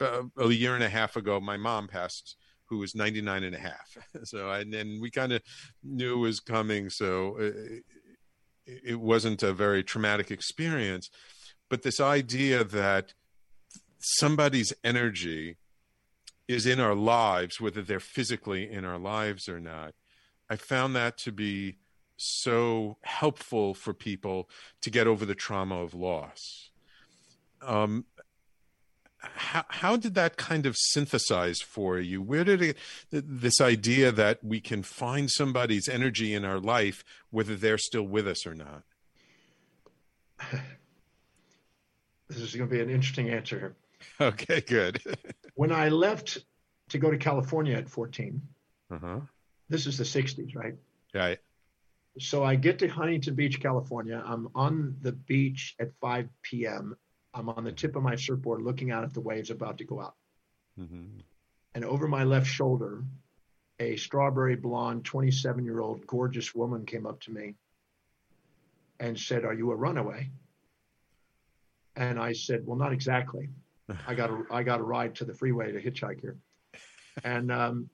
uh, 0.00 0.22
a 0.36 0.50
year 0.50 0.74
and 0.74 0.84
a 0.84 0.88
half 0.88 1.16
ago 1.16 1.40
my 1.40 1.56
mom 1.56 1.88
passed 1.88 2.36
who 2.66 2.78
was 2.78 2.94
99 2.94 3.44
and 3.44 3.54
a 3.54 3.58
half. 3.58 3.96
So 4.24 4.50
and 4.50 4.72
then 4.72 4.98
we 5.00 5.10
kind 5.10 5.32
of 5.32 5.42
knew 5.82 6.14
it 6.14 6.18
was 6.18 6.40
coming 6.40 6.90
so 6.90 7.36
it, 7.38 7.84
it 8.66 9.00
wasn't 9.00 9.42
a 9.42 9.52
very 9.52 9.82
traumatic 9.82 10.30
experience. 10.30 11.10
But 11.70 11.82
this 11.82 12.00
idea 12.00 12.64
that 12.64 13.14
somebody's 13.98 14.72
energy 14.84 15.56
is 16.48 16.66
in 16.66 16.80
our 16.80 16.94
lives 16.94 17.60
whether 17.60 17.82
they're 17.82 18.00
physically 18.00 18.68
in 18.70 18.84
our 18.84 18.98
lives 18.98 19.48
or 19.48 19.60
not 19.60 19.94
i 20.50 20.56
found 20.56 20.96
that 20.96 21.16
to 21.16 21.30
be 21.30 21.76
so 22.18 22.96
helpful 23.02 23.74
for 23.74 23.94
people 23.94 24.50
to 24.82 24.90
get 24.90 25.06
over 25.06 25.24
the 25.24 25.34
trauma 25.34 25.80
of 25.80 25.94
loss. 25.94 26.70
Um, 27.62 28.04
how, 29.18 29.64
how 29.68 29.96
did 29.96 30.14
that 30.14 30.36
kind 30.36 30.66
of 30.66 30.76
synthesize 30.76 31.60
for 31.60 31.98
you? 31.98 32.20
Where 32.20 32.44
did 32.44 32.62
it, 32.62 32.76
this 33.10 33.60
idea 33.60 34.12
that 34.12 34.44
we 34.44 34.60
can 34.60 34.82
find 34.82 35.30
somebody's 35.30 35.88
energy 35.88 36.34
in 36.34 36.44
our 36.44 36.60
life, 36.60 37.04
whether 37.30 37.56
they're 37.56 37.78
still 37.78 38.04
with 38.06 38.28
us 38.28 38.46
or 38.46 38.54
not? 38.54 38.82
This 42.30 42.42
is 42.42 42.54
going 42.54 42.68
to 42.68 42.76
be 42.76 42.82
an 42.82 42.90
interesting 42.90 43.30
answer. 43.30 43.74
Okay, 44.20 44.60
good. 44.60 45.00
When 45.54 45.72
I 45.72 45.88
left 45.88 46.38
to 46.90 46.98
go 46.98 47.10
to 47.10 47.16
California 47.16 47.76
at 47.76 47.88
14, 47.88 48.40
uh 48.90 48.98
huh. 48.98 49.20
this 49.68 49.86
is 49.86 49.98
the 49.98 50.04
60s, 50.04 50.54
right? 50.54 50.76
Right. 51.12 51.38
So 52.20 52.44
I 52.44 52.54
get 52.54 52.78
to 52.80 52.88
Huntington 52.88 53.34
Beach, 53.34 53.60
California. 53.60 54.22
I'm 54.24 54.48
on 54.54 54.96
the 55.02 55.12
beach 55.12 55.74
at 55.80 55.92
5 56.00 56.28
p.m. 56.42 56.96
I'm 57.34 57.48
on 57.48 57.64
the 57.64 57.72
tip 57.72 57.96
of 57.96 58.02
my 58.02 58.14
surfboard 58.16 58.62
looking 58.62 58.90
out 58.90 59.04
at 59.04 59.14
the 59.14 59.20
waves 59.20 59.50
about 59.50 59.78
to 59.78 59.84
go 59.84 60.00
out. 60.00 60.14
Mm-hmm. 60.78 61.20
And 61.74 61.84
over 61.84 62.08
my 62.08 62.24
left 62.24 62.46
shoulder, 62.46 63.04
a 63.80 63.96
strawberry 63.96 64.56
blonde, 64.56 65.04
27 65.04 65.64
year 65.64 65.80
old 65.80 66.06
gorgeous 66.06 66.54
woman 66.54 66.86
came 66.86 67.06
up 67.06 67.20
to 67.22 67.30
me 67.30 67.54
and 68.98 69.18
said, 69.18 69.44
Are 69.44 69.54
you 69.54 69.70
a 69.70 69.76
runaway? 69.76 70.30
And 71.94 72.18
I 72.18 72.32
said, 72.32 72.66
Well, 72.66 72.76
not 72.76 72.92
exactly. 72.92 73.48
I 74.06 74.14
got 74.14 74.30
a, 74.30 74.44
I 74.50 74.62
got 74.62 74.80
a 74.80 74.82
ride 74.82 75.14
to 75.16 75.24
the 75.24 75.34
freeway 75.34 75.72
to 75.72 75.80
hitchhike 75.80 76.20
here. 76.20 76.36
And 77.24 77.50
um, 77.50 77.90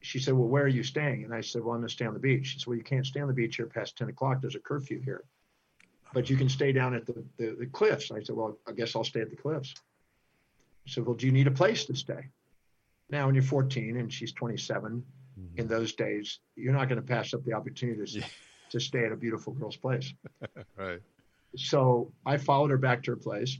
she 0.00 0.18
said, 0.18 0.34
Well, 0.34 0.48
where 0.48 0.64
are 0.64 0.68
you 0.68 0.82
staying? 0.82 1.24
And 1.24 1.34
I 1.34 1.40
said, 1.40 1.62
Well, 1.62 1.74
I'm 1.74 1.80
going 1.80 1.88
to 1.88 1.94
stay 1.94 2.06
on 2.06 2.14
the 2.14 2.20
beach. 2.20 2.48
She 2.48 2.58
said, 2.58 2.66
Well, 2.66 2.76
you 2.76 2.84
can't 2.84 3.06
stay 3.06 3.20
on 3.20 3.28
the 3.28 3.34
beach 3.34 3.56
here 3.56 3.66
past 3.66 3.96
10 3.96 4.08
o'clock. 4.08 4.40
There's 4.40 4.56
a 4.56 4.60
curfew 4.60 5.00
here. 5.02 5.24
But 6.12 6.28
you 6.28 6.36
can 6.36 6.48
stay 6.48 6.72
down 6.72 6.94
at 6.94 7.06
the, 7.06 7.24
the, 7.36 7.56
the 7.60 7.66
cliffs. 7.66 8.10
I 8.10 8.22
said, 8.22 8.36
Well, 8.36 8.58
I 8.68 8.72
guess 8.72 8.96
I'll 8.96 9.04
stay 9.04 9.20
at 9.20 9.30
the 9.30 9.36
cliffs. 9.36 9.74
She 10.84 10.94
said, 10.94 11.06
Well, 11.06 11.14
do 11.14 11.26
you 11.26 11.32
need 11.32 11.46
a 11.46 11.52
place 11.52 11.84
to 11.86 11.94
stay? 11.94 12.28
Now, 13.10 13.26
when 13.26 13.34
you're 13.34 13.42
14 13.42 13.96
and 13.96 14.12
she's 14.12 14.32
27, 14.32 15.04
in 15.56 15.66
those 15.66 15.94
days, 15.94 16.40
you're 16.56 16.72
not 16.72 16.88
going 16.88 17.00
to 17.00 17.06
pass 17.06 17.34
up 17.34 17.44
the 17.44 17.52
opportunity 17.52 18.20
to, 18.20 18.26
to 18.70 18.80
stay 18.80 19.04
at 19.04 19.12
a 19.12 19.16
beautiful 19.16 19.52
girl's 19.52 19.76
place. 19.76 20.12
right. 20.76 21.00
So 21.56 22.12
I 22.24 22.36
followed 22.36 22.70
her 22.70 22.78
back 22.78 23.02
to 23.04 23.12
her 23.12 23.16
place. 23.16 23.58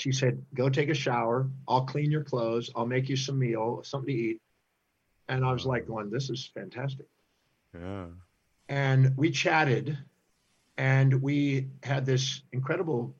She 0.00 0.12
said, 0.12 0.42
Go 0.54 0.70
take 0.70 0.88
a 0.88 0.94
shower. 0.94 1.50
I'll 1.68 1.84
clean 1.84 2.10
your 2.10 2.24
clothes. 2.24 2.70
I'll 2.74 2.86
make 2.86 3.10
you 3.10 3.16
some 3.16 3.38
meal, 3.38 3.82
something 3.84 4.06
to 4.06 4.20
eat. 4.20 4.40
And 5.28 5.44
I 5.44 5.52
was 5.52 5.66
like, 5.66 5.86
going, 5.86 6.08
This 6.08 6.30
is 6.30 6.50
fantastic. 6.54 7.06
Yeah. 7.78 8.06
And 8.70 9.14
we 9.16 9.30
chatted. 9.30 9.98
and 10.78 11.20
we 11.20 11.68
had 11.82 12.06
this 12.06 12.42
incredible 12.52 13.14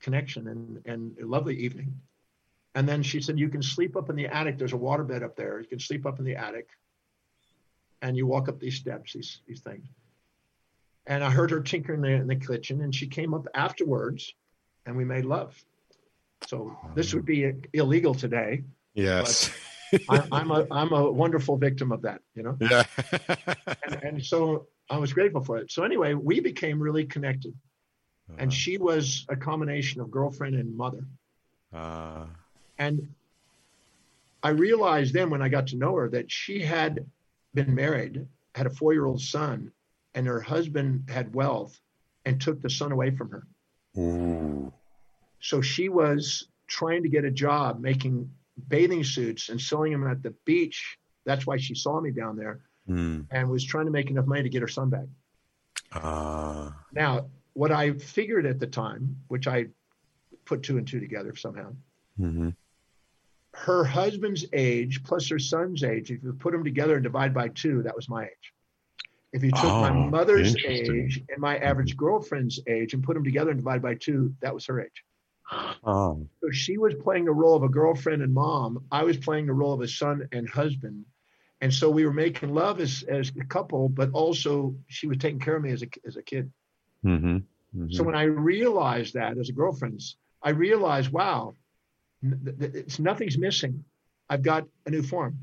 connection 0.00 0.48
and, 0.48 0.80
and 0.86 1.18
a 1.22 1.26
lovely 1.26 1.56
evening. 1.56 2.00
And 2.74 2.88
then 2.88 3.02
she 3.02 3.20
said, 3.20 3.38
You 3.38 3.50
can 3.50 3.62
sleep 3.62 3.94
up 3.94 4.08
in 4.08 4.16
the 4.16 4.26
attic. 4.28 4.56
There's 4.56 4.72
a 4.72 4.76
waterbed 4.76 5.22
up 5.22 5.36
there. 5.36 5.60
You 5.60 5.66
can 5.66 5.80
sleep 5.80 6.06
up 6.06 6.18
in 6.18 6.24
the 6.24 6.36
attic. 6.36 6.68
And 8.00 8.16
you 8.16 8.26
walk 8.26 8.48
up 8.48 8.58
these 8.58 8.76
steps, 8.76 9.12
these, 9.12 9.42
these 9.46 9.60
things. 9.60 9.84
And 11.06 11.22
I 11.22 11.30
heard 11.30 11.50
her 11.50 11.60
tinkering 11.60 12.02
in 12.04 12.10
the, 12.10 12.16
in 12.22 12.26
the 12.26 12.36
kitchen, 12.36 12.80
and 12.80 12.94
she 12.94 13.06
came 13.06 13.34
up 13.34 13.46
afterwards 13.54 14.32
and 14.86 14.96
we 14.96 15.04
made 15.04 15.26
love. 15.26 15.62
So 16.46 16.76
this 16.94 17.14
would 17.14 17.24
be 17.26 17.52
illegal 17.72 18.14
today. 18.14 18.64
Yes. 18.94 19.50
I, 20.08 20.22
I'm 20.32 20.50
a 20.50 20.66
I'm 20.70 20.92
a 20.92 21.10
wonderful 21.10 21.56
victim 21.56 21.92
of 21.92 22.02
that, 22.02 22.20
you 22.34 22.42
know. 22.42 22.56
Yeah. 22.60 22.84
and, 23.86 24.02
and 24.02 24.24
so 24.24 24.66
I 24.88 24.98
was 24.98 25.12
grateful 25.12 25.42
for 25.42 25.58
it. 25.58 25.70
So 25.70 25.82
anyway, 25.82 26.14
we 26.14 26.40
became 26.40 26.80
really 26.80 27.04
connected, 27.04 27.54
and 28.38 28.52
she 28.52 28.78
was 28.78 29.26
a 29.28 29.36
combination 29.36 30.00
of 30.00 30.10
girlfriend 30.10 30.54
and 30.54 30.76
mother. 30.76 31.04
Uh, 31.72 32.26
And 32.78 33.08
I 34.42 34.50
realized 34.50 35.12
then 35.12 35.28
when 35.30 35.42
I 35.42 35.48
got 35.48 35.68
to 35.68 35.76
know 35.76 35.94
her 35.96 36.08
that 36.10 36.30
she 36.30 36.62
had 36.62 37.06
been 37.54 37.74
married, 37.74 38.26
had 38.54 38.66
a 38.66 38.70
four 38.70 38.92
year 38.92 39.04
old 39.06 39.20
son, 39.20 39.72
and 40.14 40.26
her 40.26 40.40
husband 40.40 41.10
had 41.10 41.34
wealth 41.34 41.78
and 42.24 42.40
took 42.40 42.60
the 42.62 42.70
son 42.70 42.92
away 42.92 43.10
from 43.10 43.30
her. 43.30 43.46
ooh. 43.98 44.72
So 45.40 45.60
she 45.60 45.88
was 45.88 46.48
trying 46.66 47.02
to 47.02 47.08
get 47.08 47.24
a 47.24 47.30
job 47.30 47.80
making 47.80 48.30
bathing 48.68 49.02
suits 49.04 49.48
and 49.48 49.60
selling 49.60 49.92
them 49.92 50.06
at 50.06 50.22
the 50.22 50.34
beach. 50.44 50.98
That's 51.24 51.46
why 51.46 51.56
she 51.56 51.74
saw 51.74 52.00
me 52.00 52.10
down 52.10 52.36
there 52.36 52.60
Hmm. 52.86 53.22
and 53.30 53.48
was 53.48 53.64
trying 53.64 53.86
to 53.86 53.90
make 53.92 54.10
enough 54.10 54.26
money 54.26 54.42
to 54.42 54.48
get 54.48 54.62
her 54.62 54.68
son 54.68 54.90
back. 54.90 55.06
Ah. 55.92 56.84
Now, 56.92 57.28
what 57.52 57.72
I 57.72 57.92
figured 57.92 58.46
at 58.46 58.58
the 58.58 58.66
time, 58.66 59.16
which 59.28 59.46
I 59.46 59.66
put 60.44 60.62
two 60.62 60.78
and 60.78 60.86
two 60.86 61.00
together 61.00 61.34
somehow, 61.36 61.74
Mhm. 62.18 62.54
her 63.54 63.84
husband's 63.84 64.46
age 64.52 65.02
plus 65.04 65.28
her 65.28 65.38
son's 65.38 65.82
age, 65.84 66.10
if 66.10 66.22
you 66.22 66.32
put 66.32 66.52
them 66.52 66.64
together 66.64 66.94
and 66.94 67.02
divide 67.02 67.34
by 67.34 67.48
two, 67.48 67.82
that 67.82 67.94
was 67.96 68.08
my 68.08 68.24
age. 68.24 68.54
If 69.32 69.44
you 69.44 69.50
took 69.52 69.62
my 69.62 69.90
Oh, 69.90 70.08
mother's 70.10 70.56
age 70.64 71.22
and 71.28 71.38
my 71.38 71.58
average 71.58 71.96
girlfriend's 71.96 72.58
age 72.66 72.94
and 72.94 73.02
put 73.04 73.14
them 73.14 73.22
together 73.24 73.50
and 73.50 73.60
divide 73.60 73.82
by 73.82 73.94
two, 73.94 74.34
that 74.40 74.52
was 74.54 74.66
her 74.66 74.80
age. 74.80 75.04
Oh. 75.84 76.26
So 76.42 76.50
she 76.50 76.78
was 76.78 76.94
playing 76.94 77.24
the 77.24 77.32
role 77.32 77.56
of 77.56 77.62
a 77.62 77.68
girlfriend 77.68 78.22
and 78.22 78.32
mom. 78.32 78.84
I 78.90 79.02
was 79.02 79.16
playing 79.16 79.46
the 79.46 79.52
role 79.52 79.72
of 79.72 79.80
a 79.80 79.88
son 79.88 80.28
and 80.32 80.48
husband. 80.48 81.04
And 81.60 81.72
so 81.72 81.90
we 81.90 82.06
were 82.06 82.12
making 82.12 82.54
love 82.54 82.80
as, 82.80 83.02
as 83.08 83.32
a 83.38 83.44
couple, 83.44 83.88
but 83.88 84.10
also 84.12 84.74
she 84.86 85.06
was 85.06 85.18
taking 85.18 85.40
care 85.40 85.56
of 85.56 85.62
me 85.62 85.72
as 85.72 85.82
a, 85.82 85.88
as 86.06 86.16
a 86.16 86.22
kid. 86.22 86.50
Mm-hmm. 87.04 87.90
So 87.90 88.02
when 88.02 88.14
I 88.14 88.22
realized 88.24 89.14
that 89.14 89.38
as 89.38 89.48
a 89.48 89.52
girlfriend, 89.52 90.00
I 90.42 90.50
realized, 90.50 91.10
wow, 91.10 91.54
it's 92.22 92.98
nothing's 92.98 93.38
missing. 93.38 93.84
I've 94.28 94.42
got 94.42 94.66
a 94.86 94.90
new 94.90 95.02
form. 95.02 95.38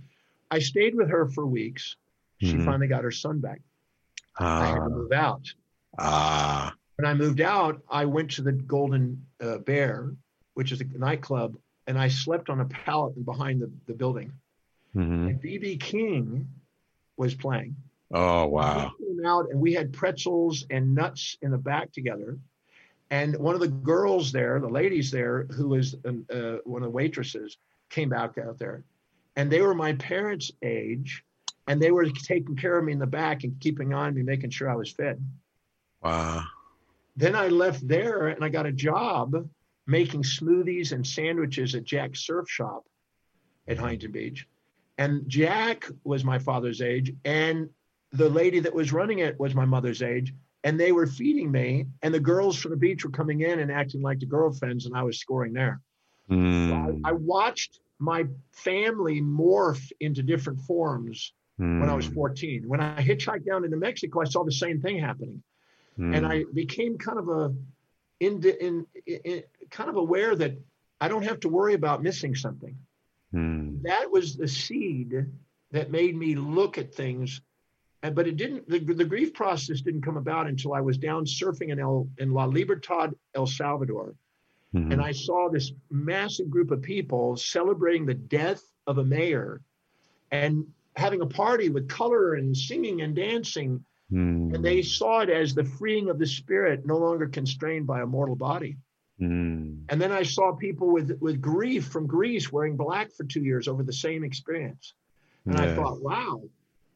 I 0.49 0.59
stayed 0.59 0.95
with 0.95 1.09
her 1.09 1.27
for 1.27 1.45
weeks. 1.45 1.95
She 2.39 2.53
Mhm. 2.53 2.65
finally 2.65 2.87
got 2.87 3.03
her 3.03 3.11
son 3.11 3.39
back. 3.39 3.61
I 4.39 4.67
had 4.67 4.75
to 4.75 4.81
ah. 4.81 4.89
move 4.89 5.11
out. 5.11 5.53
Ah. 5.99 6.75
When 6.97 7.05
I 7.05 7.13
moved 7.13 7.41
out, 7.41 7.81
I 7.89 8.05
went 8.05 8.31
to 8.31 8.41
the 8.41 8.51
Golden 8.51 9.23
uh, 9.39 9.59
Bear, 9.59 10.11
which 10.55 10.71
is 10.71 10.81
a 10.81 10.85
nightclub, 10.85 11.55
and 11.85 11.97
I 11.97 12.07
slept 12.07 12.49
on 12.49 12.59
a 12.59 12.65
pallet 12.65 13.23
behind 13.23 13.61
the, 13.61 13.71
the 13.85 13.93
building. 13.93 14.33
Mhm. 14.95 15.29
And 15.29 15.41
BB 15.41 15.79
King 15.79 16.49
was 17.15 17.35
playing. 17.35 17.75
Oh 18.11 18.47
wow. 18.47 18.91
We 18.99 19.07
came 19.07 19.25
out 19.25 19.49
and 19.51 19.59
we 19.59 19.73
had 19.73 19.93
pretzels 19.93 20.65
and 20.69 20.95
nuts 20.95 21.37
in 21.41 21.51
the 21.51 21.57
back 21.57 21.91
together. 21.91 22.37
And 23.09 23.37
one 23.37 23.53
of 23.53 23.61
the 23.61 23.67
girls 23.67 24.31
there, 24.31 24.59
the 24.59 24.67
ladies 24.67 25.11
there, 25.11 25.43
who 25.51 25.69
was 25.69 25.95
um, 26.05 26.25
uh, 26.33 26.57
one 26.63 26.81
of 26.81 26.87
the 26.87 26.95
waitresses, 26.95 27.57
came 27.89 28.09
back 28.09 28.37
out 28.37 28.57
there. 28.57 28.83
And 29.35 29.51
they 29.51 29.61
were 29.61 29.75
my 29.75 29.93
parents' 29.93 30.51
age. 30.63 31.23
And 31.67 31.81
they 31.81 31.91
were 31.91 32.09
taking 32.09 32.55
care 32.55 32.77
of 32.77 32.85
me 32.85 32.93
in 32.93 32.99
the 32.99 33.05
back 33.05 33.43
and 33.43 33.59
keeping 33.59 33.93
on 33.93 34.15
me, 34.15 34.23
making 34.23 34.49
sure 34.49 34.69
I 34.69 34.75
was 34.75 34.91
fed. 34.91 35.21
Wow. 36.01 36.43
Then 37.17 37.35
I 37.35 37.47
left 37.47 37.85
there 37.87 38.27
and 38.27 38.45
I 38.45 38.49
got 38.49 38.67
a 38.67 38.71
job 38.71 39.49
making 39.87 40.21
smoothies 40.21 40.91
and 40.91 41.05
sandwiches 41.05 41.73
at 41.73 41.83
Jack's 41.83 42.25
Surf 42.25 42.47
Shop 42.47 42.83
at 43.67 43.77
Huntington 43.79 44.11
Beach. 44.11 44.47
And 44.99 45.27
Jack 45.27 45.87
was 46.03 46.23
my 46.23 46.39
father's 46.39 46.81
age, 46.81 47.13
and 47.25 47.69
the 48.11 48.29
lady 48.29 48.59
that 48.59 48.73
was 48.73 48.93
running 48.93 49.19
it 49.19 49.39
was 49.39 49.53
my 49.53 49.65
mother's 49.65 50.01
age. 50.01 50.33
And 50.63 50.79
they 50.79 50.91
were 50.91 51.07
feeding 51.07 51.51
me, 51.51 51.85
and 52.01 52.13
the 52.13 52.19
girls 52.19 52.57
from 52.57 52.71
the 52.71 52.77
beach 52.77 53.05
were 53.05 53.11
coming 53.11 53.41
in 53.41 53.59
and 53.59 53.71
acting 53.71 54.01
like 54.01 54.19
the 54.19 54.25
girlfriends, 54.25 54.85
and 54.85 54.95
I 54.95 55.03
was 55.03 55.19
scoring 55.19 55.53
there. 55.53 55.81
Mm. 56.29 57.01
I 57.03 57.11
watched 57.13 57.79
my 57.99 58.25
family 58.51 59.21
morph 59.21 59.91
into 59.99 60.23
different 60.23 60.59
forms 60.61 61.33
when 61.57 61.89
I 61.89 61.95
was 61.95 62.07
Mm. 62.09 62.13
14. 62.13 62.67
When 62.67 62.79
I 62.79 63.01
hitchhiked 63.01 63.45
down 63.45 63.63
into 63.65 63.77
Mexico, 63.77 64.21
I 64.21 64.25
saw 64.25 64.43
the 64.43 64.51
same 64.51 64.81
thing 64.81 64.99
happening 64.99 65.41
Mm. 65.99 66.15
and 66.15 66.27
I 66.27 66.45
became 66.53 66.97
kind 66.97 67.17
of 67.17 67.29
a 67.29 67.53
in, 68.19 68.43
in, 68.43 68.85
in 69.05 69.43
kind 69.69 69.89
of 69.89 69.95
aware 69.95 70.35
that 70.35 70.57
I 70.99 71.07
don't 71.07 71.23
have 71.23 71.39
to 71.41 71.49
worry 71.49 71.73
about 71.73 72.01
missing 72.01 72.35
something. 72.35 72.75
Mm. 73.33 73.83
That 73.83 74.11
was 74.11 74.35
the 74.35 74.47
seed 74.47 75.25
that 75.71 75.91
made 75.91 76.15
me 76.15 76.35
look 76.35 76.77
at 76.77 76.93
things. 76.93 77.41
And, 78.03 78.15
but 78.15 78.27
it 78.27 78.37
didn't. 78.37 78.69
The, 78.69 78.79
the 78.79 79.05
grief 79.05 79.33
process 79.33 79.81
didn't 79.81 80.03
come 80.03 80.17
about 80.17 80.47
until 80.47 80.73
I 80.73 80.81
was 80.81 80.97
down 80.97 81.25
surfing 81.25 81.69
in 81.69 81.79
El 81.79 82.07
in 82.19 82.31
La 82.31 82.45
Libertad, 82.45 83.13
El 83.33 83.47
Salvador, 83.47 84.15
Mhm. 84.75 84.93
and 84.93 85.01
I 85.01 85.13
saw 85.13 85.49
this 85.49 85.71
massive 85.89 86.49
group 86.49 86.71
of 86.71 86.81
people 86.81 87.37
celebrating 87.37 88.05
the 88.05 88.13
death 88.13 88.61
of 88.85 88.97
a 88.97 89.03
mayor, 89.03 89.61
and 90.31 90.65
having 90.95 91.21
a 91.21 91.25
party 91.25 91.69
with 91.69 91.87
color 91.87 92.35
and 92.35 92.55
singing 92.55 93.01
and 93.01 93.15
dancing 93.15 93.83
Mm. 94.11 94.55
and 94.55 94.63
they 94.63 94.81
saw 94.81 95.19
it 95.19 95.29
as 95.29 95.53
the 95.53 95.65
freeing 95.65 96.09
of 96.09 96.17
the 96.17 96.25
spirit, 96.25 96.85
no 96.85 96.97
longer 96.97 97.27
constrained 97.27 97.85
by 97.85 98.01
a 98.01 98.05
mortal 98.05 98.37
body. 98.37 98.77
Mm. 99.19 99.83
And 99.89 100.01
then 100.01 100.13
I 100.13 100.23
saw 100.23 100.53
people 100.53 100.91
with, 100.91 101.17
with 101.19 101.41
grief 101.41 101.87
from 101.87 102.07
Greece 102.07 102.51
wearing 102.51 102.77
black 102.77 103.11
for 103.11 103.25
two 103.25 103.41
years 103.41 103.67
over 103.67 103.83
the 103.83 103.91
same 103.91 104.23
experience. 104.23 104.93
And 105.45 105.57
I 105.57 105.73
thought, 105.75 106.01
wow, 106.01 106.41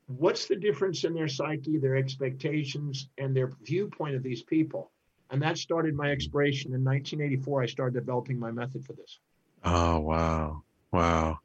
what's 0.08 0.48
the 0.48 0.58
difference 0.58 1.06
in 1.06 1.14
their 1.14 1.30
psyche, 1.30 1.78
their 1.78 1.96
expectations, 1.96 3.08
and 3.18 3.36
their 3.36 3.52
viewpoint 3.64 4.16
of 4.16 4.24
these 4.24 4.44
people? 4.44 4.92
And 5.30 5.42
that 5.42 5.58
started 5.58 5.96
my 5.96 6.12
exploration. 6.12 6.74
In 6.74 6.84
1984, 6.84 7.64
I 7.64 7.66
started 7.66 7.94
developing 7.94 8.38
my 8.38 8.52
method 8.52 8.86
for 8.86 8.94
this. 8.94 9.20
Oh 9.64 10.00
wow, 10.00 10.64
wow. 10.92 11.40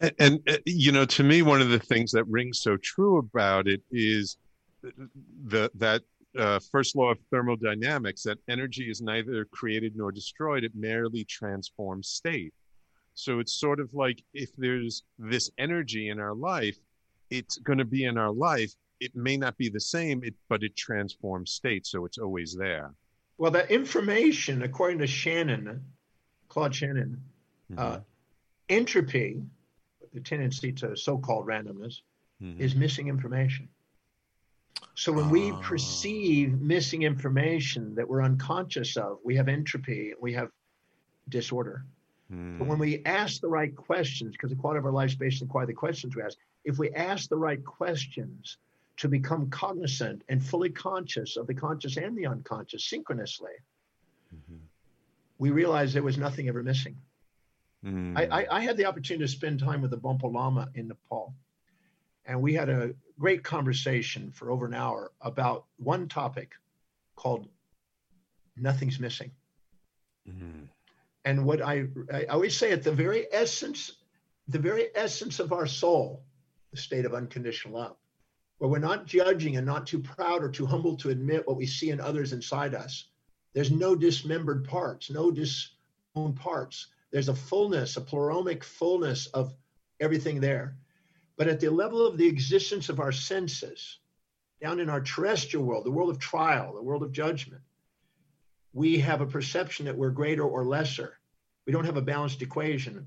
And, 0.00 0.12
and 0.18 0.40
uh, 0.48 0.56
you 0.64 0.92
know, 0.92 1.04
to 1.04 1.22
me, 1.22 1.42
one 1.42 1.60
of 1.60 1.68
the 1.68 1.78
things 1.78 2.12
that 2.12 2.24
rings 2.24 2.60
so 2.60 2.78
true 2.78 3.18
about 3.18 3.68
it 3.68 3.82
is 3.90 4.38
the 4.82 5.70
that 5.74 6.02
uh, 6.36 6.60
first 6.70 6.94
law 6.94 7.10
of 7.10 7.18
thermodynamics 7.30 8.22
that 8.22 8.38
energy 8.48 8.90
is 8.90 9.00
neither 9.00 9.44
created 9.46 9.96
nor 9.96 10.12
destroyed; 10.12 10.64
it 10.64 10.72
merely 10.74 11.24
transforms 11.24 12.08
state. 12.08 12.52
So 13.14 13.40
it's 13.40 13.52
sort 13.52 13.80
of 13.80 13.92
like 13.94 14.22
if 14.34 14.54
there's 14.56 15.02
this 15.18 15.50
energy 15.58 16.08
in 16.08 16.20
our 16.20 16.34
life, 16.34 16.76
it's 17.30 17.58
going 17.58 17.78
to 17.78 17.84
be 17.84 18.04
in 18.04 18.16
our 18.16 18.30
life. 18.30 18.72
It 19.00 19.14
may 19.14 19.36
not 19.36 19.56
be 19.56 19.68
the 19.68 19.80
same, 19.80 20.22
it, 20.24 20.34
but 20.48 20.62
it 20.62 20.76
transforms 20.76 21.52
state, 21.52 21.86
so 21.86 22.04
it's 22.04 22.18
always 22.18 22.54
there. 22.54 22.94
Well, 23.38 23.50
the 23.52 23.70
information, 23.72 24.62
according 24.62 24.98
to 24.98 25.06
Shannon, 25.06 25.84
Claude 26.48 26.74
Shannon, 26.74 27.20
uh, 27.76 28.00
entropy, 28.68 29.42
the 30.12 30.20
tendency 30.20 30.72
to 30.72 30.96
so-called 30.96 31.46
randomness, 31.46 32.00
Mhm. 32.42 32.58
is 32.58 32.74
missing 32.74 33.08
information. 33.08 33.68
So 34.98 35.12
when 35.12 35.30
we 35.30 35.52
Ah. 35.52 35.60
perceive 35.60 36.60
missing 36.60 37.02
information 37.02 37.94
that 37.94 38.08
we're 38.08 38.20
unconscious 38.20 38.96
of, 38.96 39.20
we 39.24 39.36
have 39.36 39.46
entropy, 39.46 40.12
we 40.20 40.32
have 40.32 40.50
disorder. 41.28 41.84
Mm. 42.32 42.58
But 42.58 42.66
when 42.66 42.80
we 42.80 43.04
ask 43.04 43.40
the 43.40 43.48
right 43.48 43.74
questions, 43.76 44.32
because 44.32 44.50
the 44.50 44.56
quality 44.56 44.78
of 44.80 44.86
our 44.86 44.90
life 44.90 45.10
is 45.10 45.16
based 45.16 45.40
on 45.40 45.46
the 45.46 45.52
quality 45.52 45.70
of 45.70 45.76
the 45.76 45.78
questions 45.78 46.16
we 46.16 46.22
ask, 46.22 46.36
if 46.64 46.80
we 46.80 46.90
ask 46.90 47.28
the 47.28 47.36
right 47.36 47.64
questions 47.64 48.58
to 48.96 49.08
become 49.08 49.48
cognizant 49.50 50.24
and 50.28 50.44
fully 50.44 50.70
conscious 50.70 51.36
of 51.36 51.46
the 51.46 51.54
conscious 51.54 51.96
and 51.96 52.18
the 52.18 52.26
unconscious 52.26 52.84
synchronously, 52.86 53.52
Mhm. 54.34 54.58
we 55.38 55.52
realize 55.52 55.92
there 55.92 56.02
was 56.02 56.18
nothing 56.18 56.48
ever 56.48 56.64
missing. 56.64 56.96
Mm. 57.84 58.18
I, 58.18 58.42
I, 58.42 58.56
I 58.56 58.60
had 58.62 58.76
the 58.76 58.86
opportunity 58.86 59.24
to 59.24 59.28
spend 59.28 59.60
time 59.60 59.80
with 59.80 59.92
the 59.92 59.98
Bonpo 59.98 60.32
Lama 60.32 60.68
in 60.74 60.88
Nepal. 60.88 61.32
And 62.28 62.42
we 62.42 62.52
had 62.54 62.68
a 62.68 62.94
great 63.18 63.42
conversation 63.42 64.30
for 64.30 64.50
over 64.50 64.66
an 64.66 64.74
hour 64.74 65.12
about 65.22 65.64
one 65.78 66.08
topic 66.08 66.52
called 67.16 67.48
Nothing's 68.54 69.00
Missing. 69.00 69.32
Mhm. 70.28 70.68
And 71.24 71.44
what 71.46 71.62
I, 71.62 71.88
I 72.12 72.26
always 72.26 72.56
say 72.56 72.70
at 72.70 72.82
the 72.82 72.92
very 72.92 73.26
essence, 73.32 73.92
the 74.46 74.58
very 74.58 74.94
essence 74.94 75.40
of 75.40 75.52
our 75.52 75.66
soul, 75.66 76.22
the 76.70 76.76
state 76.76 77.06
of 77.06 77.14
unconditional 77.14 77.80
love, 77.80 77.96
where 78.58 78.70
we're 78.70 78.78
not 78.78 79.06
judging 79.06 79.56
and 79.56 79.66
not 79.66 79.86
too 79.86 80.00
proud 80.00 80.42
or 80.42 80.50
too 80.50 80.66
humble 80.66 80.96
to 80.98 81.10
admit 81.10 81.46
what 81.46 81.56
we 81.56 81.66
see 81.66 81.90
in 81.90 82.00
others 82.00 82.34
inside 82.34 82.74
us. 82.74 83.08
There's 83.54 83.70
no 83.70 83.96
dismembered 83.96 84.64
parts, 84.66 85.10
no 85.10 85.30
disowned 85.30 86.36
parts. 86.36 86.88
There's 87.10 87.30
a 87.30 87.34
fullness, 87.34 87.96
a 87.96 88.02
pleromic 88.02 88.62
fullness 88.62 89.26
of 89.28 89.54
everything 89.98 90.40
there. 90.40 90.76
But 91.38 91.46
at 91.46 91.60
the 91.60 91.70
level 91.70 92.04
of 92.04 92.18
the 92.18 92.26
existence 92.26 92.88
of 92.88 92.98
our 92.98 93.12
senses, 93.12 94.00
down 94.60 94.80
in 94.80 94.90
our 94.90 95.00
terrestrial 95.00 95.64
world, 95.64 95.86
the 95.86 95.90
world 95.90 96.10
of 96.10 96.18
trial, 96.18 96.74
the 96.74 96.82
world 96.82 97.04
of 97.04 97.12
judgment, 97.12 97.62
we 98.72 98.98
have 98.98 99.20
a 99.20 99.26
perception 99.26 99.86
that 99.86 99.96
we're 99.96 100.10
greater 100.10 100.42
or 100.42 100.64
lesser. 100.64 101.16
We 101.64 101.72
don't 101.72 101.84
have 101.84 101.96
a 101.96 102.02
balanced 102.02 102.42
equation. 102.42 103.06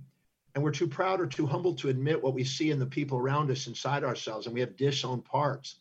And 0.56 0.64
we're 0.64 0.72
too 0.72 0.88
proud 0.88 1.20
or 1.20 1.28
too 1.28 1.46
humble 1.46 1.76
to 1.76 1.90
admit 1.90 2.24
what 2.24 2.34
we 2.34 2.46
see 2.46 2.72
in 2.72 2.80
the 2.80 2.86
people 2.86 3.18
around 3.18 3.52
us 3.52 3.68
inside 3.68 4.06
ourselves. 4.06 4.48
And 4.48 4.54
we 4.54 4.62
have 4.62 4.78
disowned 4.78 5.26
parts. 5.26 5.76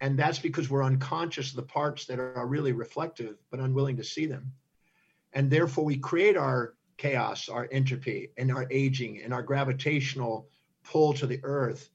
And 0.00 0.16
that's 0.16 0.38
because 0.38 0.70
we're 0.70 0.84
unconscious 0.84 1.50
of 1.50 1.56
the 1.56 1.62
parts 1.62 2.06
that 2.06 2.20
are 2.20 2.46
really 2.46 2.72
reflective, 2.72 3.36
but 3.50 3.60
unwilling 3.60 3.96
to 3.96 4.04
see 4.04 4.26
them. 4.26 4.52
And 5.32 5.50
therefore, 5.50 5.84
we 5.84 5.96
create 5.96 6.36
our 6.36 6.74
chaos, 6.96 7.48
our 7.48 7.68
entropy, 7.72 8.30
and 8.36 8.52
our 8.52 8.68
aging, 8.70 9.22
and 9.22 9.34
our 9.34 9.42
gravitational 9.42 10.48
pull 10.84 11.12
to 11.14 11.26
the 11.26 11.40
earth 11.42 11.90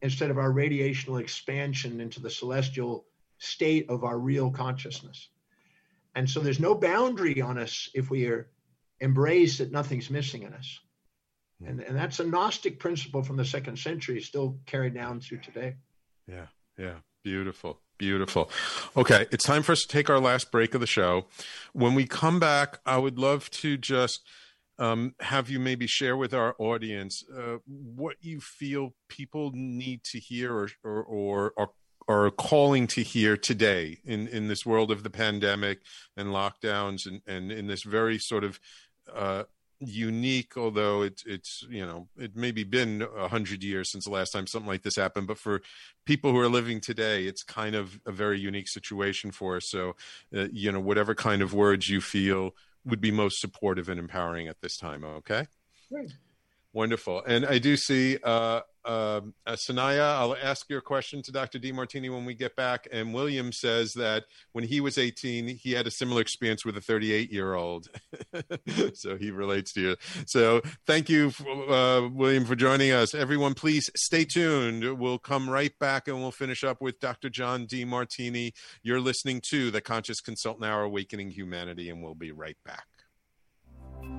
instead 0.00 0.30
of 0.30 0.38
our 0.38 0.50
radiational 0.50 1.20
expansion 1.20 2.00
into 2.00 2.20
the 2.20 2.30
celestial 2.30 3.06
state 3.38 3.88
of 3.88 4.04
our 4.04 4.18
real 4.18 4.50
consciousness. 4.50 5.28
And 6.14 6.28
so 6.28 6.40
there's 6.40 6.60
no 6.60 6.74
boundary 6.74 7.40
on 7.40 7.58
us 7.58 7.88
if 7.94 8.10
we 8.10 8.26
are 8.26 8.48
embrace 9.00 9.58
that 9.58 9.72
nothing's 9.72 10.10
missing 10.10 10.42
in 10.42 10.52
us. 10.52 10.78
And, 11.64 11.80
and 11.80 11.96
that's 11.96 12.18
a 12.20 12.24
Gnostic 12.24 12.78
principle 12.78 13.22
from 13.22 13.36
the 13.36 13.44
second 13.44 13.78
century, 13.78 14.20
still 14.20 14.58
carried 14.66 14.94
down 14.94 15.20
through 15.20 15.38
today. 15.38 15.76
Yeah, 16.26 16.46
yeah. 16.76 16.96
Beautiful. 17.22 17.78
Beautiful. 17.98 18.50
Okay, 18.96 19.26
it's 19.30 19.44
time 19.44 19.62
for 19.62 19.72
us 19.72 19.82
to 19.82 19.88
take 19.88 20.10
our 20.10 20.18
last 20.18 20.50
break 20.50 20.74
of 20.74 20.80
the 20.80 20.88
show. 20.88 21.26
When 21.72 21.94
we 21.94 22.04
come 22.04 22.40
back, 22.40 22.80
I 22.84 22.98
would 22.98 23.16
love 23.16 23.48
to 23.50 23.76
just 23.76 24.22
um, 24.78 25.14
have 25.20 25.50
you 25.50 25.60
maybe 25.60 25.86
share 25.86 26.16
with 26.16 26.34
our 26.34 26.54
audience 26.58 27.24
uh, 27.36 27.58
what 27.66 28.16
you 28.20 28.40
feel 28.40 28.94
people 29.08 29.50
need 29.54 30.02
to 30.04 30.18
hear 30.18 30.54
or, 30.56 30.68
or, 30.82 31.50
or, 31.56 31.70
or 32.08 32.26
are 32.26 32.30
calling 32.30 32.86
to 32.88 33.02
hear 33.02 33.36
today 33.36 33.98
in, 34.04 34.26
in 34.28 34.48
this 34.48 34.66
world 34.66 34.90
of 34.90 35.02
the 35.02 35.10
pandemic 35.10 35.80
and 36.16 36.28
lockdowns 36.28 37.06
and, 37.06 37.20
and 37.26 37.52
in 37.52 37.66
this 37.66 37.82
very 37.82 38.18
sort 38.18 38.44
of 38.44 38.58
uh, 39.14 39.44
unique, 39.84 40.56
although 40.56 41.02
it's 41.02 41.24
it's 41.26 41.66
you 41.68 41.84
know 41.84 42.08
it 42.16 42.36
maybe 42.36 42.64
been 42.64 43.06
a 43.16 43.28
hundred 43.28 43.62
years 43.62 43.90
since 43.90 44.04
the 44.04 44.10
last 44.10 44.30
time 44.30 44.46
something 44.46 44.68
like 44.68 44.82
this 44.82 44.96
happened, 44.96 45.26
but 45.26 45.38
for 45.38 45.60
people 46.06 46.30
who 46.30 46.38
are 46.38 46.48
living 46.48 46.80
today, 46.80 47.24
it's 47.24 47.42
kind 47.42 47.74
of 47.74 47.98
a 48.06 48.12
very 48.12 48.38
unique 48.38 48.68
situation 48.68 49.30
for 49.30 49.56
us. 49.56 49.68
So, 49.68 49.96
uh, 50.36 50.48
you 50.52 50.70
know, 50.72 50.80
whatever 50.80 51.14
kind 51.14 51.42
of 51.42 51.52
words 51.52 51.88
you 51.88 52.00
feel 52.00 52.54
would 52.84 53.00
be 53.00 53.10
most 53.10 53.40
supportive 53.40 53.88
and 53.88 53.98
empowering 53.98 54.48
at 54.48 54.60
this 54.60 54.76
time. 54.76 55.04
Okay. 55.04 55.46
Right. 55.90 56.10
Wonderful. 56.72 57.22
And 57.26 57.44
I 57.44 57.58
do 57.58 57.76
see 57.76 58.18
uh, 58.22 58.62
uh, 58.84 59.20
Sanaya, 59.48 60.16
I'll 60.16 60.36
ask 60.36 60.68
your 60.68 60.80
question 60.80 61.22
to 61.22 61.32
Dr. 61.32 61.58
Demartini 61.58 62.12
when 62.12 62.24
we 62.24 62.34
get 62.34 62.56
back. 62.56 62.88
And 62.90 63.14
William 63.14 63.52
says 63.52 63.92
that 63.94 64.24
when 64.52 64.64
he 64.64 64.80
was 64.80 64.98
18, 64.98 65.48
he 65.48 65.72
had 65.72 65.86
a 65.86 65.90
similar 65.90 66.20
experience 66.20 66.64
with 66.64 66.76
a 66.76 66.80
38 66.80 67.32
year 67.32 67.54
old. 67.54 67.88
so 68.94 69.16
he 69.16 69.30
relates 69.30 69.72
to 69.74 69.80
you. 69.80 69.96
So 70.26 70.62
thank 70.86 71.08
you, 71.08 71.32
uh, 71.68 72.08
William, 72.12 72.44
for 72.44 72.56
joining 72.56 72.92
us. 72.92 73.14
Everyone, 73.14 73.54
please 73.54 73.90
stay 73.96 74.24
tuned. 74.24 74.98
We'll 74.98 75.18
come 75.18 75.48
right 75.48 75.76
back 75.78 76.08
and 76.08 76.20
we'll 76.20 76.30
finish 76.30 76.64
up 76.64 76.80
with 76.80 77.00
Dr. 77.00 77.30
John 77.30 77.66
Demartini. 77.66 78.52
You're 78.82 79.00
listening 79.00 79.40
to 79.50 79.70
the 79.70 79.80
Conscious 79.80 80.20
Consultant 80.20 80.64
Hour 80.64 80.82
Awakening 80.82 81.30
Humanity, 81.30 81.90
and 81.90 82.02
we'll 82.02 82.14
be 82.14 82.32
right 82.32 82.56
back. 82.64 82.86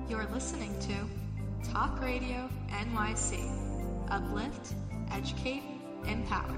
You're 0.08 0.28
listening 0.32 0.78
to 0.80 1.70
Talk 1.70 2.00
Radio 2.00 2.48
NYC. 2.68 3.73
Uplift, 4.10 4.74
educate, 5.12 5.62
empower. 6.06 6.54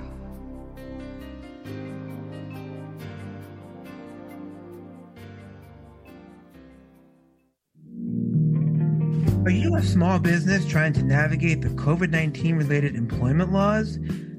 Are 9.44 9.50
you 9.50 9.76
a 9.76 9.82
small 9.82 10.18
business 10.18 10.66
trying 10.66 10.92
to 10.94 11.04
navigate 11.04 11.62
the 11.62 11.68
COVID 11.68 12.10
19 12.10 12.56
related 12.56 12.96
employment 12.96 13.52
laws? 13.52 13.98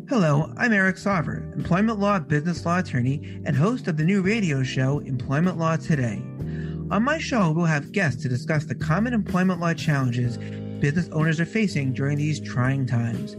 Hello, 0.09 0.53
I'm 0.57 0.73
Eric 0.73 0.97
Sauver, 0.97 1.53
employment 1.55 1.99
law 1.99 2.19
business 2.19 2.65
law 2.65 2.79
attorney 2.79 3.41
and 3.45 3.55
host 3.55 3.87
of 3.87 3.95
the 3.95 4.03
new 4.03 4.21
radio 4.21 4.63
show 4.63 4.99
Employment 4.99 5.57
Law 5.57 5.77
Today. 5.77 6.21
On 6.91 7.03
my 7.03 7.17
show, 7.17 7.51
we'll 7.51 7.65
have 7.65 7.91
guests 7.93 8.21
to 8.23 8.29
discuss 8.29 8.65
the 8.65 8.75
common 8.75 9.13
employment 9.13 9.61
law 9.61 9.73
challenges 9.73 10.37
business 10.79 11.09
owners 11.11 11.39
are 11.39 11.45
facing 11.45 11.93
during 11.93 12.17
these 12.17 12.39
trying 12.39 12.85
times. 12.85 13.33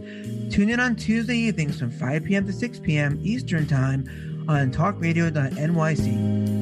Tune 0.53 0.69
in 0.69 0.79
on 0.79 0.95
Tuesday 0.95 1.37
evenings 1.37 1.79
from 1.79 1.91
5 1.91 2.23
p.m. 2.25 2.45
to 2.45 2.53
6 2.53 2.79
p.m. 2.79 3.19
Eastern 3.23 3.67
Time 3.67 4.45
on 4.47 4.71
talkradio.nyc. 4.71 6.59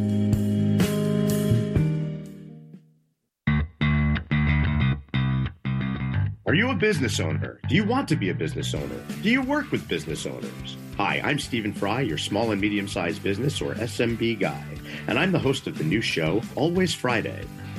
Are 6.47 6.53
you 6.53 6.69
a 6.69 6.75
business 6.75 7.19
owner? 7.19 7.59
Do 7.67 7.75
you 7.75 7.83
want 7.83 8.07
to 8.07 8.15
be 8.15 8.29
a 8.29 8.33
business 8.33 8.73
owner? 8.73 9.03
Do 9.21 9.29
you 9.29 9.41
work 9.41 9.69
with 9.69 9.85
business 9.85 10.25
owners? 10.25 10.77
Hi, 10.95 11.21
I'm 11.23 11.39
Stephen 11.39 11.73
Fry, 11.73 11.99
your 11.99 12.17
small 12.17 12.51
and 12.51 12.61
medium 12.61 12.87
sized 12.87 13.21
business 13.21 13.61
or 13.61 13.73
SMB 13.73 14.39
guy, 14.39 14.63
and 15.07 15.19
I'm 15.19 15.33
the 15.33 15.39
host 15.39 15.67
of 15.67 15.77
the 15.77 15.83
new 15.83 15.99
show, 15.99 16.41
Always 16.55 16.93
Friday. 16.93 17.43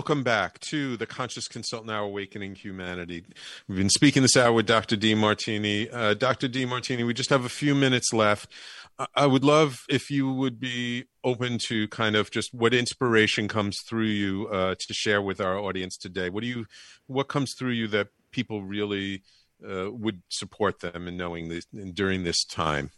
Welcome 0.00 0.22
back 0.22 0.58
to 0.60 0.96
the 0.96 1.04
Conscious 1.04 1.46
Consultant 1.46 1.90
Hour 1.90 2.06
Awakening 2.06 2.54
Humanity. 2.54 3.22
We've 3.68 3.76
been 3.76 3.90
speaking 3.90 4.22
this 4.22 4.34
hour 4.34 4.50
with 4.50 4.64
Dr. 4.64 4.96
Demartini. 4.96 5.92
Uh, 5.92 6.14
Dr. 6.14 6.48
Demartini, 6.48 7.06
we 7.06 7.12
just 7.12 7.28
have 7.28 7.44
a 7.44 7.50
few 7.50 7.74
minutes 7.74 8.10
left. 8.14 8.50
I-, 8.98 9.08
I 9.14 9.26
would 9.26 9.44
love 9.44 9.84
if 9.90 10.08
you 10.08 10.32
would 10.32 10.58
be 10.58 11.04
open 11.22 11.58
to 11.66 11.86
kind 11.88 12.16
of 12.16 12.30
just 12.30 12.54
what 12.54 12.72
inspiration 12.72 13.46
comes 13.46 13.76
through 13.86 14.06
you 14.06 14.48
uh, 14.48 14.74
to 14.74 14.94
share 14.94 15.20
with 15.20 15.38
our 15.38 15.58
audience 15.58 15.98
today. 15.98 16.30
What 16.30 16.44
do 16.44 16.46
you, 16.46 16.64
what 17.06 17.28
comes 17.28 17.52
through 17.58 17.72
you 17.72 17.86
that 17.88 18.08
people 18.30 18.62
really 18.62 19.22
uh, 19.62 19.92
would 19.92 20.22
support 20.30 20.80
them 20.80 21.08
in 21.08 21.18
knowing 21.18 21.50
this 21.50 21.66
in, 21.74 21.92
during 21.92 22.24
this 22.24 22.42
time? 22.42 22.90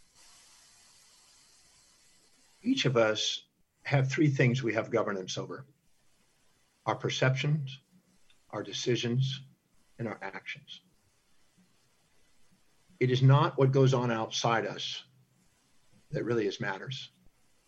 Each 2.61 2.85
of 2.85 2.95
us 2.95 3.43
have 3.83 4.09
three 4.09 4.29
things 4.29 4.63
we 4.63 4.73
have 4.75 4.89
governance 4.89 5.37
over 5.37 5.65
our 6.85 6.95
perceptions, 6.95 7.79
our 8.51 8.63
decisions, 8.63 9.41
and 9.99 10.07
our 10.07 10.19
actions. 10.21 10.81
It 12.99 13.11
is 13.11 13.21
not 13.21 13.57
what 13.57 13.71
goes 13.71 13.93
on 13.93 14.11
outside 14.11 14.65
us 14.65 15.03
that 16.11 16.23
really 16.23 16.47
is 16.47 16.61
matters, 16.61 17.09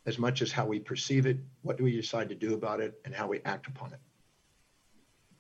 as 0.05 0.18
much 0.18 0.41
as 0.41 0.51
how 0.51 0.66
we 0.66 0.80
perceive 0.80 1.26
it, 1.26 1.38
what 1.61 1.78
do 1.78 1.84
we 1.84 1.95
decide 1.95 2.30
to 2.30 2.36
do 2.36 2.53
about 2.53 2.80
it, 2.80 2.99
and 3.05 3.13
how 3.13 3.28
we 3.28 3.41
act 3.43 3.68
upon 3.68 3.93
it. 3.93 3.99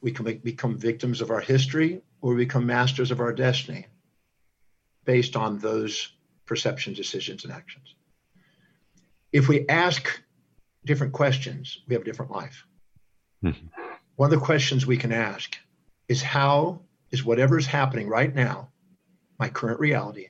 We 0.01 0.11
can 0.11 0.25
become 0.37 0.77
victims 0.77 1.21
of 1.21 1.31
our 1.31 1.39
history 1.39 2.01
or 2.21 2.31
we 2.33 2.45
become 2.45 2.65
masters 2.65 3.11
of 3.11 3.19
our 3.19 3.33
destiny 3.33 3.87
based 5.05 5.35
on 5.35 5.59
those 5.59 6.11
perceptions, 6.45 6.97
decisions, 6.97 7.43
and 7.43 7.53
actions. 7.53 7.95
If 9.31 9.47
we 9.47 9.67
ask 9.67 10.21
different 10.85 11.13
questions, 11.13 11.81
we 11.87 11.93
have 11.93 12.01
a 12.01 12.05
different 12.05 12.31
life. 12.31 12.65
Mm-hmm. 13.43 13.67
One 14.15 14.33
of 14.33 14.39
the 14.39 14.45
questions 14.45 14.85
we 14.85 14.97
can 14.97 15.11
ask 15.11 15.57
is 16.07 16.21
how 16.21 16.81
is 17.11 17.23
whatever 17.23 17.57
is 17.57 17.65
happening 17.65 18.07
right 18.07 18.33
now, 18.33 18.69
my 19.39 19.49
current 19.49 19.79
reality, 19.79 20.29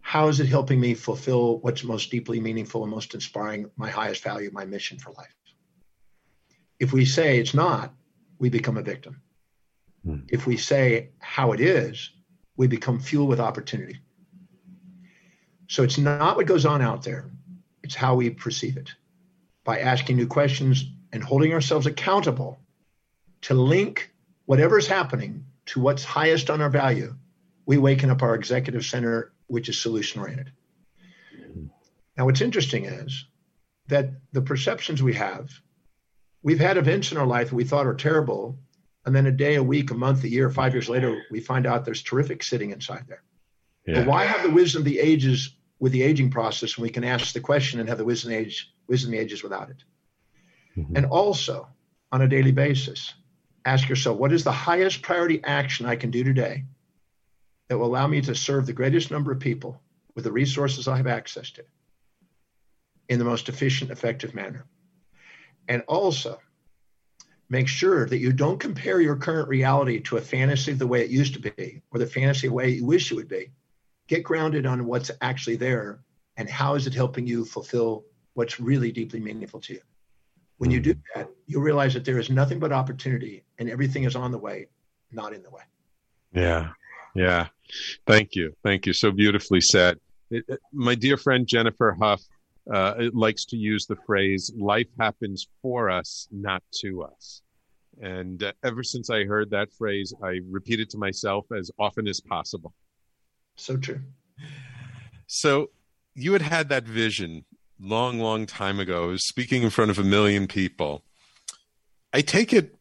how 0.00 0.28
is 0.28 0.38
it 0.38 0.46
helping 0.46 0.80
me 0.80 0.94
fulfill 0.94 1.58
what's 1.58 1.82
most 1.82 2.10
deeply 2.10 2.38
meaningful 2.38 2.82
and 2.82 2.90
most 2.90 3.14
inspiring, 3.14 3.70
my 3.76 3.90
highest 3.90 4.22
value, 4.22 4.50
my 4.52 4.64
mission 4.64 4.98
for 4.98 5.10
life? 5.12 5.34
If 6.78 6.92
we 6.92 7.04
say 7.04 7.38
it's 7.38 7.54
not, 7.54 7.92
we 8.38 8.50
become 8.50 8.76
a 8.76 8.82
victim. 8.82 9.22
Hmm. 10.04 10.18
If 10.28 10.46
we 10.46 10.56
say 10.56 11.10
how 11.18 11.52
it 11.52 11.60
is, 11.60 12.10
we 12.56 12.66
become 12.66 13.00
fuel 13.00 13.26
with 13.26 13.40
opportunity. 13.40 14.00
So 15.68 15.82
it's 15.82 15.98
not 15.98 16.36
what 16.36 16.46
goes 16.46 16.66
on 16.66 16.82
out 16.82 17.02
there, 17.02 17.30
it's 17.82 17.94
how 17.94 18.14
we 18.14 18.30
perceive 18.30 18.76
it. 18.76 18.90
By 19.64 19.80
asking 19.80 20.16
new 20.16 20.26
questions 20.26 20.84
and 21.14 21.22
holding 21.22 21.52
ourselves 21.52 21.86
accountable 21.86 22.58
to 23.40 23.54
link 23.54 24.10
whatever 24.46 24.76
is 24.76 24.88
happening 24.88 25.46
to 25.66 25.80
what's 25.80 26.02
highest 26.02 26.50
on 26.50 26.60
our 26.60 26.68
value, 26.68 27.14
we 27.66 27.78
waken 27.78 28.10
up 28.10 28.20
our 28.20 28.34
executive 28.34 28.84
center, 28.84 29.32
which 29.46 29.68
is 29.68 29.80
solution 29.80 30.20
oriented. 30.20 30.50
Now, 32.18 32.24
what's 32.24 32.40
interesting 32.40 32.84
is 32.84 33.26
that 33.86 34.10
the 34.32 34.42
perceptions 34.42 35.04
we 35.04 35.14
have, 35.14 35.50
we've 36.42 36.58
had 36.58 36.76
events 36.76 37.12
in 37.12 37.18
our 37.18 37.26
life 37.26 37.50
that 37.50 37.56
we 37.56 37.64
thought 37.64 37.86
are 37.86 37.94
terrible, 37.94 38.58
and 39.06 39.14
then 39.14 39.26
a 39.26 39.32
day, 39.32 39.54
a 39.54 39.62
week, 39.62 39.92
a 39.92 39.94
month, 39.94 40.24
a 40.24 40.28
year, 40.28 40.50
five 40.50 40.74
years 40.74 40.88
later, 40.88 41.22
we 41.30 41.38
find 41.38 41.64
out 41.64 41.84
there's 41.84 42.02
terrific 42.02 42.42
sitting 42.42 42.72
inside 42.72 43.04
there. 43.06 43.22
Yeah. 43.86 44.00
But 44.00 44.06
why 44.08 44.24
have 44.24 44.42
the 44.42 44.50
wisdom 44.50 44.80
of 44.80 44.84
the 44.84 44.98
ages 44.98 45.54
with 45.78 45.92
the 45.92 46.02
aging 46.02 46.30
process 46.30 46.76
when 46.76 46.82
we 46.82 46.90
can 46.90 47.04
ask 47.04 47.32
the 47.32 47.40
question 47.40 47.78
and 47.78 47.88
have 47.88 47.98
the 47.98 48.04
wisdom 48.04 48.32
of 48.32 48.38
the, 48.38 48.42
age, 48.42 48.74
wisdom 48.88 49.10
of 49.10 49.12
the 49.12 49.24
ages 49.24 49.44
without 49.44 49.70
it? 49.70 49.84
Mm-hmm. 50.76 50.96
And 50.96 51.06
also, 51.06 51.68
on 52.10 52.22
a 52.22 52.28
daily 52.28 52.52
basis, 52.52 53.14
ask 53.64 53.88
yourself 53.88 54.18
what 54.18 54.32
is 54.32 54.44
the 54.44 54.52
highest 54.52 55.02
priority 55.02 55.42
action 55.44 55.86
I 55.86 55.96
can 55.96 56.10
do 56.10 56.24
today 56.24 56.64
that 57.68 57.78
will 57.78 57.86
allow 57.86 58.06
me 58.06 58.20
to 58.22 58.34
serve 58.34 58.66
the 58.66 58.72
greatest 58.72 59.10
number 59.10 59.32
of 59.32 59.40
people 59.40 59.80
with 60.14 60.24
the 60.24 60.32
resources 60.32 60.86
I 60.86 60.96
have 60.96 61.06
access 61.06 61.50
to 61.52 61.64
in 63.08 63.18
the 63.18 63.24
most 63.24 63.48
efficient, 63.48 63.90
effective 63.90 64.34
manner? 64.34 64.66
And 65.68 65.82
also, 65.88 66.38
make 67.48 67.68
sure 67.68 68.06
that 68.06 68.18
you 68.18 68.32
don't 68.32 68.58
compare 68.58 69.00
your 69.00 69.16
current 69.16 69.48
reality 69.48 70.00
to 70.00 70.16
a 70.16 70.20
fantasy 70.20 70.72
the 70.72 70.86
way 70.86 71.02
it 71.02 71.10
used 71.10 71.34
to 71.34 71.40
be 71.40 71.82
or 71.90 71.98
the 71.98 72.06
fantasy 72.06 72.48
way 72.48 72.70
you 72.70 72.84
wish 72.84 73.10
it 73.10 73.14
would 73.14 73.28
be. 73.28 73.50
Get 74.08 74.24
grounded 74.24 74.66
on 74.66 74.86
what's 74.86 75.10
actually 75.20 75.56
there 75.56 76.00
and 76.36 76.48
how 76.48 76.74
is 76.74 76.86
it 76.86 76.94
helping 76.94 77.26
you 77.26 77.44
fulfill 77.44 78.04
what's 78.34 78.60
really 78.60 78.92
deeply 78.92 79.20
meaningful 79.20 79.60
to 79.60 79.74
you. 79.74 79.80
When 80.58 80.70
you 80.70 80.80
do 80.80 80.94
that, 81.14 81.28
you'll 81.46 81.62
realize 81.62 81.94
that 81.94 82.04
there 82.04 82.18
is 82.18 82.30
nothing 82.30 82.58
but 82.58 82.72
opportunity 82.72 83.44
and 83.58 83.68
everything 83.68 84.04
is 84.04 84.16
on 84.16 84.30
the 84.30 84.38
way, 84.38 84.66
not 85.10 85.32
in 85.32 85.42
the 85.42 85.50
way. 85.50 85.62
Yeah. 86.32 86.70
Yeah. 87.14 87.48
Thank 88.06 88.34
you. 88.34 88.54
Thank 88.62 88.86
you. 88.86 88.92
So 88.92 89.10
beautifully 89.10 89.60
said. 89.60 89.98
It, 90.30 90.44
it, 90.48 90.60
my 90.72 90.94
dear 90.94 91.16
friend 91.16 91.46
Jennifer 91.46 91.96
Huff 92.00 92.22
uh, 92.72 92.94
likes 93.12 93.44
to 93.46 93.56
use 93.56 93.86
the 93.86 93.96
phrase 94.06 94.52
life 94.56 94.88
happens 94.98 95.46
for 95.62 95.90
us, 95.90 96.28
not 96.30 96.62
to 96.80 97.02
us. 97.02 97.42
And 98.00 98.42
uh, 98.42 98.52
ever 98.64 98.82
since 98.82 99.10
I 99.10 99.24
heard 99.24 99.50
that 99.50 99.72
phrase, 99.72 100.12
I 100.22 100.40
repeat 100.50 100.80
it 100.80 100.90
to 100.90 100.98
myself 100.98 101.46
as 101.56 101.70
often 101.78 102.08
as 102.08 102.20
possible. 102.20 102.72
So 103.56 103.76
true. 103.76 104.00
So 105.26 105.70
you 106.14 106.32
had 106.32 106.42
had 106.42 106.68
that 106.70 106.84
vision 106.84 107.44
long, 107.80 108.18
long 108.18 108.46
time 108.46 108.80
ago, 108.80 109.04
I 109.04 109.06
was 109.06 109.26
speaking 109.26 109.62
in 109.62 109.70
front 109.70 109.90
of 109.90 109.98
a 109.98 110.04
million 110.04 110.46
people. 110.46 111.04
I 112.12 112.20
take 112.20 112.52
it 112.52 112.76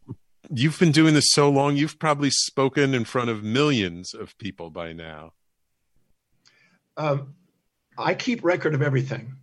you've 0.49 0.79
been 0.79 0.91
doing 0.91 1.13
this 1.13 1.29
so 1.29 1.49
long, 1.49 1.75
you've 1.75 1.99
probably 1.99 2.29
spoken 2.29 2.93
in 2.93 3.05
front 3.05 3.29
of 3.29 3.43
millions 3.43 4.13
of 4.13 4.37
people 4.37 4.69
by 4.69 4.93
now. 4.93 5.33
Um, 6.97 7.35
I 7.97 8.13
keep 8.13 8.43
record 8.43 8.73
of 8.73 8.81
everything. 8.81 9.35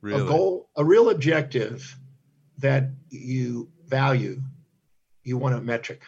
Really? 0.00 0.22
A 0.22 0.24
goal, 0.24 0.68
a 0.76 0.84
real 0.84 1.10
objective 1.10 1.96
that 2.58 2.90
you 3.10 3.68
value, 3.86 4.40
you 5.22 5.36
want 5.36 5.54
a 5.54 5.60
metric 5.60 6.02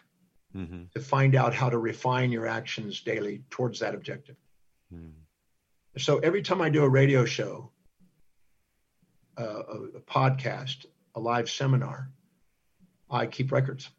mm-hmm. 0.55 0.85
to 0.95 1.01
find 1.01 1.35
out 1.35 1.55
how 1.55 1.71
to 1.71 1.79
refine 1.79 2.33
your 2.33 2.47
actions 2.47 3.01
daily 3.01 3.43
towards 3.51 3.81
that 3.81 3.95
objective. 3.95 4.37
Mm. 4.93 5.13
So 5.97 6.19
every 6.19 6.43
time 6.43 6.61
I 6.61 6.71
do 6.71 6.83
a 6.83 6.89
radio 6.89 7.25
show, 7.25 7.71
a, 9.37 9.45
a 9.97 10.01
podcast, 10.01 10.87
a 11.15 11.21
live 11.21 11.49
seminar, 11.51 12.11
I 13.11 13.27
keep 13.27 13.53
records. 13.53 13.91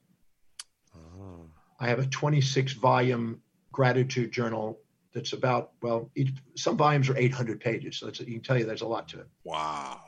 Oh. 0.96 1.46
I 1.80 1.88
have 1.88 2.00
a 2.00 2.06
26 2.06 2.74
volume 2.74 3.42
gratitude 3.72 4.32
journal 4.32 4.80
that's 5.14 5.34
about 5.34 5.72
well 5.82 6.10
each, 6.16 6.32
some 6.56 6.78
volumes 6.78 7.10
are 7.10 7.18
800 7.18 7.60
pages 7.60 7.98
so 7.98 8.08
you 8.08 8.36
can 8.36 8.42
tell 8.42 8.58
you 8.58 8.66
there's 8.66 8.82
a 8.82 8.88
lot 8.88 9.08
to 9.10 9.20
it 9.20 9.28
wow 9.44 10.00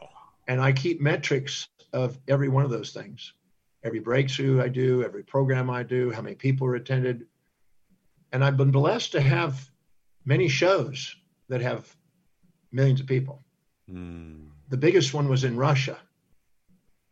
and 0.47 0.61
i 0.61 0.71
keep 0.71 1.01
metrics 1.01 1.67
of 1.93 2.17
every 2.28 2.49
one 2.49 2.63
of 2.63 2.69
those 2.69 2.91
things 2.91 3.34
every 3.84 3.99
breakthrough 3.99 4.61
i 4.61 4.67
do 4.67 5.03
every 5.03 5.23
program 5.23 5.69
i 5.69 5.82
do 5.82 6.11
how 6.11 6.21
many 6.21 6.36
people 6.36 6.67
are 6.67 6.75
attended 6.75 7.25
and 8.32 8.43
i've 8.43 8.57
been 8.57 8.71
blessed 8.71 9.13
to 9.13 9.21
have 9.21 9.69
many 10.25 10.47
shows 10.47 11.15
that 11.47 11.61
have 11.61 11.93
millions 12.71 12.99
of 12.99 13.07
people 13.07 13.43
mm. 13.89 14.47
The 14.70 14.78
biggest 14.78 15.13
one 15.13 15.28
was 15.30 15.43
in 15.43 15.55
russia 15.55 15.97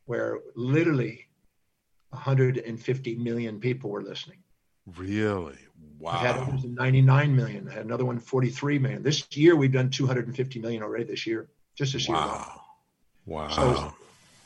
where 0.06 0.40
literally 0.56 1.28
150 2.10 3.16
million 3.16 3.60
people 3.60 3.90
were 3.90 4.04
listening 4.04 4.40
really 4.98 5.58
Wow. 6.00 6.12
I 6.12 6.18
had 6.18 6.38
others 6.38 6.64
in 6.64 6.76
99 6.76 7.36
million. 7.36 7.70
I 7.70 7.74
had 7.74 7.86
another 7.86 8.06
one 8.06 8.20
43 8.20 8.80
million. 8.80 9.04
This 9.04 9.26
year 9.32 9.56
we've 9.56 9.72
done 9.72 9.90
250 9.90 10.60
million 10.60 10.84
already 10.84 11.06
this 11.06 11.26
year, 11.26 11.48
just 11.76 11.94
this 11.94 12.08
year. 12.08 12.18
Wow. 12.18 12.62
Wow. 13.26 13.50
So 13.50 13.94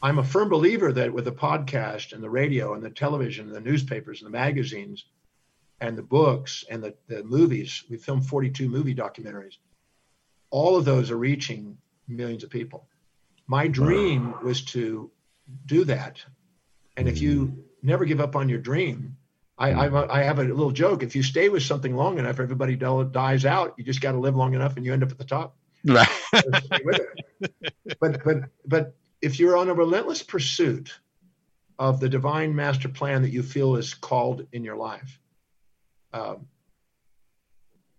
I'm 0.01 0.19
a 0.19 0.23
firm 0.23 0.49
believer 0.49 0.93
that 0.93 1.11
with 1.11 1.25
the 1.25 1.31
podcast 1.31 2.13
and 2.13 2.23
the 2.23 2.29
radio 2.29 2.73
and 2.73 2.83
the 2.83 2.89
television 2.89 3.47
and 3.47 3.55
the 3.55 3.61
newspapers 3.61 4.21
and 4.21 4.27
the 4.27 4.37
magazines 4.37 5.05
and 5.81 5.97
the 5.97 6.03
books 6.03 6.63
and 6.69 6.83
the, 6.83 6.93
the 7.07 7.23
movies, 7.23 7.83
we 7.89 7.97
filmed 7.97 8.25
42 8.25 8.69
movie 8.69 8.95
documentaries. 8.95 9.57
All 10.51 10.77
of 10.77 10.85
those 10.85 11.11
are 11.11 11.17
reaching 11.17 11.77
millions 12.07 12.43
of 12.43 12.49
people. 12.49 12.87
My 13.49 13.67
dream 13.67 14.35
was 14.43 14.61
to 14.65 15.09
do 15.65 15.83
that. 15.85 16.23
And 16.95 17.07
if 17.07 17.19
you 17.19 17.65
never 17.81 18.05
give 18.05 18.21
up 18.21 18.35
on 18.35 18.47
your 18.47 18.59
dream, 18.59 19.17
I, 19.57 19.71
I, 19.71 20.19
I 20.19 20.23
have 20.23 20.37
a 20.37 20.43
little 20.43 20.69
joke. 20.69 21.01
If 21.01 21.15
you 21.15 21.23
stay 21.23 21.49
with 21.49 21.63
something 21.63 21.95
long 21.95 22.19
enough, 22.19 22.39
everybody 22.39 22.75
dies 22.75 23.45
out. 23.45 23.73
You 23.75 23.83
just 23.83 24.01
got 24.01 24.11
to 24.11 24.19
live 24.19 24.35
long 24.35 24.53
enough, 24.53 24.77
and 24.77 24.85
you 24.85 24.93
end 24.93 25.01
up 25.01 25.11
at 25.11 25.17
the 25.17 25.25
top. 25.25 25.55
Right. 25.85 26.09
but 28.01 28.21
but 28.25 28.37
but 28.65 28.95
if 29.21 29.39
you're 29.39 29.55
on 29.55 29.69
a 29.69 29.73
relentless 29.73 30.21
pursuit 30.21 30.99
of 31.79 32.01
the 32.01 32.09
divine 32.09 32.53
master 32.53 32.89
plan 32.89 33.21
that 33.21 33.29
you 33.29 33.43
feel 33.43 33.77
is 33.77 33.93
called 33.93 34.45
in 34.51 34.65
your 34.65 34.75
life, 34.75 35.21
um, 36.11 36.47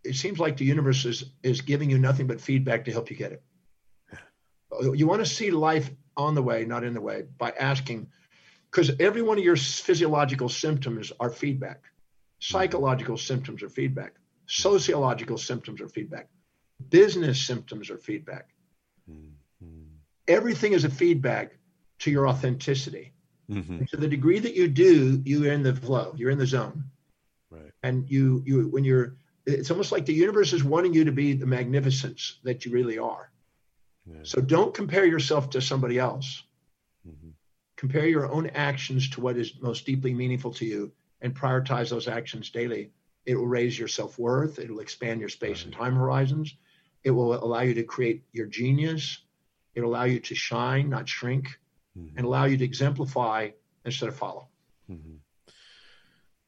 it 0.05 0.15
seems 0.15 0.39
like 0.39 0.59
the 0.59 0.67
universe 0.67 1.07
is 1.07 1.25
is 1.43 1.63
giving 1.63 1.89
you 1.89 1.99
nothing 1.99 2.27
but 2.27 2.39
feedback 2.39 2.85
to 2.85 2.93
help 2.93 3.11
you 3.11 3.17
get 3.17 3.33
it. 3.33 3.43
You 4.95 5.07
want 5.07 5.21
to 5.21 5.27
see 5.27 5.51
life 5.51 5.91
on 6.17 6.35
the 6.35 6.43
way, 6.43 6.65
not 6.65 6.85
in 6.85 6.95
the 6.95 7.01
way, 7.01 7.25
by 7.39 7.51
asking 7.51 8.09
because 8.71 8.93
every 9.01 9.23
one 9.23 9.39
of 9.39 9.45
your 9.45 9.57
physiological 9.57 10.49
symptoms 10.49 11.13
are 11.19 11.31
feedback. 11.31 11.83
Psychological 12.39 13.17
symptoms 13.17 13.63
are 13.63 13.69
feedback. 13.69 14.15
Sociological 14.47 15.39
symptoms 15.39 15.81
are 15.81 15.89
feedback. 15.89 16.29
Business 16.89 17.41
symptoms 17.41 17.91
are 17.91 17.99
feedback. 17.99 18.49
Mm-hmm. 19.11 19.97
everything 20.29 20.73
is 20.73 20.85
a 20.85 20.91
feedback 20.91 21.57
to 21.99 22.11
your 22.11 22.29
authenticity. 22.29 23.13
Mm-hmm. 23.51 23.87
to 23.87 23.97
the 23.97 24.07
degree 24.07 24.39
that 24.39 24.55
you 24.55 24.69
do 24.69 25.21
you're 25.25 25.53
in 25.53 25.65
the 25.65 25.75
flow 25.75 26.15
you're 26.17 26.31
in 26.31 26.39
the 26.39 26.47
zone. 26.47 26.85
Right. 27.51 27.73
And 27.83 28.09
you 28.09 28.43
you 28.47 28.69
when 28.69 28.85
you're 28.85 29.17
it's 29.45 29.73
almost 29.73 29.91
like 29.91 30.07
the 30.07 30.15
universe 30.15 30.53
is 30.53 30.63
wanting 30.63 30.95
you 30.95 31.05
to 31.05 31.11
be 31.11 31.33
the 31.33 31.47
magnificence 31.47 32.39
that 32.45 32.65
you 32.65 32.71
really 32.71 32.99
are 32.99 33.30
yeah. 34.07 34.19
so 34.23 34.41
don't 34.41 34.75
compare 34.75 35.05
yourself 35.05 35.51
to 35.51 35.61
somebody 35.61 35.99
else 35.99 36.43
compare 37.81 38.07
your 38.07 38.31
own 38.31 38.47
actions 38.49 39.09
to 39.09 39.23
what 39.23 39.39
is 39.39 39.59
most 39.63 39.87
deeply 39.87 40.13
meaningful 40.13 40.53
to 40.53 40.67
you 40.67 40.93
and 41.23 41.35
prioritize 41.35 41.89
those 41.89 42.09
actions 42.09 42.51
daily, 42.51 42.91
it 43.25 43.35
will 43.35 43.47
raise 43.47 43.79
your 43.79 43.89
self 43.89 44.19
worth. 44.19 44.59
It 44.59 44.71
will 44.71 44.81
expand 44.81 45.19
your 45.19 45.31
space 45.31 45.65
and 45.65 45.73
time 45.73 45.95
horizons. 45.95 46.55
It 47.05 47.11
will 47.11 47.43
allow 47.43 47.61
you 47.61 47.73
to 47.73 47.83
create 47.83 48.23
your 48.33 48.45
genius. 48.45 49.21
It 49.75 49.81
will 49.81 49.89
allow 49.89 50.05
you 50.05 50.21
to 50.21 50.35
shine, 50.35 50.91
not 50.91 51.09
shrink, 51.09 51.59
mm-hmm. 51.99 52.19
and 52.19 52.27
allow 52.27 52.45
you 52.45 52.59
to 52.59 52.65
exemplify 52.65 53.49
instead 53.87 54.11
of 54.11 54.17
follow. 54.17 54.49
Mm-hmm. 54.91 55.15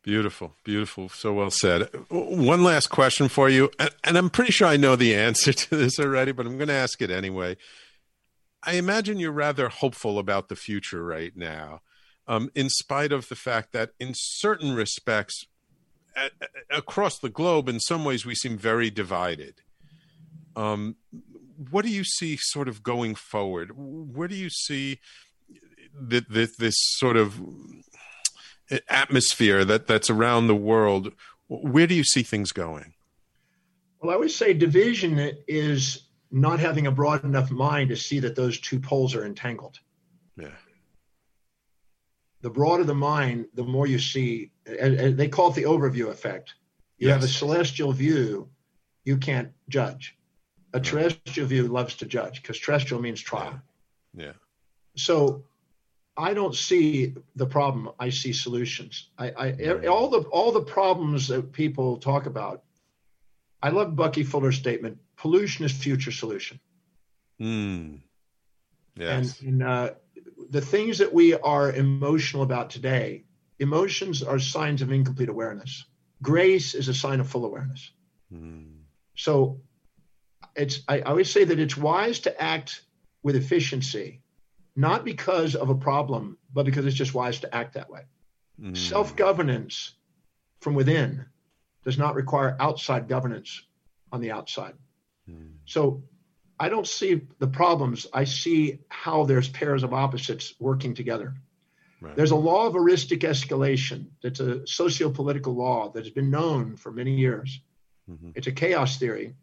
Beautiful, 0.03 0.57
beautiful. 0.65 1.09
So 1.09 1.33
well 1.33 1.51
said. 1.51 1.89
One 2.09 2.65
last 2.65 2.89
question 2.89 3.29
for 3.29 3.49
you, 3.49 3.71
and 4.03 4.19
I'm 4.19 4.31
pretty 4.31 4.51
sure 4.51 4.67
I 4.67 4.77
know 4.77 4.97
the 4.97 5.15
answer 5.29 5.53
to 5.53 5.77
this 5.77 5.99
already, 6.01 6.33
but 6.33 6.47
I'm 6.47 6.59
going 6.59 6.69
to 6.69 6.75
ask 6.75 7.01
it 7.01 7.11
anyway. 7.11 7.57
I 8.65 8.75
imagine 8.75 9.19
you're 9.19 9.33
rather 9.33 9.69
hopeful 9.69 10.19
about 10.19 10.49
the 10.49 10.57
future 10.57 11.05
right 11.05 11.37
now, 11.37 11.83
um, 12.27 12.51
in 12.55 12.69
spite 12.69 13.13
of 13.13 13.29
the 13.29 13.37
fact 13.37 13.73
that, 13.73 13.91
in 13.99 14.13
certain 14.15 14.75
respects, 14.75 15.45
across 16.71 17.19
the 17.19 17.29
globe, 17.29 17.69
in 17.69 17.81
some 17.81 18.05
ways, 18.05 18.27
we 18.27 18.35
seem 18.35 18.59
very 18.59 18.91
divided. 18.91 19.63
Um, 20.55 20.97
what 21.71 21.85
do 21.85 21.91
you 21.91 22.05
see 22.05 22.37
sort 22.39 22.69
of 22.69 22.83
going 22.83 23.15
forward? 23.15 23.73
Where 23.75 24.29
do 24.29 24.35
you 24.35 24.51
see 24.51 24.99
the, 25.95 26.25
this 26.59 26.75
sort 26.77 27.17
of 27.17 27.41
atmosphere 28.89 29.65
that, 29.65 29.87
that's 29.87 30.11
around 30.11 30.47
the 30.47 30.55
world? 30.55 31.13
Where 31.49 31.87
do 31.87 31.95
you 31.95 32.05
see 32.05 32.23
things 32.23 32.53
going? 32.53 32.95
Well, 34.01 34.15
I 34.15 34.17
would 34.17 34.31
say 34.31 34.53
division 34.53 35.33
is 35.47 36.03
not 36.31 36.59
having 36.59 36.87
a 36.87 36.91
broad 36.91 37.25
enough 37.25 37.51
mind 37.51 37.91
to 37.91 37.97
see 37.97 38.19
that 38.21 38.35
those 38.35 38.59
two 38.59 38.81
poles 38.81 39.15
are 39.15 39.25
entangled. 39.25 39.79
Yeah. 40.37 40.49
The 42.41 42.51
broader 42.51 42.85
the 42.85 42.95
mind, 42.95 43.47
the 43.55 43.63
more 43.63 43.87
you 43.87 43.99
see. 43.99 44.51
And, 44.67 45.17
They 45.17 45.29
call 45.29 45.51
it 45.51 45.55
the 45.55 45.65
overview 45.65 46.09
effect. 46.09 46.55
You 46.99 47.09
yes. 47.09 47.15
have 47.15 47.25
a 47.25 47.33
celestial 47.33 47.93
view, 47.93 48.49
you 49.05 49.19
can't 49.19 49.53
judge. 49.69 50.17
A 50.73 50.81
terrestrial 50.81 51.49
view 51.49 51.69
loves 51.69 51.97
to 51.97 52.07
judge 52.07 52.41
because 52.41 52.59
terrestrial 52.59 53.03
means 53.03 53.21
trial. 53.21 53.61
Yeah. 54.15 54.25
yeah. 54.25 54.33
So 54.97 55.45
I 56.17 56.35
don't 56.35 56.55
see 56.55 57.15
the 57.37 57.47
problem. 57.47 57.91
I 57.99 58.11
see 58.11 58.33
solutions. 58.33 59.09
I, 59.19 59.31
I 59.31 59.87
all 59.87 60.09
the 60.11 60.21
all 60.29 60.53
the 60.53 60.63
problems 60.63 61.29
that 61.29 61.53
people 61.53 61.97
talk 61.97 62.27
about. 62.27 62.63
I 63.63 63.71
love 63.71 63.97
Bucky 63.97 64.23
Fuller's 64.23 64.57
statement: 64.57 64.99
pollution 65.17 65.65
is 65.65 65.73
future 65.73 66.13
solution. 66.13 66.61
Hmm. 67.39 67.97
Yes. 68.97 69.41
And, 69.41 69.49
and 69.49 69.63
uh, 69.63 69.91
the 70.51 70.61
things 70.61 70.99
that 70.99 71.13
we 71.13 71.35
are 71.35 71.73
emotional 71.73 72.43
about 72.43 72.69
today, 72.69 73.25
emotions 73.59 74.23
are 74.23 74.39
signs 74.39 74.83
of 74.83 74.93
incomplete 74.93 75.31
awareness. 75.31 75.87
Grace 76.21 76.75
is 76.75 76.89
a 76.89 76.95
sign 76.95 77.21
of 77.21 77.29
full 77.29 77.47
awareness. 77.47 77.91
Hmm. 78.31 78.65
So 79.17 79.61
it's 80.57 80.81
I, 80.89 80.99
I 80.99 81.03
always 81.03 81.31
say 81.31 81.45
that 81.45 81.59
it's 81.59 81.77
wise 81.77 82.21
to 82.21 82.43
act 82.43 82.83
with 83.23 83.37
efficiency, 83.37 84.22
not 84.75 85.05
because 85.05 85.55
of 85.55 85.71
a 85.71 85.75
problem, 85.75 86.39
but 86.53 86.65
because 86.65 86.87
it's 86.87 86.97
just 86.97 87.15
wise 87.15 87.41
to 87.41 87.55
act 87.55 87.75
that 87.75 87.91
way. 87.91 88.03
Mm. 88.61 88.77
Self 88.77 89.17
governance 89.17 89.95
from 90.61 90.75
within 90.75 91.27
does 91.85 91.99
not 91.99 92.15
require 92.15 92.57
outside 92.61 93.09
governance 93.09 93.63
on 94.13 94.21
the 94.21 94.31
outside. 94.31 94.75
Mm. 95.29 95.55
So 95.67 96.03
I 96.59 96.69
don't 96.69 96.87
see 96.87 97.23
the 97.39 97.49
problems. 97.49 98.07
I 98.13 98.25
see 98.25 98.81
how 98.89 99.25
there's 99.25 99.49
pairs 99.49 99.83
of 99.83 99.93
opposites 99.93 100.55
working 100.61 100.95
together. 100.95 101.35
Right. 102.01 102.17
There's 102.17 102.31
a 102.33 102.37
law 102.37 102.67
of 102.67 102.75
eristic 102.75 103.21
escalation 103.21 104.07
that's 104.23 104.41
a 104.41 104.67
socio 104.67 105.11
political 105.11 105.55
law 105.55 105.91
that 105.91 106.05
has 106.05 106.13
been 106.13 106.31
known 106.31 106.77
for 106.77 106.91
many 106.91 107.17
years. 107.17 107.61
Mm-hmm. 108.11 108.31
It's 108.35 108.49
a 108.49 108.53
chaos 108.53 108.99
theory 108.99 109.35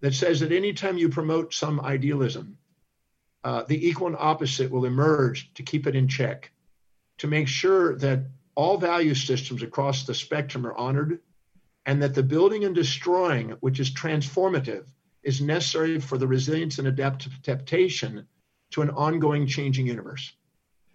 that 0.00 0.14
says 0.14 0.40
that 0.40 0.52
anytime 0.52 0.98
you 0.98 1.08
promote 1.08 1.54
some 1.54 1.80
idealism, 1.80 2.58
uh, 3.46 3.62
the 3.68 3.88
equal 3.88 4.08
and 4.08 4.16
opposite 4.18 4.72
will 4.72 4.86
emerge 4.86 5.54
to 5.54 5.62
keep 5.62 5.86
it 5.86 5.94
in 5.94 6.08
check, 6.08 6.50
to 7.16 7.28
make 7.28 7.46
sure 7.46 7.94
that 7.94 8.26
all 8.56 8.76
value 8.76 9.14
systems 9.14 9.62
across 9.62 10.02
the 10.02 10.14
spectrum 10.14 10.66
are 10.66 10.74
honored, 10.74 11.20
and 11.86 12.02
that 12.02 12.12
the 12.12 12.24
building 12.24 12.64
and 12.64 12.74
destroying, 12.74 13.50
which 13.60 13.78
is 13.78 13.94
transformative, 13.94 14.86
is 15.22 15.40
necessary 15.40 16.00
for 16.00 16.18
the 16.18 16.26
resilience 16.26 16.80
and 16.80 16.88
adaptation 16.88 18.26
to 18.72 18.82
an 18.82 18.90
ongoing 18.90 19.46
changing 19.46 19.86
universe. 19.86 20.32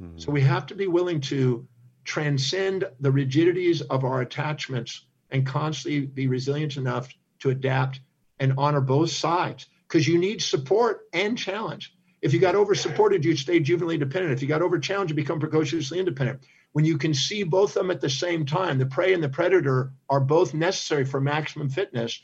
Mm-hmm. 0.01 0.17
So 0.17 0.33
we 0.33 0.41
have 0.41 0.65
to 0.65 0.75
be 0.75 0.87
willing 0.87 1.21
to 1.21 1.65
transcend 2.03 2.83
the 2.99 3.13
rigidities 3.13 3.79
of 3.79 4.03
our 4.03 4.19
attachments 4.19 5.05
and 5.29 5.47
constantly 5.47 6.01
be 6.01 6.27
resilient 6.27 6.75
enough 6.75 7.07
to 7.39 7.51
adapt 7.51 8.01
and 8.41 8.55
honor 8.57 8.81
both 8.81 9.11
sides 9.11 9.67
because 9.87 10.05
you 10.05 10.17
need 10.17 10.41
support 10.41 11.07
and 11.13 11.37
challenge. 11.37 11.95
If 12.21 12.33
you 12.33 12.39
got 12.39 12.55
over 12.55 12.75
supported, 12.75 13.25
you 13.25 13.35
stay 13.35 13.59
juvenilely 13.59 13.97
dependent. 13.97 14.33
If 14.33 14.41
you 14.41 14.47
got 14.47 14.61
over 14.61 14.77
challenged, 14.77 15.11
you 15.11 15.15
become 15.15 15.39
precociously 15.39 15.99
independent. 15.99 16.43
When 16.73 16.85
you 16.85 16.97
can 16.97 17.13
see 17.13 17.43
both 17.43 17.71
of 17.71 17.81
them 17.81 17.91
at 17.91 17.99
the 17.99 18.09
same 18.09 18.45
time, 18.45 18.77
the 18.77 18.85
prey 18.85 19.13
and 19.13 19.23
the 19.23 19.29
predator 19.29 19.91
are 20.09 20.19
both 20.19 20.53
necessary 20.53 21.03
for 21.03 21.19
maximum 21.19 21.69
fitness, 21.69 22.21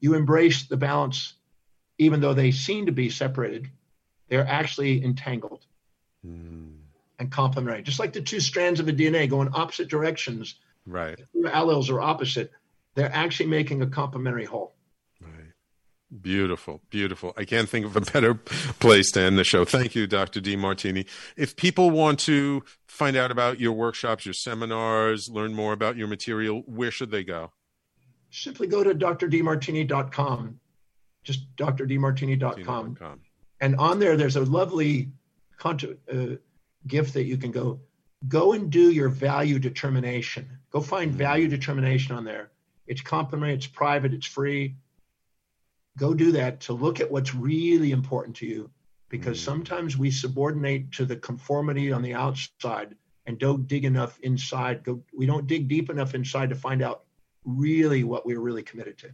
you 0.00 0.14
embrace 0.14 0.66
the 0.66 0.76
balance, 0.76 1.34
even 1.98 2.20
though 2.20 2.34
they 2.34 2.50
seem 2.50 2.86
to 2.86 2.92
be 2.92 3.10
separated. 3.10 3.68
They're 4.28 4.46
actually 4.46 5.04
entangled 5.04 5.64
mm. 6.26 6.72
and 7.18 7.30
complementary. 7.30 7.82
Just 7.82 8.00
like 8.00 8.14
the 8.14 8.22
two 8.22 8.40
strands 8.40 8.80
of 8.80 8.88
a 8.88 8.92
DNA 8.92 9.28
go 9.28 9.42
in 9.42 9.50
opposite 9.52 9.88
directions, 9.88 10.56
right? 10.86 11.20
The 11.34 11.50
alleles 11.50 11.90
are 11.90 12.00
opposite. 12.00 12.50
They're 12.94 13.14
actually 13.14 13.50
making 13.50 13.82
a 13.82 13.86
complementary 13.86 14.44
whole. 14.44 14.73
Beautiful, 16.20 16.80
beautiful. 16.90 17.32
I 17.36 17.44
can't 17.44 17.68
think 17.68 17.84
of 17.86 17.96
a 17.96 18.00
better 18.00 18.34
place 18.34 19.10
to 19.12 19.20
end 19.20 19.36
the 19.36 19.42
show. 19.42 19.64
Thank 19.64 19.96
you, 19.96 20.06
Dr. 20.06 20.40
Demartini. 20.40 21.06
If 21.36 21.56
people 21.56 21.90
want 21.90 22.20
to 22.20 22.62
find 22.86 23.16
out 23.16 23.32
about 23.32 23.58
your 23.58 23.72
workshops, 23.72 24.24
your 24.24 24.34
seminars, 24.34 25.28
learn 25.28 25.54
more 25.54 25.72
about 25.72 25.96
your 25.96 26.06
material, 26.06 26.62
where 26.66 26.92
should 26.92 27.10
they 27.10 27.24
go? 27.24 27.50
Simply 28.30 28.68
go 28.68 28.84
to 28.84 28.94
drdemartini.com, 28.94 30.60
just 31.24 31.56
drdemartini.com. 31.56 33.20
And 33.60 33.76
on 33.76 33.98
there, 33.98 34.16
there's 34.16 34.36
a 34.36 34.44
lovely 34.44 35.10
uh, 35.64 35.74
gift 36.86 37.14
that 37.14 37.24
you 37.24 37.36
can 37.36 37.50
go, 37.50 37.80
go 38.28 38.52
and 38.52 38.70
do 38.70 38.92
your 38.92 39.08
value 39.08 39.58
determination. 39.58 40.48
Go 40.70 40.80
find 40.80 41.10
mm-hmm. 41.10 41.18
value 41.18 41.48
determination 41.48 42.14
on 42.14 42.24
there. 42.24 42.50
It's 42.86 43.00
complimentary, 43.00 43.54
it's 43.54 43.66
private, 43.66 44.12
it's 44.12 44.26
free 44.26 44.76
go 45.98 46.14
do 46.14 46.32
that 46.32 46.60
to 46.60 46.72
look 46.72 47.00
at 47.00 47.10
what's 47.10 47.34
really 47.34 47.92
important 47.92 48.36
to 48.36 48.46
you 48.46 48.70
because 49.08 49.38
mm. 49.38 49.44
sometimes 49.44 49.96
we 49.96 50.10
subordinate 50.10 50.90
to 50.92 51.04
the 51.04 51.16
conformity 51.16 51.92
on 51.92 52.02
the 52.02 52.14
outside 52.14 52.94
and 53.26 53.38
don't 53.38 53.66
dig 53.68 53.84
enough 53.84 54.18
inside 54.20 54.82
go 54.82 55.02
we 55.16 55.26
don't 55.26 55.46
dig 55.46 55.68
deep 55.68 55.90
enough 55.90 56.14
inside 56.14 56.48
to 56.50 56.56
find 56.56 56.82
out 56.82 57.04
really 57.44 58.04
what 58.04 58.26
we're 58.26 58.40
really 58.40 58.62
committed 58.62 58.98
to 58.98 59.08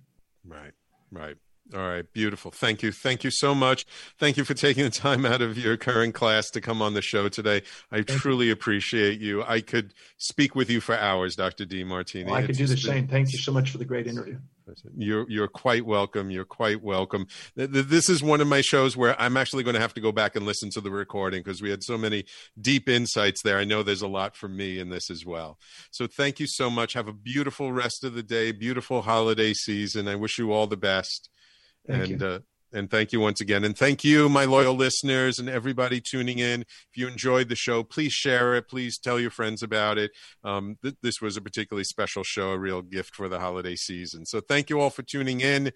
right 0.45 0.73
right 1.11 1.37
all 1.75 1.89
right, 1.89 2.13
beautiful. 2.13 2.51
Thank 2.51 2.83
you. 2.83 2.91
Thank 2.91 3.23
you 3.23 3.31
so 3.31 3.55
much. 3.55 3.87
Thank 4.19 4.37
you 4.37 4.45
for 4.45 4.55
taking 4.55 4.83
the 4.83 4.91
time 4.91 5.25
out 5.25 5.41
of 5.41 5.57
your 5.57 5.77
current 5.77 6.15
class 6.15 6.51
to 6.51 6.61
come 6.61 6.83
on 6.83 6.95
the 6.95 7.03
show 7.03 7.29
today. 7.29 7.63
I 7.93 8.03
truly 8.03 8.51
appreciate 8.51 9.21
you. 9.21 9.45
I 9.45 9.61
could 9.61 9.95
speak 10.17 10.57
with 10.57 10.69
you 10.69 10.81
for 10.81 10.97
hours, 10.97 11.37
Dr. 11.37 11.65
Demartini. 11.65 12.27
Well, 12.27 12.35
I 12.35 12.47
could 12.47 12.57
do 12.57 12.67
the 12.67 12.77
same. 12.77 13.07
Thank 13.07 13.33
you 13.33 13.39
so 13.39 13.53
much 13.53 13.71
for 13.71 13.79
the 13.79 13.85
great 13.85 14.07
interview. 14.09 14.39
You're 14.97 15.29
you're 15.29 15.49
quite 15.49 15.85
welcome. 15.85 16.31
You're 16.31 16.45
quite 16.45 16.83
welcome. 16.83 17.27
This 17.57 18.09
is 18.09 18.23
one 18.23 18.41
of 18.41 18.49
my 18.49 18.61
shows 18.61 18.97
where 18.97 19.21
I'm 19.21 19.37
actually 19.37 19.65
going 19.65 19.75
to 19.75 19.81
have 19.81 19.95
to 19.95 20.01
go 20.01 20.13
back 20.13 20.37
and 20.37 20.47
listen 20.47 20.71
to 20.71 20.81
the 20.81 20.91
recording 20.91 21.43
because 21.43 21.63
we 21.63 21.71
had 21.71 21.83
so 21.83 21.99
many 21.99 22.25
deep 22.61 22.89
insights 22.89 23.43
there. 23.43 23.59
I 23.59 23.65
know 23.65 23.83
there's 23.83 24.03
a 24.03 24.09
lot 24.09 24.37
for 24.37 24.49
me 24.49 24.79
in 24.79 24.89
this 24.89 25.11
as 25.11 25.25
well. 25.25 25.59
So 25.91 26.07
thank 26.07 26.41
you 26.41 26.47
so 26.47 26.71
much. 26.71 26.93
Have 26.95 27.09
a 27.09 27.13
beautiful 27.13 27.73
rest 27.73 28.05
of 28.05 28.15
the 28.15 28.23
day. 28.23 28.53
Beautiful 28.53 29.03
holiday 29.03 29.55
season. 29.55 30.09
I 30.09 30.17
wish 30.17 30.39
you 30.39 30.53
all 30.53 30.67
the 30.67 30.77
best. 30.77 31.29
Thank 31.87 32.11
and 32.11 32.23
uh, 32.23 32.39
and 32.73 32.91
thank 32.91 33.13
you 33.13 33.21
once 33.21 33.41
again. 33.41 33.65
And 33.65 33.77
thank 33.77 34.05
you, 34.05 34.29
my 34.29 34.45
loyal 34.45 34.75
listeners 34.75 35.39
and 35.39 35.49
everybody 35.49 36.01
tuning 36.01 36.39
in. 36.39 36.63
If 36.63 36.97
you 36.97 37.09
enjoyed 37.09 37.49
the 37.49 37.57
show, 37.57 37.83
please 37.83 38.13
share 38.13 38.55
it. 38.55 38.69
Please 38.69 38.99
tell 38.99 39.19
your 39.19 39.31
friends 39.31 39.63
about 39.63 39.99
it. 39.99 40.13
Um, 40.45 40.79
th- 40.83 40.97
this 41.03 41.21
was 41.21 41.37
a 41.37 41.41
particularly 41.41 41.85
special 41.85 42.23
show, 42.23 42.51
a 42.51 42.59
real 42.59 42.83
gift 42.83 43.15
for 43.15 43.29
the 43.29 43.41
holiday 43.41 43.77
season. 43.77 44.27
So 44.27 44.41
thank 44.41 44.71
you 44.71 44.81
all 44.81 44.91
for 44.91 45.03
tuning 45.03 45.41
in. 45.41 45.73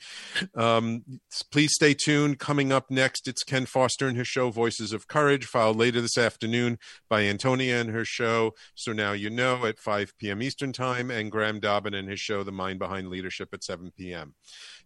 Um, 0.57 1.05
please 1.51 1.72
stay 1.74 1.95
tuned. 1.95 2.38
Coming 2.38 2.72
up 2.72 2.90
next, 2.90 3.26
it's 3.28 3.42
Ken 3.42 3.66
Foster 3.66 4.07
and 4.07 4.16
his 4.16 4.28
show, 4.28 4.51
Voices 4.51 4.92
of 4.92 5.09
Courage, 5.09 5.47
followed 5.47 5.76
later 5.76 6.01
this 6.01 6.18
afternoon 6.18 6.78
by 7.09 7.22
Antonia 7.22 7.80
and 7.80 7.90
her 7.90 8.05
show. 8.05 8.55
So 8.74 8.92
now 8.92 9.12
you 9.12 9.30
know 9.30 9.66
at 9.66 9.78
5 9.78 10.12
p.m. 10.18 10.42
Eastern 10.42 10.72
Time, 10.72 11.11
and 11.11 11.30
Graham 11.30 11.61
Dobbin 11.61 11.95
and 11.95 12.09
his 12.09 12.20
show, 12.20 12.42
The 12.42 12.53
Mind 12.53 12.78
Behind 12.78 13.09
Leadership, 13.09 13.49
at 13.53 13.64
7 13.64 13.92
p.m. 13.97 14.34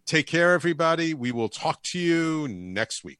Take 0.05 0.27
care, 0.27 0.53
everybody. 0.53 1.13
We 1.13 1.31
will 1.31 1.49
talk 1.49 1.83
to 1.83 1.99
you 1.99 2.47
next 2.47 3.03
week. 3.03 3.19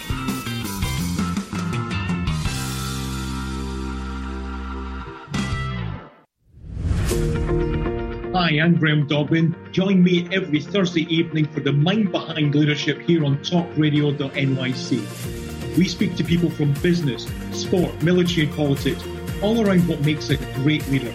Hi, 8.33 8.59
I'm 8.59 8.75
Graham 8.75 9.07
Dobbin. 9.07 9.55
Join 9.71 10.03
me 10.03 10.27
every 10.33 10.59
Thursday 10.59 11.03
evening 11.13 11.47
for 11.47 11.61
the 11.61 11.71
Mind 11.71 12.11
Behind 12.11 12.53
Leadership 12.53 12.99
here 12.99 13.23
on 13.25 13.37
talkradio.nyc. 13.37 15.77
We 15.77 15.87
speak 15.87 16.15
to 16.17 16.23
people 16.23 16.49
from 16.49 16.73
business, 16.81 17.27
sport, 17.51 18.01
military, 18.03 18.47
and 18.47 18.55
politics, 18.55 19.03
all 19.41 19.65
around 19.65 19.87
what 19.87 20.01
makes 20.01 20.29
a 20.29 20.35
great 20.55 20.85
leader. 20.89 21.13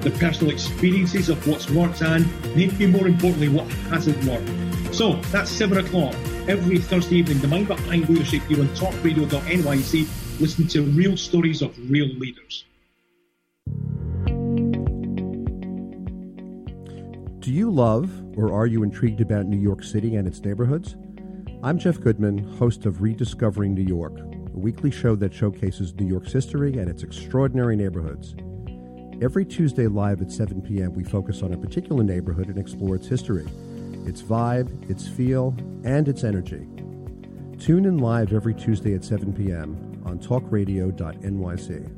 The 0.00 0.10
personal 0.12 0.50
experiences 0.52 1.28
of 1.28 1.46
what's 1.46 1.70
worked 1.70 2.00
and, 2.00 2.26
maybe 2.56 2.86
more 2.86 3.06
importantly, 3.06 3.48
what 3.48 3.66
hasn't 3.90 4.16
worked. 4.24 4.94
So 4.94 5.14
that's 5.30 5.50
7 5.50 5.76
o'clock 5.78 6.14
every 6.48 6.78
Thursday 6.78 7.16
evening, 7.16 7.38
the 7.40 7.48
Mind 7.48 7.68
Behind 7.68 8.08
Leadership 8.08 8.42
here 8.44 8.60
on 8.60 8.68
talkradio.nyc. 8.68 10.40
Listen 10.40 10.66
to 10.68 10.82
real 10.82 11.16
stories 11.18 11.60
of 11.60 11.76
real 11.90 12.06
leaders. 12.06 12.64
Do 17.40 17.52
you 17.52 17.70
love 17.70 18.10
or 18.36 18.54
are 18.54 18.66
you 18.66 18.82
intrigued 18.82 19.20
about 19.20 19.46
New 19.46 19.58
York 19.58 19.82
City 19.82 20.16
and 20.16 20.26
its 20.26 20.40
neighborhoods? 20.40 20.96
I'm 21.62 21.78
Jeff 21.78 22.00
Goodman, 22.00 22.38
host 22.38 22.86
of 22.86 23.02
Rediscovering 23.02 23.74
New 23.74 23.84
York, 23.84 24.18
a 24.18 24.58
weekly 24.58 24.90
show 24.90 25.14
that 25.16 25.34
showcases 25.34 25.94
New 25.94 26.06
York's 26.06 26.32
history 26.32 26.78
and 26.78 26.88
its 26.88 27.02
extraordinary 27.02 27.76
neighborhoods. 27.76 28.34
Every 29.22 29.44
Tuesday 29.44 29.86
live 29.86 30.22
at 30.22 30.32
7 30.32 30.62
p.m., 30.62 30.94
we 30.94 31.04
focus 31.04 31.42
on 31.42 31.52
a 31.52 31.56
particular 31.58 32.02
neighborhood 32.02 32.48
and 32.48 32.56
explore 32.56 32.96
its 32.96 33.06
history, 33.06 33.46
its 34.06 34.22
vibe, 34.22 34.90
its 34.90 35.06
feel, 35.08 35.54
and 35.84 36.08
its 36.08 36.24
energy. 36.24 36.66
Tune 37.58 37.84
in 37.84 37.98
live 37.98 38.32
every 38.32 38.54
Tuesday 38.54 38.94
at 38.94 39.04
7 39.04 39.34
p.m. 39.34 40.02
on 40.06 40.18
talkradio.nyc. 40.18 41.96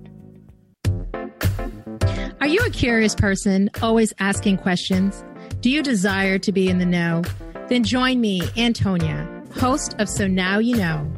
Are 2.41 2.49
you 2.49 2.59
a 2.67 2.71
curious 2.71 3.15
person, 3.15 3.71
always 3.81 4.13
asking 4.19 4.57
questions? 4.57 5.23
Do 5.61 5.71
you 5.71 5.81
desire 5.81 6.41
to 6.41 6.51
be 6.51 6.69
in 6.69 6.79
the 6.79 6.87
know? 6.87 7.23
Then 7.69 7.85
join 7.85 8.21
me, 8.21 8.43
Antonia, 8.57 9.45
host 9.55 9.95
of 10.01 10.09
So 10.09 10.27
Now 10.27 10.59
You 10.59 10.77
Know, 10.77 11.09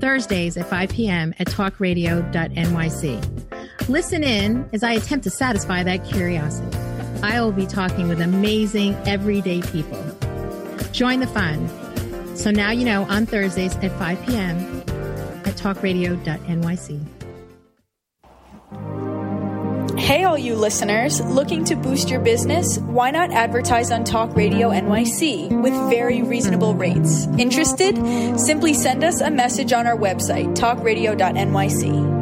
Thursdays 0.00 0.56
at 0.56 0.68
5 0.68 0.90
p.m. 0.90 1.32
at 1.38 1.46
talkradio.nyc. 1.46 3.41
Listen 3.88 4.22
in 4.22 4.68
as 4.72 4.82
I 4.82 4.92
attempt 4.92 5.24
to 5.24 5.30
satisfy 5.30 5.82
that 5.82 6.04
curiosity. 6.04 6.76
I 7.22 7.40
will 7.40 7.52
be 7.52 7.66
talking 7.66 8.08
with 8.08 8.20
amazing, 8.20 8.94
everyday 9.06 9.60
people. 9.62 10.02
Join 10.92 11.20
the 11.20 11.26
fun. 11.26 11.68
So 12.36 12.50
Now 12.50 12.70
You 12.70 12.84
Know 12.84 13.04
on 13.04 13.26
Thursdays 13.26 13.74
at 13.76 13.92
5 13.98 14.26
p.m. 14.26 14.58
at 15.44 15.56
talkradio.nyc. 15.56 17.00
Hey, 19.98 20.24
all 20.24 20.38
you 20.38 20.56
listeners, 20.56 21.20
looking 21.20 21.64
to 21.66 21.76
boost 21.76 22.10
your 22.10 22.20
business? 22.20 22.78
Why 22.78 23.10
not 23.10 23.30
advertise 23.30 23.90
on 23.90 24.04
Talk 24.04 24.34
Radio 24.34 24.70
NYC 24.70 25.62
with 25.62 25.74
very 25.90 26.22
reasonable 26.22 26.74
rates? 26.74 27.26
Interested? 27.38 27.96
Simply 28.38 28.74
send 28.74 29.04
us 29.04 29.20
a 29.20 29.30
message 29.30 29.72
on 29.72 29.86
our 29.86 29.96
website, 29.96 30.56
talkradio.nyc. 30.56 32.21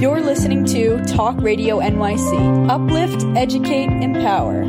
You're 0.00 0.22
listening 0.22 0.64
to 0.64 1.04
Talk 1.04 1.36
Radio 1.42 1.78
NYC. 1.78 2.70
Uplift, 2.70 3.26
educate, 3.36 3.90
empower. 4.00 4.64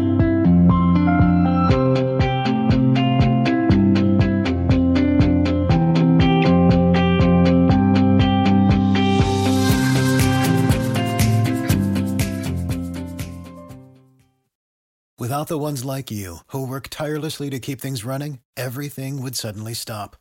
Without 15.17 15.47
the 15.47 15.57
ones 15.57 15.85
like 15.85 16.11
you, 16.11 16.39
who 16.47 16.67
work 16.67 16.89
tirelessly 16.89 17.49
to 17.51 17.59
keep 17.59 17.79
things 17.79 18.03
running, 18.03 18.39
everything 18.57 19.21
would 19.21 19.37
suddenly 19.37 19.73
stop. 19.73 20.17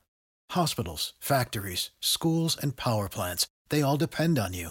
Hospitals, 0.51 1.15
factories, 1.19 1.91
schools, 1.99 2.57
and 2.57 2.77
power 2.77 3.09
plants, 3.09 3.49
they 3.71 3.83
all 3.83 3.97
depend 3.97 4.39
on 4.39 4.53
you. 4.53 4.71